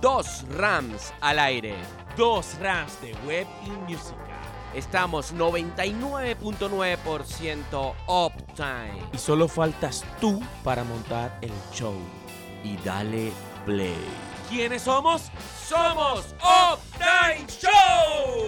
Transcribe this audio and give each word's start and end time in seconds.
dos 0.00 0.44
Rams 0.50 1.12
al 1.20 1.38
aire. 1.38 1.76
Dos 2.16 2.58
Rams 2.60 3.00
de 3.00 3.14
web 3.26 3.46
y 3.64 3.70
música. 3.90 4.14
Estamos 4.74 5.32
99.9% 5.34 7.94
uptime. 8.06 9.02
Y 9.12 9.18
solo 9.18 9.48
faltas 9.48 10.04
tú 10.20 10.42
para 10.62 10.84
montar 10.84 11.36
el 11.40 11.52
show. 11.72 11.96
Y 12.62 12.76
dale 12.78 13.32
play. 13.64 13.96
¿Quiénes 14.48 14.82
somos? 14.82 15.30
Somos 15.66 16.34
Uptime 16.40 17.46
Show. 17.48 18.47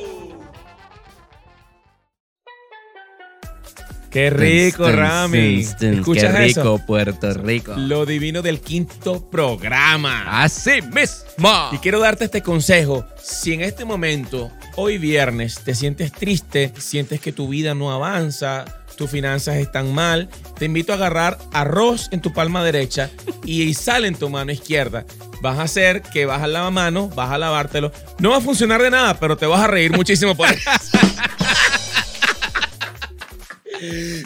Qué 4.11 4.29
rico, 4.31 4.85
tun, 4.87 4.97
Rami. 4.97 5.65
tun. 5.79 5.95
¿Escuchas 6.01 6.35
Qué 6.35 6.47
rico, 6.47 6.61
eso? 6.61 6.81
Puerto 6.87 7.33
Rico. 7.35 7.75
Lo 7.77 8.05
divino 8.07 8.43
del 8.43 8.61
quinto 8.61 9.31
programa. 9.31 10.43
Así 10.43 10.83
mismo. 10.83 11.71
Y 11.73 11.79
quiero 11.79 12.01
darte 12.01 12.25
este 12.25 12.43
consejo. 12.43 13.07
Si 13.23 13.53
en 13.53 13.61
este 13.61 13.85
momento, 13.85 14.51
hoy 14.77 14.99
viernes, 14.99 15.61
te 15.65 15.75
sientes 15.75 16.11
triste, 16.13 16.73
sientes 16.79 17.21
que 17.21 17.33
tu 17.33 17.49
vida 17.49 17.75
no 17.75 17.93
avanza, 17.93 18.65
tus 18.97 19.09
finanzas 19.11 19.57
están 19.57 19.95
mal, 19.95 20.29
te 20.59 20.65
invito 20.65 20.93
a 20.93 20.97
agarrar 20.97 21.39
arroz 21.53 22.09
en 22.11 22.21
tu 22.21 22.33
palma 22.33 22.65
derecha 22.65 23.11
y 23.45 23.73
sal 23.75 24.05
en 24.05 24.15
tu 24.17 24.29
mano 24.29 24.51
izquierda. 24.53 25.05
Vas 25.41 25.59
a 25.59 25.63
hacer 25.63 26.03
que 26.03 26.27
vas 26.27 26.43
a 26.43 26.47
lavar 26.49 26.73
mano, 26.73 27.09
vas 27.11 27.31
a 27.31 27.39
lavártelo. 27.39 27.93
No 28.19 28.31
va 28.31 28.39
a 28.39 28.41
funcionar 28.43 28.83
de 28.83 28.91
nada, 28.91 29.19
pero 29.19 29.37
te 29.37 29.47
vas 29.47 29.61
a 29.63 29.69
reír 29.69 29.93
muchísimo 29.97 30.35
por 30.35 30.49
eso. 30.51 30.67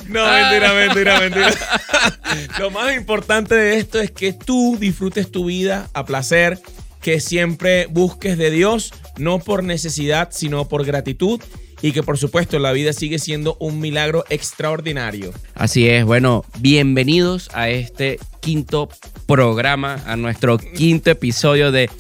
No, 0.09 0.27
mentira, 0.27 0.75
mentira, 0.75 1.21
mentira. 1.21 1.55
Lo 2.59 2.71
más 2.71 2.95
importante 2.97 3.55
de 3.55 3.79
esto 3.79 4.01
es 4.01 4.11
que 4.11 4.33
tú 4.33 4.77
disfrutes 4.79 5.31
tu 5.31 5.45
vida 5.47 5.89
a 5.95 6.05
placer, 6.05 6.61
que 7.01 7.21
siempre 7.21 7.87
busques 7.87 8.39
de 8.39 8.51
Dios, 8.51 8.93
no 9.17 9.39
por 9.39 9.63
necesidad, 9.63 10.29
sino 10.33 10.69
por 10.69 10.85
gratitud. 10.85 11.41
Y 11.83 11.93
que 11.93 12.03
por 12.03 12.17
supuesto 12.17 12.59
la 12.59 12.73
vida 12.73 12.95
sigue 12.95 13.19
siendo 13.19 13.59
un 13.61 13.79
milagro 13.79 14.25
extraordinario. 14.31 15.35
Así 15.55 15.87
es, 15.87 16.07
bueno, 16.07 16.43
bienvenidos 16.61 17.51
a 17.53 17.69
este 17.69 18.19
quinto 18.41 18.89
programa, 19.27 20.03
a 20.07 20.17
nuestro 20.17 20.57
quinto 20.57 21.11
episodio 21.11 21.73
de 21.73 21.91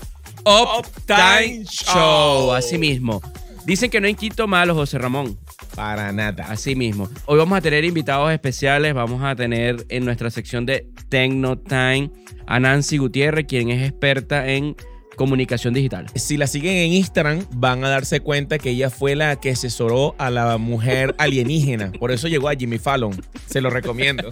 Uptime 0.46 1.64
Show. 1.66 2.52
Así 2.52 2.78
mismo. 2.78 3.20
Dicen 3.66 3.90
que 3.90 4.00
no 4.00 4.06
hay 4.06 4.14
quinto 4.14 4.46
malo, 4.46 4.74
José 4.74 4.96
Ramón. 4.96 5.38
Para 5.74 6.12
nada. 6.12 6.46
Así 6.48 6.74
mismo. 6.74 7.08
Hoy 7.26 7.38
vamos 7.38 7.58
a 7.58 7.60
tener 7.60 7.84
invitados 7.84 8.32
especiales. 8.32 8.94
Vamos 8.94 9.22
a 9.22 9.34
tener 9.34 9.84
en 9.88 10.04
nuestra 10.04 10.30
sección 10.30 10.66
de 10.66 10.86
Tecno 11.08 11.58
Time 11.58 12.10
a 12.46 12.60
Nancy 12.60 12.98
Gutiérrez, 12.98 13.46
quien 13.46 13.70
es 13.70 13.88
experta 13.88 14.48
en 14.48 14.76
comunicación 15.14 15.74
digital. 15.74 16.06
Si 16.14 16.36
la 16.36 16.46
siguen 16.46 16.74
en 16.76 16.92
Instagram, 16.92 17.46
van 17.54 17.84
a 17.84 17.88
darse 17.88 18.20
cuenta 18.20 18.58
que 18.58 18.70
ella 18.70 18.90
fue 18.90 19.14
la 19.14 19.36
que 19.36 19.50
asesoró 19.50 20.14
a 20.18 20.30
la 20.30 20.58
mujer 20.58 21.14
alienígena. 21.18 21.92
Por 21.92 22.10
eso 22.10 22.28
llegó 22.28 22.48
a 22.48 22.54
Jimmy 22.54 22.78
Fallon. 22.78 23.20
Se 23.46 23.60
lo 23.60 23.70
recomiendo. 23.70 24.28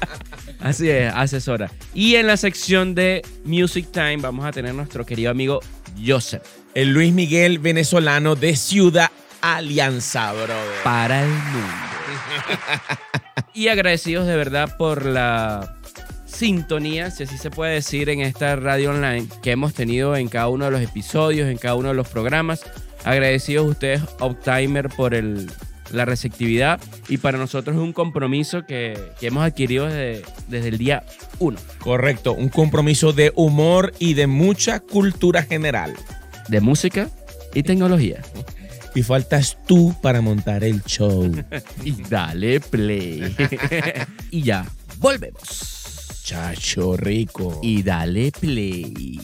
Así 0.60 0.90
es, 0.90 1.12
asesora. 1.14 1.70
Y 1.94 2.16
en 2.16 2.26
la 2.26 2.36
sección 2.36 2.94
de 2.94 3.22
Music 3.44 3.88
Time 3.92 4.18
vamos 4.18 4.44
a 4.44 4.52
tener 4.52 4.74
nuestro 4.74 5.06
querido 5.06 5.30
amigo 5.30 5.60
Joseph 6.04 6.42
El 6.74 6.92
Luis 6.92 7.12
Miguel 7.12 7.58
venezolano 7.58 8.34
de 8.34 8.56
Ciudad 8.56 9.10
Alianza, 9.54 10.32
brother. 10.32 10.56
para 10.82 11.22
el 11.22 11.28
mundo. 11.28 11.68
y 13.54 13.68
agradecidos 13.68 14.26
de 14.26 14.34
verdad 14.34 14.76
por 14.76 15.06
la 15.06 15.76
sintonía, 16.26 17.12
si 17.12 17.22
así 17.22 17.38
se 17.38 17.50
puede 17.50 17.74
decir, 17.74 18.08
en 18.08 18.22
esta 18.22 18.56
radio 18.56 18.90
online 18.90 19.28
que 19.42 19.52
hemos 19.52 19.72
tenido 19.72 20.16
en 20.16 20.26
cada 20.28 20.48
uno 20.48 20.64
de 20.64 20.72
los 20.72 20.80
episodios, 20.80 21.48
en 21.48 21.58
cada 21.58 21.76
uno 21.76 21.88
de 21.88 21.94
los 21.94 22.08
programas. 22.08 22.64
Agradecidos 23.04 23.68
ustedes, 23.68 24.02
Optimer, 24.18 24.88
por 24.88 25.14
el, 25.14 25.48
la 25.92 26.04
receptividad 26.04 26.80
y 27.08 27.18
para 27.18 27.38
nosotros 27.38 27.76
es 27.76 27.82
un 27.82 27.92
compromiso 27.92 28.66
que, 28.66 28.98
que 29.20 29.28
hemos 29.28 29.44
adquirido 29.44 29.86
desde, 29.86 30.24
desde 30.48 30.68
el 30.70 30.78
día 30.78 31.04
1 31.38 31.56
Correcto, 31.78 32.32
un 32.32 32.48
compromiso 32.48 33.12
de 33.12 33.32
humor 33.36 33.92
y 34.00 34.14
de 34.14 34.26
mucha 34.26 34.80
cultura 34.80 35.44
general. 35.44 35.94
de 36.48 36.60
música 36.60 37.08
y 37.54 37.62
tecnología. 37.62 38.22
Y 38.96 39.02
faltas 39.02 39.58
tú 39.66 39.94
para 40.00 40.22
montar 40.22 40.64
el 40.64 40.82
show. 40.84 41.30
Y 41.84 41.92
dale 42.02 42.60
play. 42.60 43.36
y 44.30 44.42
ya, 44.42 44.64
volvemos. 44.96 46.22
Chacho 46.24 46.96
rico. 46.96 47.60
y 47.62 47.82
dale 47.82 48.32
play. 48.32 49.20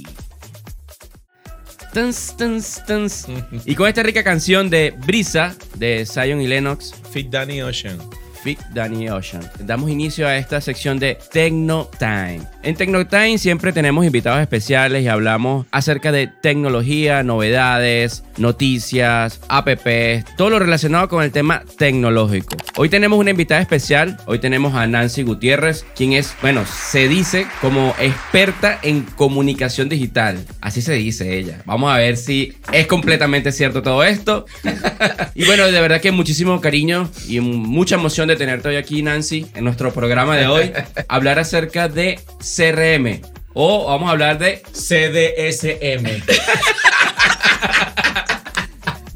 Tuns, 1.94 2.36
tuns, 2.36 2.82
tuns. 2.86 3.26
Y 3.64 3.74
con 3.74 3.88
esta 3.88 4.02
rica 4.02 4.22
canción 4.22 4.68
de 4.68 4.90
Brisa 4.90 5.56
de 5.76 6.04
Zion 6.06 6.42
y 6.42 6.48
Lennox, 6.48 6.94
Fit 7.10 7.30
Danny 7.30 7.62
Ocean. 7.62 7.98
Fit 8.42 8.58
Danny 8.74 9.08
Ocean, 9.08 9.42
damos 9.60 9.90
inicio 9.90 10.26
a 10.26 10.36
esta 10.36 10.60
sección 10.60 10.98
de 10.98 11.16
Tecno 11.30 11.88
Time. 11.98 12.40
En 12.62 12.74
Tecno 12.74 13.06
Time 13.06 13.38
siempre 13.38 13.72
tenemos 13.72 14.04
invitados 14.04 14.40
especiales 14.40 15.04
y 15.04 15.08
hablamos 15.08 15.66
acerca 15.70 16.10
de 16.10 16.26
tecnología, 16.26 17.22
novedades, 17.22 18.24
noticias, 18.38 19.40
apps, 19.48 20.24
todo 20.36 20.50
lo 20.50 20.58
relacionado 20.58 21.08
con 21.08 21.22
el 21.22 21.30
tema 21.30 21.62
tecnológico. 21.78 22.56
Hoy 22.76 22.88
tenemos 22.88 23.18
una 23.18 23.30
invitada 23.30 23.60
especial, 23.60 24.16
hoy 24.26 24.38
tenemos 24.38 24.74
a 24.74 24.86
Nancy 24.86 25.22
Gutiérrez, 25.22 25.84
quien 25.94 26.12
es, 26.12 26.34
bueno, 26.42 26.64
se 26.66 27.08
dice 27.08 27.46
como 27.60 27.94
experta 28.00 28.78
en 28.82 29.02
comunicación 29.02 29.88
digital. 29.88 30.44
Así 30.60 30.82
se 30.82 30.94
dice 30.94 31.38
ella. 31.38 31.62
Vamos 31.64 31.92
a 31.92 31.98
ver 31.98 32.16
si 32.16 32.54
es 32.72 32.86
completamente 32.86 33.52
cierto 33.52 33.82
todo 33.82 34.02
esto. 34.04 34.46
y 35.34 35.44
bueno, 35.44 35.70
de 35.70 35.80
verdad 35.80 36.00
que 36.00 36.12
muchísimo 36.12 36.60
cariño 36.60 37.10
y 37.28 37.40
mucha 37.40 37.96
emoción 37.96 38.28
de 38.28 38.31
tenerte 38.36 38.68
hoy 38.68 38.76
aquí, 38.76 39.02
Nancy, 39.02 39.46
en 39.54 39.64
nuestro 39.64 39.92
programa 39.92 40.36
de 40.36 40.46
hoy. 40.46 40.72
hablar 41.08 41.38
acerca 41.38 41.88
de 41.88 42.20
CRM. 42.38 43.20
O 43.54 43.86
vamos 43.86 44.08
a 44.08 44.12
hablar 44.12 44.38
de 44.38 44.62
CDSM. 44.72 46.22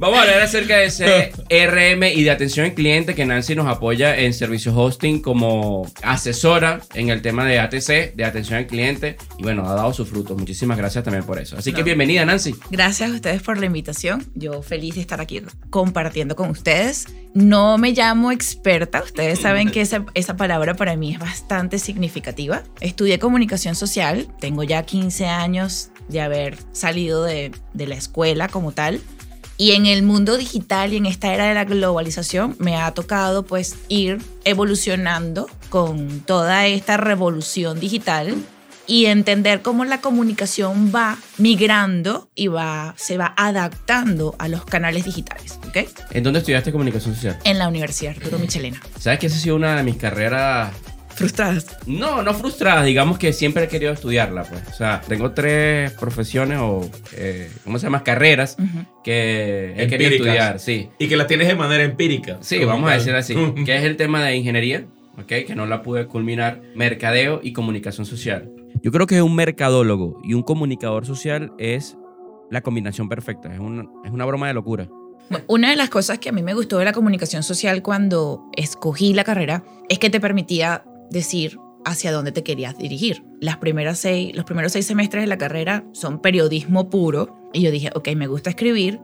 Vamos 0.06 0.20
a 0.20 0.22
hablar 0.22 0.40
acerca 0.42 0.76
de 0.76 0.88
CRM 0.88 2.04
y 2.16 2.22
de 2.22 2.30
atención 2.30 2.66
al 2.66 2.74
cliente 2.74 3.16
que 3.16 3.26
Nancy 3.26 3.56
nos 3.56 3.66
apoya 3.66 4.16
en 4.16 4.32
servicios 4.34 4.72
hosting 4.78 5.20
como 5.20 5.84
asesora 6.00 6.80
en 6.94 7.08
el 7.08 7.22
tema 7.22 7.44
de 7.44 7.58
ATC, 7.58 8.14
de 8.14 8.24
atención 8.24 8.58
al 8.60 8.68
cliente. 8.68 9.16
Y 9.36 9.42
bueno, 9.42 9.68
ha 9.68 9.74
dado 9.74 9.92
sus 9.92 10.08
frutos. 10.08 10.38
Muchísimas 10.38 10.78
gracias 10.78 11.02
también 11.02 11.24
por 11.24 11.40
eso. 11.40 11.56
Así 11.56 11.72
que 11.72 11.80
No. 11.80 11.86
bienvenida, 11.86 12.24
Nancy. 12.24 12.54
Gracias 12.70 13.10
a 13.10 13.14
ustedes 13.14 13.42
por 13.42 13.58
la 13.58 13.66
invitación. 13.66 14.24
Yo 14.36 14.62
feliz 14.62 14.94
de 14.94 15.00
estar 15.00 15.20
aquí 15.20 15.42
compartiendo 15.70 16.36
con 16.36 16.50
ustedes. 16.50 17.06
No 17.34 17.76
me 17.76 17.90
llamo 17.90 18.30
experta. 18.30 19.02
Ustedes 19.02 19.40
saben 19.40 19.72
que 19.72 19.80
esa, 19.80 20.06
esa 20.14 20.36
palabra 20.36 20.74
para 20.74 20.94
mí 20.94 21.14
es 21.14 21.18
bastante 21.18 21.80
significativa. 21.80 22.62
Estudié 22.80 23.18
comunicación 23.18 23.74
social. 23.74 24.28
Tengo 24.38 24.62
ya 24.62 24.84
15 24.84 25.26
años 25.26 25.90
de 26.08 26.20
haber 26.20 26.56
salido 26.70 27.24
de, 27.24 27.50
de 27.74 27.86
la 27.88 27.96
escuela 27.96 28.46
como 28.46 28.70
tal. 28.70 29.00
Y 29.58 29.72
en 29.72 29.86
el 29.86 30.02
mundo 30.02 30.36
digital 30.36 30.92
y 30.92 30.96
en 30.96 31.06
esta 31.06 31.32
era 31.32 31.46
de 31.46 31.54
la 31.54 31.64
globalización 31.64 32.56
me 32.58 32.76
ha 32.76 32.92
tocado 32.92 33.44
pues 33.44 33.76
ir 33.88 34.18
evolucionando 34.44 35.48
con 35.70 36.20
toda 36.20 36.66
esta 36.66 36.96
revolución 36.96 37.80
digital 37.80 38.34
y 38.86 39.06
entender 39.06 39.62
cómo 39.62 39.84
la 39.84 40.00
comunicación 40.00 40.92
va 40.94 41.16
migrando 41.38 42.28
y 42.34 42.46
va, 42.48 42.94
se 42.96 43.16
va 43.16 43.34
adaptando 43.36 44.36
a 44.38 44.48
los 44.48 44.64
canales 44.64 45.04
digitales, 45.04 45.58
¿ok? 45.66 45.88
¿En 46.12 46.22
dónde 46.22 46.40
estudiaste 46.40 46.70
comunicación 46.70 47.14
social? 47.14 47.38
En 47.44 47.58
la 47.58 47.68
Universidad 47.68 48.14
Arturo 48.16 48.38
Michelena. 48.38 48.80
¿Sabes 48.98 49.18
que 49.18 49.26
esa 49.26 49.36
ha 49.36 49.40
sido 49.40 49.56
una 49.56 49.76
de 49.76 49.82
mis 49.82 49.96
carreras 49.96 50.72
Frustradas. 51.16 51.78
No, 51.86 52.22
no 52.22 52.34
frustrada, 52.34 52.84
digamos 52.84 53.18
que 53.18 53.32
siempre 53.32 53.64
he 53.64 53.68
querido 53.68 53.90
estudiarla, 53.90 54.44
pues. 54.44 54.62
O 54.68 54.74
sea, 54.74 55.00
tengo 55.08 55.30
tres 55.30 55.92
profesiones 55.92 56.58
o, 56.60 56.90
eh, 57.12 57.50
¿cómo 57.64 57.78
se 57.78 57.86
llama? 57.86 58.04
Carreras 58.04 58.56
que 59.02 59.72
he 59.78 59.88
querido 59.88 60.10
estudiar, 60.10 60.60
sí. 60.60 60.90
Y 60.98 61.08
que 61.08 61.16
la 61.16 61.26
tienes 61.26 61.48
de 61.48 61.54
manera 61.54 61.84
empírica. 61.84 62.36
Sí, 62.42 62.62
vamos 62.66 62.90
a 62.90 62.94
decir 62.94 63.14
así, 63.14 63.34
que 63.64 63.76
es 63.76 63.84
el 63.84 63.96
tema 63.96 64.22
de 64.22 64.36
ingeniería, 64.36 64.84
¿ok? 65.18 65.46
Que 65.46 65.54
no 65.54 65.64
la 65.64 65.82
pude 65.82 66.06
culminar, 66.06 66.60
mercadeo 66.74 67.40
y 67.42 67.54
comunicación 67.54 68.04
social. 68.04 68.50
Yo 68.82 68.92
creo 68.92 69.06
que 69.06 69.22
un 69.22 69.34
mercadólogo 69.34 70.20
y 70.22 70.34
un 70.34 70.42
comunicador 70.42 71.06
social 71.06 71.50
es 71.58 71.96
la 72.50 72.60
combinación 72.60 73.08
perfecta, 73.08 73.54
es 73.54 73.58
una, 73.58 73.86
es 74.04 74.10
una 74.10 74.26
broma 74.26 74.48
de 74.48 74.54
locura. 74.54 74.86
Una 75.48 75.70
de 75.70 75.76
las 75.76 75.88
cosas 75.88 76.18
que 76.18 76.28
a 76.28 76.32
mí 76.32 76.42
me 76.42 76.54
gustó 76.54 76.78
de 76.78 76.84
la 76.84 76.92
comunicación 76.92 77.42
social 77.42 77.82
cuando 77.82 78.44
escogí 78.54 79.12
la 79.14 79.24
carrera 79.24 79.64
es 79.88 79.98
que 79.98 80.10
te 80.10 80.20
permitía 80.20 80.84
decir 81.10 81.58
hacia 81.84 82.12
dónde 82.12 82.32
te 82.32 82.42
querías 82.42 82.76
dirigir. 82.76 83.22
Las 83.40 83.58
primeras 83.58 83.98
seis, 83.98 84.34
los 84.34 84.44
primeros 84.44 84.72
seis 84.72 84.86
semestres 84.86 85.22
de 85.22 85.28
la 85.28 85.38
carrera 85.38 85.84
son 85.92 86.20
periodismo 86.20 86.90
puro 86.90 87.36
y 87.52 87.62
yo 87.62 87.70
dije, 87.70 87.90
ok, 87.94 88.08
me 88.16 88.26
gusta 88.26 88.50
escribir, 88.50 89.00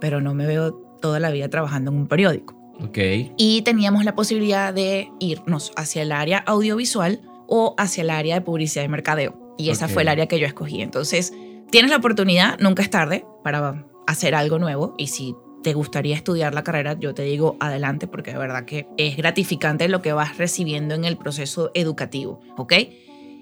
pero 0.00 0.20
no 0.20 0.34
me 0.34 0.46
veo 0.46 0.74
toda 1.00 1.20
la 1.20 1.30
vida 1.30 1.48
trabajando 1.48 1.92
en 1.92 1.98
un 1.98 2.06
periódico. 2.08 2.54
¿Ok? 2.80 2.98
Y 3.36 3.62
teníamos 3.62 4.04
la 4.04 4.16
posibilidad 4.16 4.74
de 4.74 5.10
irnos 5.20 5.72
hacia 5.76 6.02
el 6.02 6.10
área 6.10 6.38
audiovisual 6.38 7.20
o 7.46 7.74
hacia 7.78 8.02
el 8.02 8.10
área 8.10 8.34
de 8.34 8.40
publicidad 8.40 8.84
y 8.84 8.88
mercadeo. 8.88 9.54
Y 9.56 9.70
esa 9.70 9.86
fue 9.86 10.02
el 10.02 10.08
área 10.08 10.26
que 10.26 10.40
yo 10.40 10.46
escogí. 10.46 10.82
Entonces, 10.82 11.32
tienes 11.70 11.92
la 11.92 11.98
oportunidad, 11.98 12.58
nunca 12.58 12.82
es 12.82 12.90
tarde 12.90 13.24
para 13.44 13.86
hacer 14.06 14.34
algo 14.34 14.58
nuevo 14.58 14.94
y 14.98 15.06
si 15.06 15.36
te 15.64 15.72
gustaría 15.72 16.14
estudiar 16.14 16.54
la 16.54 16.62
carrera, 16.62 16.96
yo 17.00 17.14
te 17.14 17.22
digo 17.22 17.56
adelante 17.58 18.06
porque 18.06 18.32
de 18.32 18.38
verdad 18.38 18.66
que 18.66 18.86
es 18.98 19.16
gratificante 19.16 19.88
lo 19.88 20.02
que 20.02 20.12
vas 20.12 20.36
recibiendo 20.36 20.94
en 20.94 21.04
el 21.06 21.16
proceso 21.16 21.70
educativo, 21.74 22.38
¿ok? 22.58 22.74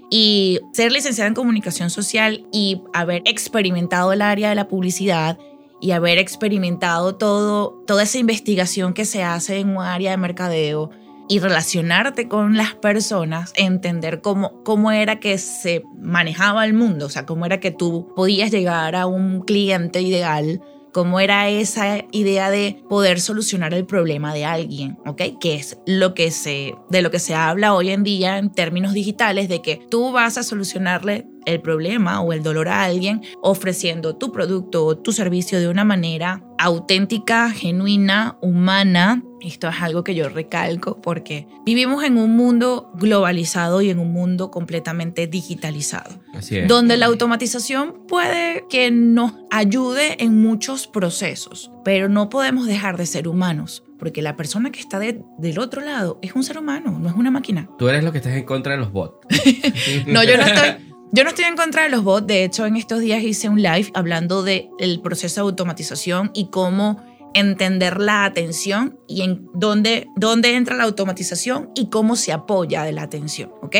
Y 0.09 0.61
ser 0.73 0.93
licenciada 0.93 1.29
en 1.29 1.35
comunicación 1.35 1.91
social 1.91 2.47
y 2.53 2.81
haber 2.95 3.23
experimentado 3.27 4.13
el 4.13 4.23
área 4.23 4.51
de 4.51 4.55
la 4.55 4.69
publicidad 4.69 5.37
y 5.81 5.91
haber 5.91 6.19
experimentado 6.19 7.17
todo, 7.17 7.83
toda 7.87 8.05
esa 8.05 8.19
investigación 8.19 8.95
que 8.95 9.05
se 9.05 9.25
hace 9.25 9.59
en 9.59 9.71
un 9.71 9.83
área 9.83 10.13
de 10.13 10.17
mercadeo 10.17 10.91
y 11.29 11.41
relacionarte 11.41 12.29
con 12.29 12.57
las 12.57 12.75
personas, 12.75 13.53
entender 13.57 14.21
cómo, 14.21 14.63
cómo 14.63 14.93
era 14.93 15.19
que 15.19 15.39
se 15.39 15.83
manejaba 15.99 16.65
el 16.67 16.75
mundo, 16.75 17.07
o 17.07 17.09
sea, 17.09 17.27
cómo 17.27 17.47
era 17.47 17.59
que 17.59 17.73
tú 17.73 18.13
podías 18.15 18.53
llegar 18.53 18.95
a 18.95 19.07
un 19.07 19.41
cliente 19.41 20.03
ideal 20.03 20.63
cómo 20.93 21.21
era 21.21 21.49
esa 21.49 22.05
idea 22.13 22.51
de 22.51 22.83
poder 22.89 23.21
solucionar 23.21 23.75
el 23.75 23.87
problema 23.87 24.35
de 24.35 24.45
alguien, 24.45 24.99
¿ok? 25.07 25.23
Que 25.41 25.55
es 25.55 25.79
lo 25.87 26.15
que 26.15 26.31
se, 26.31 26.75
de 26.91 27.03
lo 27.03 27.11
que 27.11 27.19
se 27.19 27.35
habla 27.35 27.75
hoy 27.75 27.91
en 27.91 28.03
día 28.03 28.39
en 28.39 28.51
términos 28.51 28.93
digitales, 28.93 29.49
de 29.49 29.63
que 29.63 29.81
tú 29.91 30.13
vas 30.13 30.39
a 30.39 30.43
solucionarle 30.43 31.27
el 31.47 31.61
problema 31.61 32.21
o 32.21 32.33
el 32.33 32.43
dolor 32.43 32.69
a 32.69 32.85
alguien 32.85 33.23
ofreciendo 33.43 34.17
tu 34.17 34.33
producto 34.33 34.85
o 34.87 34.99
tu 34.99 35.13
servicio 35.13 35.59
de 35.61 35.69
una 35.69 35.85
manera 35.85 36.43
auténtica, 36.59 37.51
genuina, 37.51 38.37
humana. 38.41 39.23
Esto 39.41 39.69
es 39.69 39.83
algo 39.83 40.05
que 40.05 40.15
yo 40.15 40.29
recalco 40.29 41.01
porque 41.01 41.49
vivimos 41.67 42.05
en 42.05 42.17
un 42.17 42.37
mundo 42.37 42.93
globalizado 42.95 43.83
y 43.83 43.91
en 43.91 43.99
un 43.99 44.13
mundo 44.13 44.51
completamente 44.53 45.27
digitalizado. 45.27 46.21
Así 46.35 46.59
es. 46.59 46.69
Donde 46.69 46.97
la 46.97 47.07
automatización 47.07 48.07
puede 48.07 48.65
que 48.71 48.91
nos 48.93 49.33
ayude 49.51 50.23
en 50.23 50.41
muchos 50.41 50.87
procesos, 50.87 51.73
pero 51.85 52.09
no 52.09 52.29
podemos 52.29 52.67
dejar 52.67 52.97
de 52.97 53.07
ser 53.07 53.27
humanos. 53.27 53.83
Porque 53.99 54.21
la 54.23 54.35
persona 54.37 54.73
que 54.73 54.81
está 54.81 54.99
de- 54.99 55.23
del 55.39 55.59
otro 55.61 55.81
lado 55.81 56.19
es 56.23 56.35
un 56.35 56.43
ser 56.43 56.59
humano, 56.59 56.99
no 57.01 57.09
es 57.09 57.15
una 57.15 57.31
máquina. 57.31 57.69
Tú 57.79 57.89
eres 57.89 58.03
lo 58.03 58.11
que 58.11 58.19
estás 58.19 58.35
en 58.35 58.45
contra 58.45 58.73
de 58.73 58.79
los 58.79 58.91
bots. 58.93 59.27
No, 60.07 60.23
yo 60.25 60.37
no 60.37 60.43
estoy. 60.45 60.92
Yo 61.15 61.25
no 61.25 61.29
estoy 61.29 61.45
en 61.45 61.57
contra 61.57 61.83
de 61.83 61.91
los 61.91 62.03
bots. 62.05 62.27
De 62.27 62.43
hecho, 62.43 62.65
en 62.65 62.77
estos 62.77 63.01
días 63.01 63.23
hice 63.23 63.51
un 63.51 63.61
live 63.61 63.91
hablando 63.93 64.43
del 64.43 65.01
proceso 65.03 65.43
de 65.43 65.51
automatización 65.51 66.31
y 66.33 66.47
cómo 66.47 67.03
entender 67.35 68.01
la 68.01 68.25
atención 68.25 68.99
y 69.07 69.21
en 69.21 69.47
dónde, 69.53 70.09
dónde 70.17 70.57
entra 70.57 70.75
la 70.75 70.85
automatización 70.85 71.71
y 71.75 71.91
cómo 71.91 72.17
se 72.17 72.33
apoya 72.33 72.83
de 72.85 72.93
la 72.93 73.03
atención, 73.03 73.53
¿ok? 73.61 73.77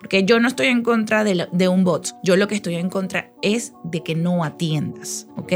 Porque 0.00 0.24
yo 0.24 0.40
no 0.40 0.48
estoy 0.48 0.66
en 0.66 0.82
contra 0.82 1.22
de, 1.22 1.46
de 1.52 1.68
un 1.68 1.84
bot. 1.84 2.14
Yo 2.24 2.36
lo 2.36 2.48
que 2.48 2.56
estoy 2.56 2.74
en 2.74 2.90
contra 2.90 3.32
es 3.42 3.74
de 3.84 4.02
que 4.02 4.16
no 4.16 4.42
atiendas, 4.42 5.28
¿ok? 5.36 5.52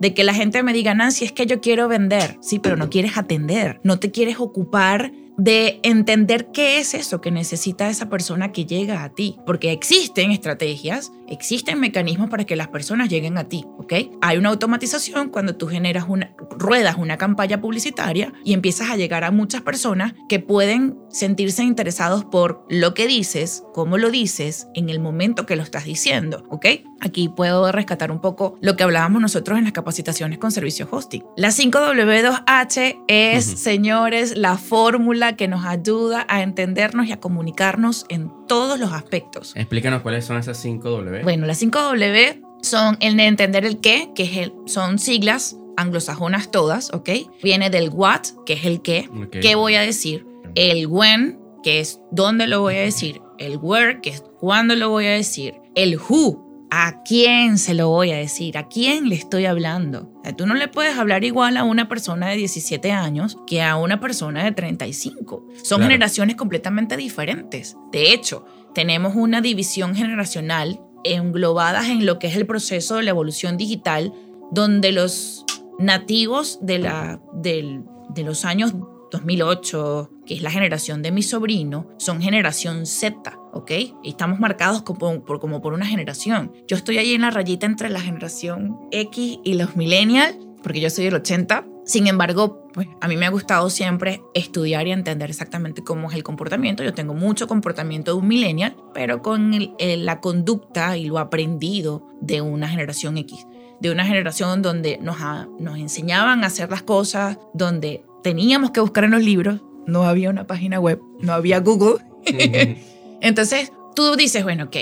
De 0.00 0.14
que 0.14 0.24
la 0.24 0.34
gente 0.34 0.62
me 0.62 0.72
diga, 0.72 0.94
Nancy, 0.94 1.26
es 1.26 1.32
que 1.32 1.46
yo 1.46 1.60
quiero 1.60 1.86
vender. 1.86 2.38
Sí, 2.40 2.58
pero 2.58 2.76
no 2.76 2.90
quieres 2.90 3.16
atender. 3.16 3.80
No 3.84 4.00
te 4.00 4.10
quieres 4.10 4.40
ocupar 4.40 5.12
de 5.40 5.80
entender 5.84 6.48
qué 6.52 6.80
es 6.80 6.92
eso 6.92 7.22
que 7.22 7.30
necesita 7.30 7.88
esa 7.88 8.10
persona 8.10 8.52
que 8.52 8.66
llega 8.66 9.02
a 9.02 9.14
ti. 9.14 9.38
Porque 9.46 9.72
existen 9.72 10.32
estrategias, 10.32 11.12
existen 11.28 11.80
mecanismos 11.80 12.28
para 12.28 12.44
que 12.44 12.56
las 12.56 12.68
personas 12.68 13.08
lleguen 13.08 13.38
a 13.38 13.44
ti, 13.44 13.64
¿ok? 13.78 13.92
Hay 14.20 14.36
una 14.36 14.50
automatización 14.50 15.30
cuando 15.30 15.56
tú 15.56 15.66
generas 15.66 16.04
una, 16.08 16.34
ruedas 16.50 16.96
una 16.98 17.16
campaña 17.16 17.60
publicitaria 17.60 18.34
y 18.44 18.52
empiezas 18.52 18.90
a 18.90 18.96
llegar 18.96 19.24
a 19.24 19.30
muchas 19.30 19.62
personas 19.62 20.12
que 20.28 20.40
pueden 20.40 20.98
sentirse 21.08 21.62
interesados 21.62 22.26
por 22.26 22.66
lo 22.68 22.92
que 22.92 23.06
dices, 23.06 23.64
cómo 23.72 23.96
lo 23.96 24.10
dices, 24.10 24.68
en 24.74 24.90
el 24.90 25.00
momento 25.00 25.46
que 25.46 25.56
lo 25.56 25.62
estás 25.62 25.84
diciendo, 25.84 26.44
¿ok? 26.50 26.66
Aquí 27.00 27.28
puedo 27.28 27.70
rescatar 27.72 28.10
un 28.10 28.20
poco 28.20 28.56
lo 28.60 28.76
que 28.76 28.82
hablábamos 28.82 29.20
nosotros 29.22 29.58
en 29.58 29.64
las 29.64 29.72
capacitaciones 29.72 30.38
con 30.38 30.52
servicio 30.52 30.86
hosting. 30.90 31.24
La 31.36 31.50
5W2H 31.50 33.02
es, 33.08 33.48
Ujú. 33.48 33.56
señores, 33.56 34.36
la 34.36 34.56
fórmula 34.56 35.36
que 35.36 35.48
nos 35.48 35.64
ayuda 35.64 36.26
a 36.28 36.42
entendernos 36.42 37.06
y 37.06 37.12
a 37.12 37.20
comunicarnos 37.20 38.04
en 38.08 38.30
todos 38.46 38.78
los 38.78 38.92
aspectos. 38.92 39.52
Explícanos 39.56 40.02
cuáles 40.02 40.24
son 40.24 40.36
esas 40.38 40.58
5 40.58 40.90
W. 40.90 41.22
Bueno, 41.22 41.46
las 41.46 41.58
5W 41.62 42.42
son 42.62 42.96
el 43.00 43.16
de 43.16 43.26
entender 43.26 43.64
el 43.64 43.80
qué, 43.80 44.10
que 44.14 44.24
es 44.24 44.36
el- 44.36 44.52
son 44.66 44.98
siglas 44.98 45.56
anglosajonas 45.76 46.50
todas, 46.50 46.92
¿ok? 46.92 47.08
Viene 47.42 47.70
del 47.70 47.88
what, 47.90 48.20
que 48.44 48.52
es 48.54 48.64
el 48.66 48.82
qué, 48.82 49.08
Ok. 49.10 49.36
qué 49.40 49.54
voy 49.54 49.76
a 49.76 49.80
decir, 49.80 50.26
el 50.54 50.86
when, 50.86 51.38
que 51.62 51.80
es 51.80 52.00
dónde 52.10 52.46
lo 52.46 52.60
voy 52.60 52.76
a 52.76 52.80
decir, 52.80 53.20
el 53.38 53.56
where, 53.56 54.00
que 54.02 54.10
es 54.10 54.22
cuándo 54.38 54.74
lo 54.76 54.90
voy 54.90 55.06
a 55.06 55.10
decir, 55.12 55.54
el 55.74 55.96
who, 55.98 56.49
a 56.70 57.02
quién 57.02 57.58
se 57.58 57.74
lo 57.74 57.88
voy 57.88 58.12
a 58.12 58.16
decir, 58.16 58.56
a 58.56 58.68
quién 58.68 59.08
le 59.08 59.16
estoy 59.16 59.44
hablando. 59.46 60.12
O 60.20 60.22
sea, 60.22 60.36
tú 60.36 60.46
no 60.46 60.54
le 60.54 60.68
puedes 60.68 60.96
hablar 60.96 61.24
igual 61.24 61.56
a 61.56 61.64
una 61.64 61.88
persona 61.88 62.28
de 62.28 62.36
17 62.36 62.92
años 62.92 63.36
que 63.46 63.62
a 63.62 63.76
una 63.76 63.98
persona 64.00 64.44
de 64.44 64.52
35. 64.52 65.46
Son 65.62 65.78
Claro. 65.78 65.82
generaciones 65.90 66.36
completamente 66.36 66.96
diferentes. 66.96 67.76
De 67.90 68.12
hecho, 68.12 68.44
tenemos 68.74 69.16
una 69.16 69.40
división 69.40 69.94
generacional 69.96 70.80
englobadas 71.02 71.88
en 71.88 72.06
lo 72.06 72.18
que 72.18 72.28
es 72.28 72.36
el 72.36 72.46
proceso 72.46 72.96
de 72.96 73.02
la 73.02 73.10
evolución 73.10 73.56
digital, 73.56 74.12
donde 74.52 74.92
los 74.92 75.44
nativos 75.78 76.58
de, 76.62 76.78
la, 76.78 77.20
de 77.42 77.82
los 78.22 78.44
años 78.44 78.74
2008, 79.10 80.10
que 80.26 80.34
es 80.34 80.42
la 80.42 80.50
generación 80.50 81.02
de 81.02 81.12
mi 81.12 81.22
sobrino, 81.22 81.88
son 81.98 82.20
generación 82.20 82.86
Z, 82.86 83.38
¿ok? 83.52 83.70
Y 84.02 84.10
estamos 84.10 84.40
marcados 84.40 84.82
como 84.82 85.24
por, 85.24 85.72
una 85.72 85.86
generación. 85.86 86.52
Yo 86.66 86.76
estoy 86.76 86.98
ahí 86.98 87.14
en 87.14 87.22
la 87.22 87.30
rayita 87.30 87.66
entre 87.66 87.90
la 87.90 88.00
generación 88.00 88.78
X 88.90 89.38
y 89.44 89.54
los 89.54 89.76
millennials, 89.76 90.36
porque 90.62 90.80
yo 90.80 90.90
soy 90.90 91.04
del 91.04 91.14
80. 91.14 91.66
Sin 91.84 92.06
embargo, 92.06 92.68
pues 92.72 92.86
a 93.00 93.08
mí 93.08 93.16
me 93.16 93.26
ha 93.26 93.30
gustado 93.30 93.68
siempre 93.70 94.22
estudiar 94.34 94.86
y 94.86 94.92
entender 94.92 95.30
exactamente 95.30 95.82
cómo 95.82 96.10
es 96.10 96.16
el 96.16 96.22
comportamiento. 96.22 96.84
Yo 96.84 96.94
tengo 96.94 97.14
mucho 97.14 97.48
comportamiento 97.48 98.12
de 98.12 98.18
un 98.18 98.28
millennial, 98.28 98.76
pero 98.94 99.22
con 99.22 99.52
la 99.78 100.20
conducta 100.20 100.96
y 100.96 101.06
lo 101.06 101.18
aprendido 101.18 102.06
de 102.20 102.40
una 102.42 102.68
generación 102.68 103.18
X 103.18 103.46
de 103.80 103.90
una 103.90 104.04
generación 104.04 104.62
donde 104.62 104.98
nos, 104.98 105.16
nos 105.58 105.78
enseñaban 105.78 106.44
a 106.44 106.48
hacer 106.48 106.70
las 106.70 106.82
cosas, 106.82 107.38
donde 107.54 108.04
teníamos 108.22 108.70
que 108.70 108.80
buscar 108.80 109.04
en 109.04 109.12
los 109.12 109.22
libros, 109.22 109.60
no 109.86 110.04
había 110.04 110.30
una 110.30 110.46
página 110.46 110.78
web, 110.78 111.00
no 111.20 111.32
había 111.32 111.60
Google. 111.60 112.04
Entonces 113.20 113.72
tú 113.94 114.16
dices, 114.16 114.44
bueno, 114.44 114.64
ok, 114.64 114.76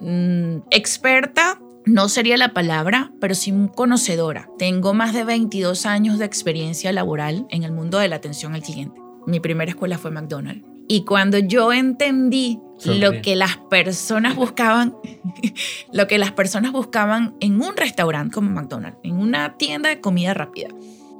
mm, 0.00 0.56
experta 0.70 1.58
no 1.86 2.08
sería 2.08 2.36
la 2.36 2.54
palabra, 2.54 3.12
pero 3.20 3.34
sí 3.34 3.52
conocedora. 3.74 4.48
Tengo 4.58 4.94
más 4.94 5.12
de 5.12 5.24
22 5.24 5.84
años 5.86 6.18
de 6.18 6.24
experiencia 6.24 6.92
laboral 6.92 7.46
en 7.50 7.62
el 7.62 7.72
mundo 7.72 7.98
de 7.98 8.08
la 8.08 8.16
atención 8.16 8.54
al 8.54 8.62
cliente. 8.62 9.00
Mi 9.26 9.40
primera 9.40 9.70
escuela 9.70 9.98
fue 9.98 10.10
McDonald's. 10.10 10.64
Y 10.86 11.04
cuando 11.04 11.38
yo 11.38 11.72
entendí 11.72 12.60
lo 12.84 13.22
que 13.22 13.36
las 13.36 13.56
personas 13.56 14.36
buscaban, 14.36 14.94
lo 15.92 16.06
que 16.06 16.18
las 16.18 16.32
personas 16.32 16.72
buscaban 16.72 17.34
en 17.40 17.60
un 17.60 17.76
restaurante 17.76 18.34
como 18.34 18.50
McDonald's, 18.50 18.98
en 19.02 19.16
una 19.16 19.56
tienda 19.56 19.88
de 19.88 20.00
comida 20.00 20.34
rápida, 20.34 20.68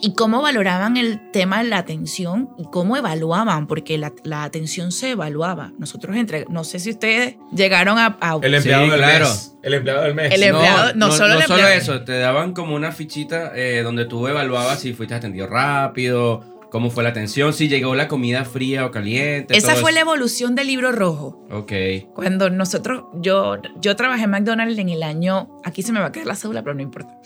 y 0.01 0.15
cómo 0.15 0.43
valoraban 0.43 0.97
el 0.97 1.31
tema 1.31 1.63
de 1.63 1.69
la 1.71 1.79
atención 1.79 2.51
y 2.59 2.65
cómo 2.65 2.97
evaluaban, 2.97 3.67
porque 3.67 3.97
la, 3.97 4.13
la 4.25 4.45
atención 4.45 4.93
se 4.93 5.11
evaluaba. 5.11 5.73
Nosotros 5.79 6.17
entre, 6.17 6.45
no 6.49 6.65
sé 6.65 6.79
si 6.79 6.91
ustedes 6.91 7.37
llegaron 7.55 7.99
a... 7.99 8.19
a- 8.21 8.39
El 8.43 8.55
empleado 8.55 8.85
Sí, 8.85 8.91
del 8.91 8.99
claro. 9.01 9.25
mes. 9.27 9.57
El 9.63 9.75
empleado 9.75 10.03
del 10.03 10.15
mes. 10.15 10.33
El 10.33 10.43
em- 10.43 10.55
empleado- 10.55 10.93
no 10.95 11.11
solo 11.13 11.35
el 11.35 11.41
empleado. 11.43 11.69
eso, 11.71 12.03
te 12.03 12.19
daban 12.19 12.53
como 12.53 12.75
una 12.75 12.93
fichita 12.93 13.53
eh, 13.55 13.83
donde 13.83 14.05
tú 14.05 14.27
evaluabas 14.29 14.81
si 14.81 14.93
fuiste 14.93 15.15
atendido 15.15 15.47
rápido, 15.47 16.45
cómo 16.71 16.91
fue 16.91 17.05
la 17.05 17.11
atención, 17.11 17.53
si 17.53 17.69
llegó 17.69 17.95
la 17.95 18.09
comida 18.09 18.45
fría 18.45 18.85
o 18.85 18.91
caliente. 18.91 19.57
esa 19.57 19.73
todo 19.75 19.81
fue 19.83 19.93
la 19.93 20.01
eso. 20.01 20.09
evolución 20.11 20.55
del 20.57 20.67
libro 20.67 20.91
rojo. 20.93 21.47
Ok. 21.51 21.73
Cuando 22.15 22.51
nosotros, 22.51 23.05
yo, 23.15 23.57
yo 23.81 23.95
trabajé 23.97 24.25
en 24.25 24.31
McDonald's 24.31 24.77
en 24.79 24.89
el 24.89 25.03
año, 25.05 25.49
aquí 25.65 25.83
se 25.83 25.93
me 25.93 26.01
va 26.01 26.07
a 26.07 26.13
caer 26.13 26.27
la 26.27 26.35
cédula, 26.35 26.63
pero 26.63 26.75
no 26.75 26.83
importa, 26.83 27.17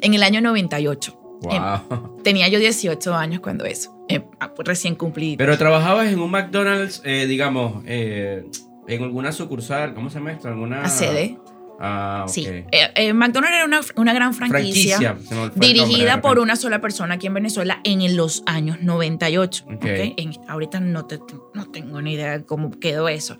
en 0.00 0.14
el 0.14 0.22
año 0.22 0.40
98. 0.40 1.20
Wow. 1.44 2.22
Tenía 2.22 2.48
yo 2.48 2.58
18 2.58 3.14
años 3.14 3.40
cuando 3.40 3.64
eso, 3.64 3.94
eh, 4.08 4.24
recién 4.58 4.94
cumplí. 4.94 5.36
Pero 5.36 5.56
trabajabas 5.58 6.08
en 6.08 6.18
un 6.20 6.30
McDonald's, 6.30 7.00
eh, 7.04 7.26
digamos, 7.26 7.82
eh, 7.86 8.44
en 8.88 9.02
alguna 9.02 9.32
sucursal, 9.32 9.94
¿cómo 9.94 10.10
se 10.10 10.18
llama 10.18 10.32
esto? 10.32 10.48
¿Alguna 10.48 10.82
a 10.82 10.88
sede. 10.88 11.38
Ah, 11.80 12.22
ok. 12.26 12.32
Sí. 12.32 12.46
Eh, 12.46 12.66
eh, 12.94 13.12
McDonald's 13.12 13.56
era 13.56 13.64
una, 13.64 13.80
una 13.96 14.12
gran 14.14 14.32
franquicia, 14.32 14.98
Franquicia. 14.98 15.50
dirigida 15.56 16.20
por 16.20 16.38
una 16.38 16.54
sola 16.56 16.80
persona 16.80 17.14
aquí 17.14 17.26
en 17.26 17.34
Venezuela 17.34 17.80
en 17.84 18.16
los 18.16 18.42
años 18.46 18.78
98. 18.82 19.64
Ok. 19.66 19.74
¿ok? 19.74 19.84
En- 20.16 20.32
ahorita 20.48 20.78
no, 20.80 21.06
te- 21.06 21.18
no 21.52 21.66
tengo 21.70 22.00
ni 22.00 22.12
idea 22.12 22.38
de 22.38 22.44
cómo 22.44 22.70
quedó 22.78 23.08
eso. 23.08 23.38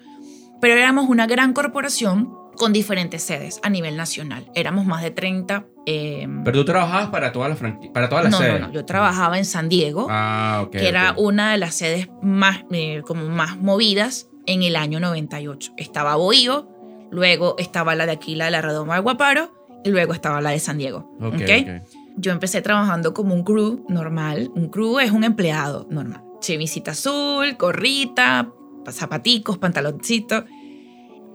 Pero 0.61 0.75
éramos 0.75 1.09
una 1.09 1.27
gran 1.27 1.53
corporación 1.53 2.35
con 2.57 2.73
diferentes 2.73 3.23
sedes 3.23 3.61
a 3.63 3.71
nivel 3.71 3.97
nacional. 3.97 4.47
Éramos 4.55 4.87
más 4.87 5.03
de 5.03 5.11
30. 5.11 5.67
eh, 5.87 6.27
Pero 6.45 6.59
tú 6.61 6.65
trabajabas 6.65 7.09
para 7.09 7.33
todas 7.33 7.51
las 7.51 7.73
para 7.93 8.09
todas 8.09 8.25
las 8.25 8.33
no, 8.33 8.39
sedes. 8.39 8.61
no, 8.61 8.67
no. 8.69 8.73
Yo 8.73 8.85
trabajaba 8.85 9.39
en 9.39 9.45
San 9.45 9.69
Diego, 9.69 10.07
Ah, 10.11 10.63
ok. 10.65 10.71
que 10.73 10.89
era 10.89 11.13
ok. 11.13 11.19
una 11.21 11.53
de 11.53 11.59
las 11.59 11.75
sedes 11.75 12.09
más, 12.23 12.65
eh, 12.71 13.03
como 13.07 13.27
más 13.29 13.59
movidas 13.59 14.29
en 14.47 14.63
el 14.63 14.77
año 14.77 15.01
98. 15.01 15.73
Estaba 15.77 16.17
Bohío, 16.17 16.69
luego 17.11 17.57
estaba 17.59 17.95
la 17.95 18.07
de 18.07 18.13
aquí, 18.13 18.35
la 18.35 18.47
de 18.47 18.51
la 18.53 18.63
Redoma 18.63 18.95
de 18.97 19.01
Guaparo, 19.01 19.53
y 19.85 19.91
luego 19.91 20.13
estaba 20.15 20.41
la 20.41 20.51
de 20.51 20.59
San 20.61 20.79
Diego. 20.79 21.15
Ok, 21.21 21.35
¿ok? 21.35 21.41
ok. 21.43 21.89
Yo 22.17 22.31
empecé 22.33 22.63
trabajando 22.63 23.13
como 23.13 23.35
un 23.35 23.43
crew 23.43 23.85
normal. 23.89 24.51
Un 24.55 24.69
crew 24.69 25.01
es 25.01 25.11
un 25.11 25.25
empleado 25.25 25.87
normal. 25.91 26.23
Chemisita 26.41 26.93
azul, 26.93 27.57
gorrita, 27.59 28.51
zapaticos, 28.91 29.59
pantaloncitos. 29.59 30.45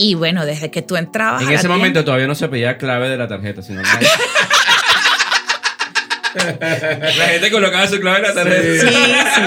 Y 0.02 0.16
bueno, 0.16 0.46
desde 0.46 0.72
que 0.72 0.82
tú 0.82 0.96
entrabas. 0.96 1.42
En 1.42 1.50
a 1.50 1.52
la 1.52 1.56
ese 1.58 1.64
tienda- 1.68 1.78
momento 1.78 2.06
todavía 2.06 2.26
no 2.26 2.34
se 2.34 2.48
pedía 2.48 2.78
clave 2.78 3.10
de 3.10 3.18
la 3.18 3.28
tarjeta, 3.28 3.62
sino 3.62 3.82
la... 3.82 4.00
la 7.18 7.26
gente 7.28 7.52
colocaba 7.52 7.86
su 7.88 8.00
clave 8.00 8.18
en 8.20 8.24
la 8.24 8.34
tarjeta. 8.34 8.62
Sí, 8.64 8.88
sí. 9.36 9.42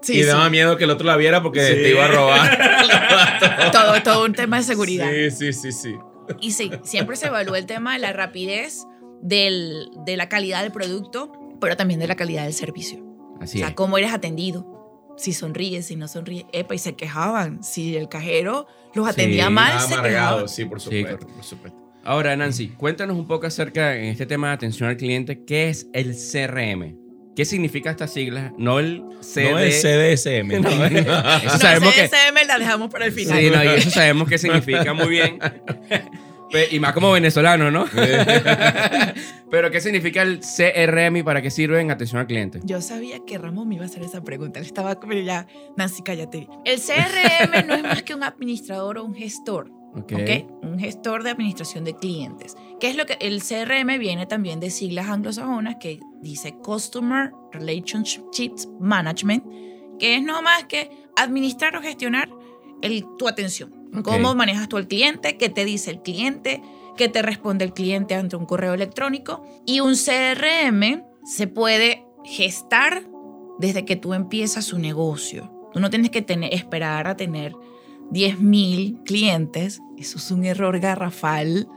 Sí, 0.00 0.12
y 0.20 0.22
sí. 0.22 0.26
daba 0.28 0.48
miedo 0.48 0.76
que 0.78 0.84
el 0.84 0.90
otro 0.90 1.06
la 1.06 1.16
viera 1.16 1.42
porque 1.42 1.60
Sí. 1.66 1.74
te 1.74 1.90
iba 1.90 2.04
a 2.06 2.08
robar. 2.08 3.70
Todo, 3.72 4.02
todo 4.02 4.24
un 4.24 4.32
tema 4.32 4.56
de 4.56 4.62
seguridad. 4.62 5.08
Sí, 5.10 5.30
sí, 5.30 5.52
sí, 5.52 5.72
sí. 5.72 5.94
Y 6.40 6.52
sí, 6.52 6.70
siempre 6.84 7.16
se 7.16 7.26
evalúa 7.26 7.58
el 7.58 7.66
tema 7.66 7.92
de 7.92 7.98
la 7.98 8.12
rapidez, 8.14 8.84
del, 9.20 9.88
de 10.06 10.16
la 10.16 10.28
calidad 10.30 10.62
del 10.62 10.72
producto, 10.72 11.30
pero 11.60 11.76
también 11.76 12.00
de 12.00 12.06
la 12.06 12.16
calidad 12.16 12.44
del 12.44 12.54
servicio. 12.54 13.04
Así 13.40 13.58
o 13.58 13.60
sea, 13.60 13.68
es. 13.68 13.74
cómo 13.74 13.98
eres 13.98 14.12
atendido. 14.14 14.77
Si 15.18 15.32
sonríes, 15.32 15.86
si 15.86 15.96
no 15.96 16.08
sonríes. 16.08 16.44
Epa, 16.52 16.74
y 16.74 16.78
se 16.78 16.94
quejaban. 16.94 17.62
Si 17.62 17.96
el 17.96 18.08
cajero 18.08 18.66
los 18.94 19.06
atendía 19.08 19.46
Sí, 19.46 19.52
mal, 19.52 19.80
se 19.80 20.00
quejaban. 20.00 20.48
sí, 20.48 20.64
por 20.64 20.80
Sí, 20.80 20.84
supuesto, 20.84 21.08
correcto. 21.18 21.34
por 21.34 21.44
supuesto. 21.44 21.78
Ahora, 22.04 22.34
Nancy, 22.36 22.68
cuéntanos 22.68 23.16
un 23.18 23.26
poco 23.26 23.46
acerca 23.46 23.94
en 23.96 24.04
este 24.04 24.24
tema 24.24 24.48
de 24.48 24.54
atención 24.54 24.88
al 24.88 24.96
cliente, 24.96 25.44
¿qué 25.44 25.68
es 25.68 25.88
el 25.92 26.14
CRM? 26.14 26.96
¿Qué 27.36 27.44
significa 27.44 27.90
estas 27.90 28.12
siglas? 28.12 28.52
No 28.58 28.78
el 28.80 29.04
CD. 29.20 29.50
No 29.50 29.58
el 29.58 29.72
CDSM. 29.72 30.48
No, 30.62 30.68
eso 30.86 31.44
No, 31.44 31.58
sabemos 31.58 31.94
que. 31.94 32.08
CSM 32.08 32.46
la 32.46 32.58
dejamos 32.58 32.90
para 32.90 33.06
el 33.06 33.12
final. 33.12 33.38
Sí, 33.38 33.50
no, 33.50 33.62
y 33.62 33.66
eso 33.68 33.90
sabemos 33.90 34.28
que 34.28 34.38
significa 34.38 34.92
muy 34.94 35.08
bien. 35.08 35.38
Y 36.70 36.80
más 36.80 36.92
como 36.92 37.12
venezolano, 37.12 37.70
¿no? 37.70 37.86
Pero 39.50 39.70
¿qué 39.70 39.80
significa 39.80 40.22
el 40.22 40.40
CRM 40.40 41.16
y 41.16 41.22
para 41.22 41.42
qué 41.42 41.50
sirve 41.50 41.80
en 41.80 41.90
atención 41.90 42.20
al 42.20 42.26
cliente? 42.26 42.60
Yo 42.64 42.80
sabía 42.80 43.18
que 43.26 43.38
Ramón 43.38 43.68
me 43.68 43.76
iba 43.76 43.84
a 43.84 43.86
hacer 43.86 44.02
esa 44.02 44.22
pregunta. 44.22 44.58
Él 44.58 44.66
estaba 44.66 44.98
como 44.98 45.12
ya, 45.14 45.46
Nancy, 45.76 46.02
cállate. 46.02 46.48
El 46.64 46.80
CRM 46.80 47.66
no 47.66 47.74
es 47.74 47.82
más 47.82 48.02
que 48.02 48.14
un 48.14 48.22
administrador 48.22 48.98
o 48.98 49.04
un 49.04 49.14
gestor. 49.14 49.70
Ok. 49.94 50.12
¿ok? 50.12 50.62
Un 50.62 50.78
gestor 50.78 51.22
de 51.22 51.30
administración 51.30 51.84
de 51.84 51.94
clientes. 51.94 52.56
¿Qué 52.78 52.88
es 52.88 52.96
lo 52.96 53.06
que 53.06 53.16
el 53.20 53.42
CRM 53.42 53.98
viene 53.98 54.26
también 54.26 54.60
de 54.60 54.70
siglas 54.70 55.08
anglosajonas 55.08 55.76
que 55.80 56.00
dice 56.20 56.54
Customer 56.62 57.32
Relationships 57.52 58.68
Management, 58.78 59.44
que 59.98 60.16
es 60.16 60.22
no 60.22 60.42
más 60.42 60.64
que 60.64 60.90
administrar 61.16 61.74
o 61.76 61.82
gestionar 61.82 62.28
el, 62.82 63.04
tu 63.18 63.28
atención. 63.28 63.77
Ok. 63.96 64.04
Cómo 64.04 64.34
manejas 64.34 64.68
tú 64.68 64.76
al 64.76 64.86
cliente, 64.86 65.36
qué 65.36 65.48
te 65.48 65.64
dice 65.64 65.90
el 65.90 66.02
cliente, 66.02 66.62
qué 66.96 67.08
te 67.08 67.22
responde 67.22 67.64
el 67.64 67.72
cliente 67.72 68.14
ante 68.14 68.36
un 68.36 68.46
correo 68.46 68.74
electrónico. 68.74 69.44
Y 69.66 69.80
un 69.80 69.94
CRM 69.94 71.04
se 71.24 71.46
puede 71.46 72.04
gestar 72.24 73.08
desde 73.58 73.84
que 73.84 73.96
tú 73.96 74.14
empiezas 74.14 74.64
su 74.64 74.78
negocio. 74.78 75.52
Tú 75.72 75.80
no 75.80 75.90
tienes 75.90 76.10
que 76.10 76.22
tener, 76.22 76.54
esperar 76.54 77.06
a 77.06 77.16
tener 77.16 77.54
10.000 78.10 79.02
clientes. 79.04 79.80
Eso 79.96 80.18
es 80.18 80.30
un 80.30 80.44
error 80.44 80.78
garrafal. 80.80 81.68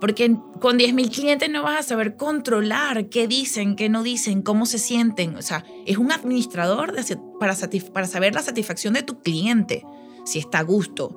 Porque 0.00 0.36
con 0.60 0.78
10.000 0.78 1.14
clientes 1.14 1.50
no 1.50 1.62
vas 1.62 1.80
a 1.80 1.82
saber 1.82 2.16
controlar 2.16 3.08
qué 3.08 3.26
dicen, 3.26 3.76
qué 3.76 3.88
no 3.88 4.02
dicen, 4.02 4.42
cómo 4.42 4.66
se 4.66 4.78
sienten. 4.78 5.36
O 5.36 5.42
sea, 5.42 5.64
es 5.86 5.96
un 5.96 6.12
administrador 6.12 6.92
de 6.92 7.18
para, 7.40 7.56
para 7.92 8.06
saber 8.06 8.34
la 8.34 8.42
satisfacción 8.42 8.94
de 8.94 9.02
tu 9.02 9.20
cliente, 9.20 9.84
si 10.24 10.38
está 10.38 10.58
a 10.58 10.62
gusto. 10.62 11.16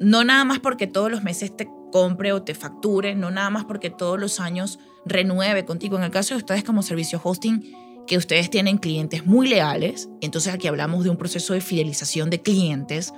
No 0.00 0.24
nada 0.24 0.44
más 0.44 0.60
porque 0.60 0.86
todos 0.86 1.10
los 1.10 1.22
meses 1.22 1.56
te 1.56 1.68
compre 1.90 2.32
o 2.32 2.42
te 2.42 2.54
facture, 2.54 3.14
no 3.14 3.30
nada 3.30 3.50
más 3.50 3.64
porque 3.64 3.90
todos 3.90 4.18
los 4.18 4.40
años 4.40 4.78
renueve 5.04 5.64
contigo. 5.64 5.96
En 5.96 6.04
el 6.04 6.10
caso 6.10 6.34
de 6.34 6.38
ustedes 6.38 6.64
como 6.64 6.82
servicio 6.82 7.20
hosting, 7.22 7.74
que 8.06 8.16
ustedes 8.16 8.50
tienen 8.50 8.78
clientes 8.78 9.26
muy 9.26 9.48
leales, 9.48 10.08
entonces 10.20 10.54
aquí 10.54 10.66
hablamos 10.66 11.04
de 11.04 11.10
un 11.10 11.16
proceso 11.16 11.54
de 11.54 11.60
fidelización 11.60 12.30
de 12.30 12.40
clientes 12.40 13.12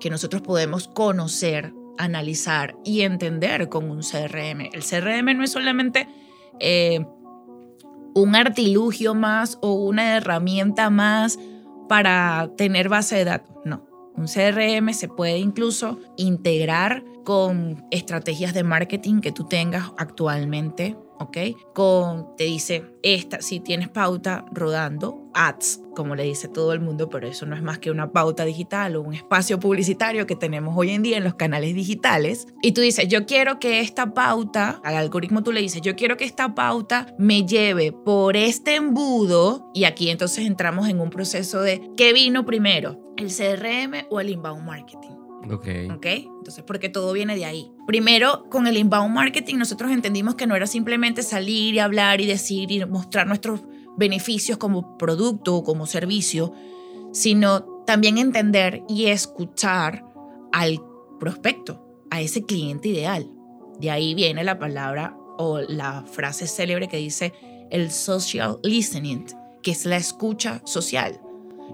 que 0.00 0.10
nosotros 0.10 0.42
podemos 0.42 0.88
conocer, 0.88 1.72
analizar 1.96 2.76
y 2.84 3.00
entender 3.02 3.68
con 3.68 3.90
un 3.90 4.00
CRM. 4.00 4.70
El 4.72 4.84
CRM 4.84 5.36
no 5.36 5.44
es 5.44 5.50
solamente 5.50 6.08
eh, 6.60 7.04
un 8.14 8.36
artilugio 8.36 9.14
más 9.14 9.58
o 9.62 9.74
una 9.74 10.16
herramienta 10.16 10.90
más 10.90 11.38
para 11.88 12.50
tener 12.56 12.88
base 12.88 13.16
de 13.16 13.24
datos. 13.24 13.56
No. 13.64 13.87
Un 14.18 14.26
CRM 14.26 14.92
se 14.92 15.06
puede 15.06 15.38
incluso 15.38 16.00
integrar 16.16 17.04
con 17.24 17.86
estrategias 17.92 18.52
de 18.52 18.64
marketing 18.64 19.20
que 19.20 19.30
tú 19.30 19.44
tengas 19.44 19.92
actualmente, 19.96 20.96
¿ok? 21.18 21.36
Con, 21.74 22.36
te 22.36 22.44
dice, 22.44 22.84
esta, 23.02 23.40
si 23.40 23.60
tienes 23.60 23.88
pauta 23.88 24.44
rodando, 24.52 25.28
ads, 25.34 25.80
como 25.94 26.14
le 26.14 26.24
dice 26.24 26.48
todo 26.48 26.72
el 26.72 26.80
mundo, 26.80 27.08
pero 27.08 27.26
eso 27.28 27.46
no 27.46 27.56
es 27.56 27.62
más 27.62 27.78
que 27.78 27.90
una 27.90 28.12
pauta 28.12 28.44
digital 28.44 28.96
o 28.96 29.02
un 29.02 29.14
espacio 29.14 29.58
publicitario 29.60 30.26
que 30.26 30.36
tenemos 30.36 30.76
hoy 30.76 30.90
en 30.90 31.02
día 31.02 31.16
en 31.16 31.24
los 31.24 31.34
canales 31.34 31.74
digitales. 31.74 32.46
Y 32.62 32.72
tú 32.72 32.80
dices, 32.80 33.08
yo 33.08 33.26
quiero 33.26 33.58
que 33.58 33.80
esta 33.80 34.14
pauta, 34.14 34.80
al 34.84 34.96
algoritmo 34.96 35.42
tú 35.42 35.52
le 35.52 35.60
dices, 35.60 35.82
yo 35.82 35.96
quiero 35.96 36.16
que 36.16 36.24
esta 36.24 36.54
pauta 36.54 37.14
me 37.18 37.44
lleve 37.44 37.92
por 37.92 38.36
este 38.36 38.76
embudo. 38.76 39.70
Y 39.74 39.84
aquí 39.84 40.10
entonces 40.10 40.46
entramos 40.46 40.88
en 40.88 41.00
un 41.00 41.10
proceso 41.10 41.60
de, 41.60 41.82
¿qué 41.96 42.12
vino 42.12 42.44
primero? 42.44 42.98
¿El 43.16 43.28
CRM 43.28 44.06
o 44.10 44.20
el 44.20 44.30
inbound 44.30 44.64
marketing? 44.64 45.17
Ok. 45.44 45.68
¿Ok? 45.94 46.06
Entonces, 46.06 46.64
porque 46.66 46.88
todo 46.88 47.12
viene 47.12 47.36
de 47.36 47.44
ahí. 47.44 47.70
Primero, 47.86 48.44
con 48.50 48.66
el 48.66 48.76
inbound 48.76 49.14
marketing, 49.14 49.56
nosotros 49.56 49.90
entendimos 49.90 50.34
que 50.34 50.46
no 50.46 50.56
era 50.56 50.66
simplemente 50.66 51.22
salir 51.22 51.74
y 51.74 51.78
hablar 51.78 52.20
y 52.20 52.26
decir 52.26 52.70
y 52.70 52.84
mostrar 52.86 53.26
nuestros 53.26 53.62
beneficios 53.96 54.58
como 54.58 54.96
producto 54.98 55.56
o 55.56 55.64
como 55.64 55.86
servicio, 55.86 56.52
sino 57.12 57.62
también 57.86 58.18
entender 58.18 58.82
y 58.88 59.06
escuchar 59.06 60.04
al 60.52 60.80
prospecto, 61.18 62.04
a 62.10 62.20
ese 62.20 62.42
cliente 62.42 62.88
ideal. 62.88 63.30
De 63.80 63.90
ahí 63.90 64.14
viene 64.14 64.44
la 64.44 64.58
palabra 64.58 65.16
o 65.38 65.60
la 65.60 66.02
frase 66.02 66.46
célebre 66.46 66.88
que 66.88 66.96
dice 66.96 67.32
el 67.70 67.90
social 67.90 68.58
listening, 68.62 69.26
que 69.62 69.70
es 69.70 69.84
la 69.84 69.96
escucha 69.96 70.60
social. 70.64 71.20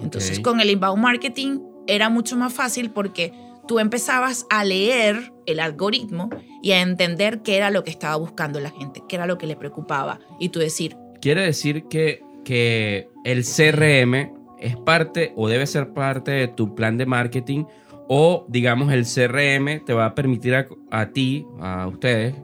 Entonces, 0.00 0.40
con 0.40 0.60
el 0.60 0.70
inbound 0.70 1.02
marketing 1.02 1.60
era 1.86 2.08
mucho 2.08 2.36
más 2.36 2.52
fácil 2.52 2.90
porque 2.90 3.32
tú 3.66 3.78
empezabas 3.78 4.46
a 4.50 4.64
leer 4.64 5.32
el 5.46 5.60
algoritmo 5.60 6.30
y 6.62 6.72
a 6.72 6.80
entender 6.80 7.42
qué 7.42 7.56
era 7.56 7.70
lo 7.70 7.84
que 7.84 7.90
estaba 7.90 8.16
buscando 8.16 8.60
la 8.60 8.70
gente, 8.70 9.02
qué 9.08 9.16
era 9.16 9.26
lo 9.26 9.38
que 9.38 9.46
le 9.46 9.56
preocupaba. 9.56 10.20
Y 10.38 10.50
tú 10.50 10.58
decir, 10.58 10.96
Quiere 11.20 11.42
decir 11.42 11.84
que, 11.88 12.22
que 12.44 13.08
el 13.24 13.44
CRM 13.44 14.30
es 14.58 14.76
parte 14.76 15.32
o 15.36 15.48
debe 15.48 15.66
ser 15.66 15.94
parte 15.94 16.30
de 16.32 16.48
tu 16.48 16.74
plan 16.74 16.98
de 16.98 17.06
marketing 17.06 17.64
o 18.08 18.44
digamos 18.48 18.92
el 18.92 19.04
CRM 19.04 19.84
te 19.84 19.94
va 19.94 20.06
a 20.06 20.14
permitir 20.14 20.54
a, 20.54 20.66
a 20.90 21.06
ti, 21.06 21.46
a 21.60 21.86
ustedes, 21.86 22.34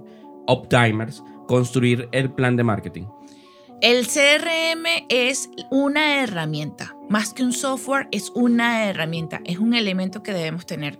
Optimers, 0.46 1.22
construir 1.46 2.08
el 2.12 2.30
plan 2.32 2.56
de 2.56 2.64
marketing. 2.64 3.04
el 3.82 4.06
CRM 4.06 5.06
es 5.08 5.50
una 5.70 6.22
herramienta, 6.22 6.96
más 7.08 7.34
que 7.34 7.42
un 7.42 7.52
software, 7.52 8.08
es 8.12 8.30
una 8.34 8.88
herramienta, 8.88 9.40
es 9.44 9.58
un 9.58 9.74
elemento 9.74 10.22
que 10.22 10.32
debemos 10.32 10.66
tener 10.66 10.98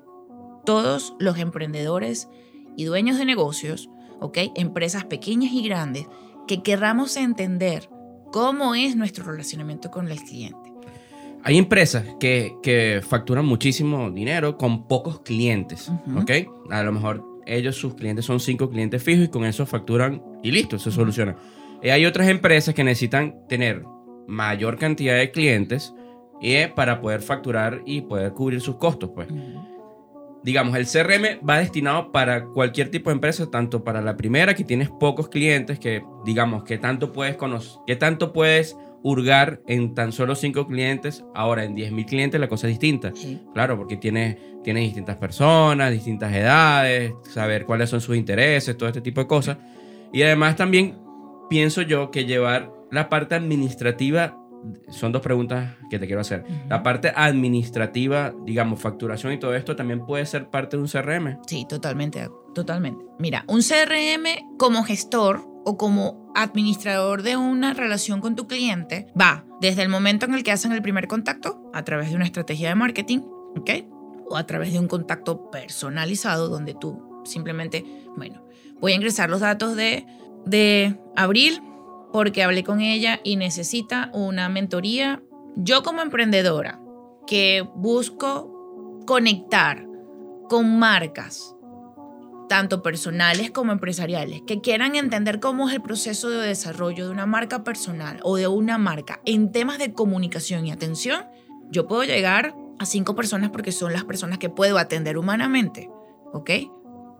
todos 0.70 1.16
los 1.18 1.36
emprendedores 1.36 2.28
y 2.76 2.84
dueños 2.84 3.18
de 3.18 3.24
negocios, 3.24 3.90
¿ok? 4.20 4.38
Empresas 4.54 5.04
pequeñas 5.04 5.52
y 5.52 5.64
grandes, 5.64 6.06
que 6.46 6.62
querramos 6.62 7.16
entender 7.16 7.90
cómo 8.30 8.76
es 8.76 8.94
nuestro 8.94 9.24
relacionamiento 9.24 9.90
con 9.90 10.08
el 10.08 10.20
cliente. 10.20 10.72
Hay 11.42 11.58
empresas 11.58 12.04
que, 12.20 12.54
que 12.62 13.02
facturan 13.04 13.46
muchísimo 13.46 14.12
dinero 14.12 14.56
con 14.56 14.86
pocos 14.86 15.22
clientes. 15.22 15.90
¿ok? 16.16 16.30
A 16.70 16.84
lo 16.84 16.92
mejor 16.92 17.24
ellos, 17.46 17.74
sus 17.74 17.94
clientes 17.94 18.24
son 18.24 18.38
cinco 18.38 18.70
clientes 18.70 19.02
fijos 19.02 19.24
y 19.24 19.28
con 19.28 19.44
eso 19.44 19.66
facturan 19.66 20.22
y 20.40 20.52
listo, 20.52 20.78
se 20.78 20.92
soluciona. 20.92 21.34
Y 21.82 21.88
hay 21.88 22.06
otras 22.06 22.28
empresas 22.28 22.76
que 22.76 22.84
necesitan 22.84 23.44
tener 23.48 23.82
mayor 24.28 24.78
cantidad 24.78 25.16
de 25.16 25.32
clientes 25.32 25.92
eh, 26.40 26.72
para 26.72 27.00
poder 27.00 27.22
facturar 27.22 27.82
y 27.86 28.02
poder 28.02 28.34
cubrir 28.34 28.60
sus 28.60 28.76
costos, 28.76 29.10
pues. 29.12 29.26
Digamos, 30.42 30.74
el 30.76 30.86
CRM 30.86 31.46
va 31.46 31.58
destinado 31.58 32.12
para 32.12 32.46
cualquier 32.46 32.90
tipo 32.90 33.10
de 33.10 33.14
empresa, 33.14 33.50
tanto 33.50 33.84
para 33.84 34.00
la 34.00 34.16
primera, 34.16 34.54
que 34.54 34.64
tienes 34.64 34.88
pocos 34.88 35.28
clientes, 35.28 35.78
que 35.78 36.02
digamos, 36.24 36.64
que 36.64 36.78
tanto 36.78 37.12
puedes 37.12 37.36
conocer, 37.36 37.80
que 37.86 37.96
tanto 37.96 38.32
puedes 38.32 38.76
hurgar 39.02 39.60
en 39.66 39.94
tan 39.94 40.12
solo 40.12 40.34
cinco 40.34 40.66
clientes, 40.66 41.24
ahora 41.34 41.64
en 41.64 41.74
10.000 41.74 42.06
clientes 42.06 42.40
la 42.40 42.48
cosa 42.48 42.66
es 42.66 42.74
distinta. 42.74 43.12
Sí. 43.14 43.40
Claro, 43.54 43.76
porque 43.76 43.96
tienes, 43.96 44.36
tienes 44.62 44.84
distintas 44.84 45.16
personas, 45.16 45.90
distintas 45.90 46.32
edades, 46.34 47.12
saber 47.32 47.64
cuáles 47.64 47.90
son 47.90 48.00
sus 48.00 48.16
intereses, 48.16 48.76
todo 48.76 48.88
este 48.88 49.00
tipo 49.00 49.20
de 49.20 49.26
cosas. 49.26 49.58
Y 50.12 50.22
además 50.22 50.56
también 50.56 50.98
pienso 51.48 51.82
yo 51.82 52.10
que 52.10 52.24
llevar 52.24 52.72
la 52.90 53.08
parte 53.08 53.34
administrativa, 53.34 54.36
son 54.90 55.12
dos 55.12 55.22
preguntas 55.22 55.76
que 55.90 55.98
te 55.98 56.06
quiero 56.06 56.20
hacer. 56.20 56.44
La 56.68 56.82
parte 56.82 57.12
administrativa, 57.14 58.34
digamos, 58.44 58.80
facturación 58.80 59.32
y 59.32 59.38
todo 59.38 59.54
esto 59.54 59.76
también 59.76 60.04
puede 60.04 60.26
ser 60.26 60.48
parte 60.48 60.76
de 60.76 60.82
un 60.82 60.88
CRM. 60.88 61.38
Sí, 61.46 61.66
totalmente. 61.68 62.28
Totalmente. 62.54 63.04
Mira, 63.18 63.44
un 63.46 63.60
CRM 63.60 64.56
como 64.58 64.82
gestor 64.82 65.46
o 65.64 65.76
como 65.76 66.32
administrador 66.34 67.22
de 67.22 67.36
una 67.36 67.74
relación 67.74 68.20
con 68.20 68.34
tu 68.34 68.46
cliente 68.46 69.06
va 69.18 69.44
desde 69.60 69.82
el 69.82 69.88
momento 69.88 70.26
en 70.26 70.34
el 70.34 70.42
que 70.42 70.52
hacen 70.52 70.72
el 70.72 70.82
primer 70.82 71.06
contacto 71.06 71.70
a 71.72 71.84
través 71.84 72.10
de 72.10 72.16
una 72.16 72.24
estrategia 72.24 72.68
de 72.68 72.74
marketing, 72.74 73.18
¿ok? 73.56 73.70
O 74.28 74.36
a 74.36 74.46
través 74.46 74.72
de 74.72 74.78
un 74.78 74.88
contacto 74.88 75.50
personalizado 75.50 76.48
donde 76.48 76.74
tú 76.74 77.22
simplemente, 77.24 77.84
bueno, 78.16 78.44
voy 78.80 78.92
a 78.92 78.94
ingresar 78.96 79.30
los 79.30 79.40
datos 79.40 79.76
de, 79.76 80.06
de 80.46 80.98
Abril 81.14 81.60
porque 82.12 82.42
hablé 82.42 82.64
con 82.64 82.80
ella 82.80 83.20
y 83.24 83.36
necesita 83.36 84.10
una 84.12 84.48
mentoría. 84.48 85.22
Yo 85.56 85.82
como 85.82 86.02
emprendedora 86.02 86.80
que 87.26 87.68
busco 87.74 89.02
conectar 89.06 89.86
con 90.48 90.78
marcas, 90.78 91.54
tanto 92.48 92.82
personales 92.82 93.52
como 93.52 93.70
empresariales, 93.70 94.42
que 94.46 94.60
quieran 94.60 94.96
entender 94.96 95.38
cómo 95.38 95.68
es 95.68 95.74
el 95.74 95.82
proceso 95.82 96.30
de 96.30 96.48
desarrollo 96.48 97.06
de 97.06 97.12
una 97.12 97.26
marca 97.26 97.62
personal 97.62 98.18
o 98.24 98.36
de 98.36 98.48
una 98.48 98.76
marca 98.76 99.20
en 99.24 99.52
temas 99.52 99.78
de 99.78 99.92
comunicación 99.92 100.66
y 100.66 100.72
atención, 100.72 101.26
yo 101.70 101.86
puedo 101.86 102.02
llegar 102.02 102.56
a 102.80 102.86
cinco 102.86 103.14
personas 103.14 103.50
porque 103.50 103.70
son 103.70 103.92
las 103.92 104.04
personas 104.04 104.38
que 104.38 104.48
puedo 104.48 104.78
atender 104.78 105.16
humanamente, 105.16 105.88
¿ok? 106.32 106.50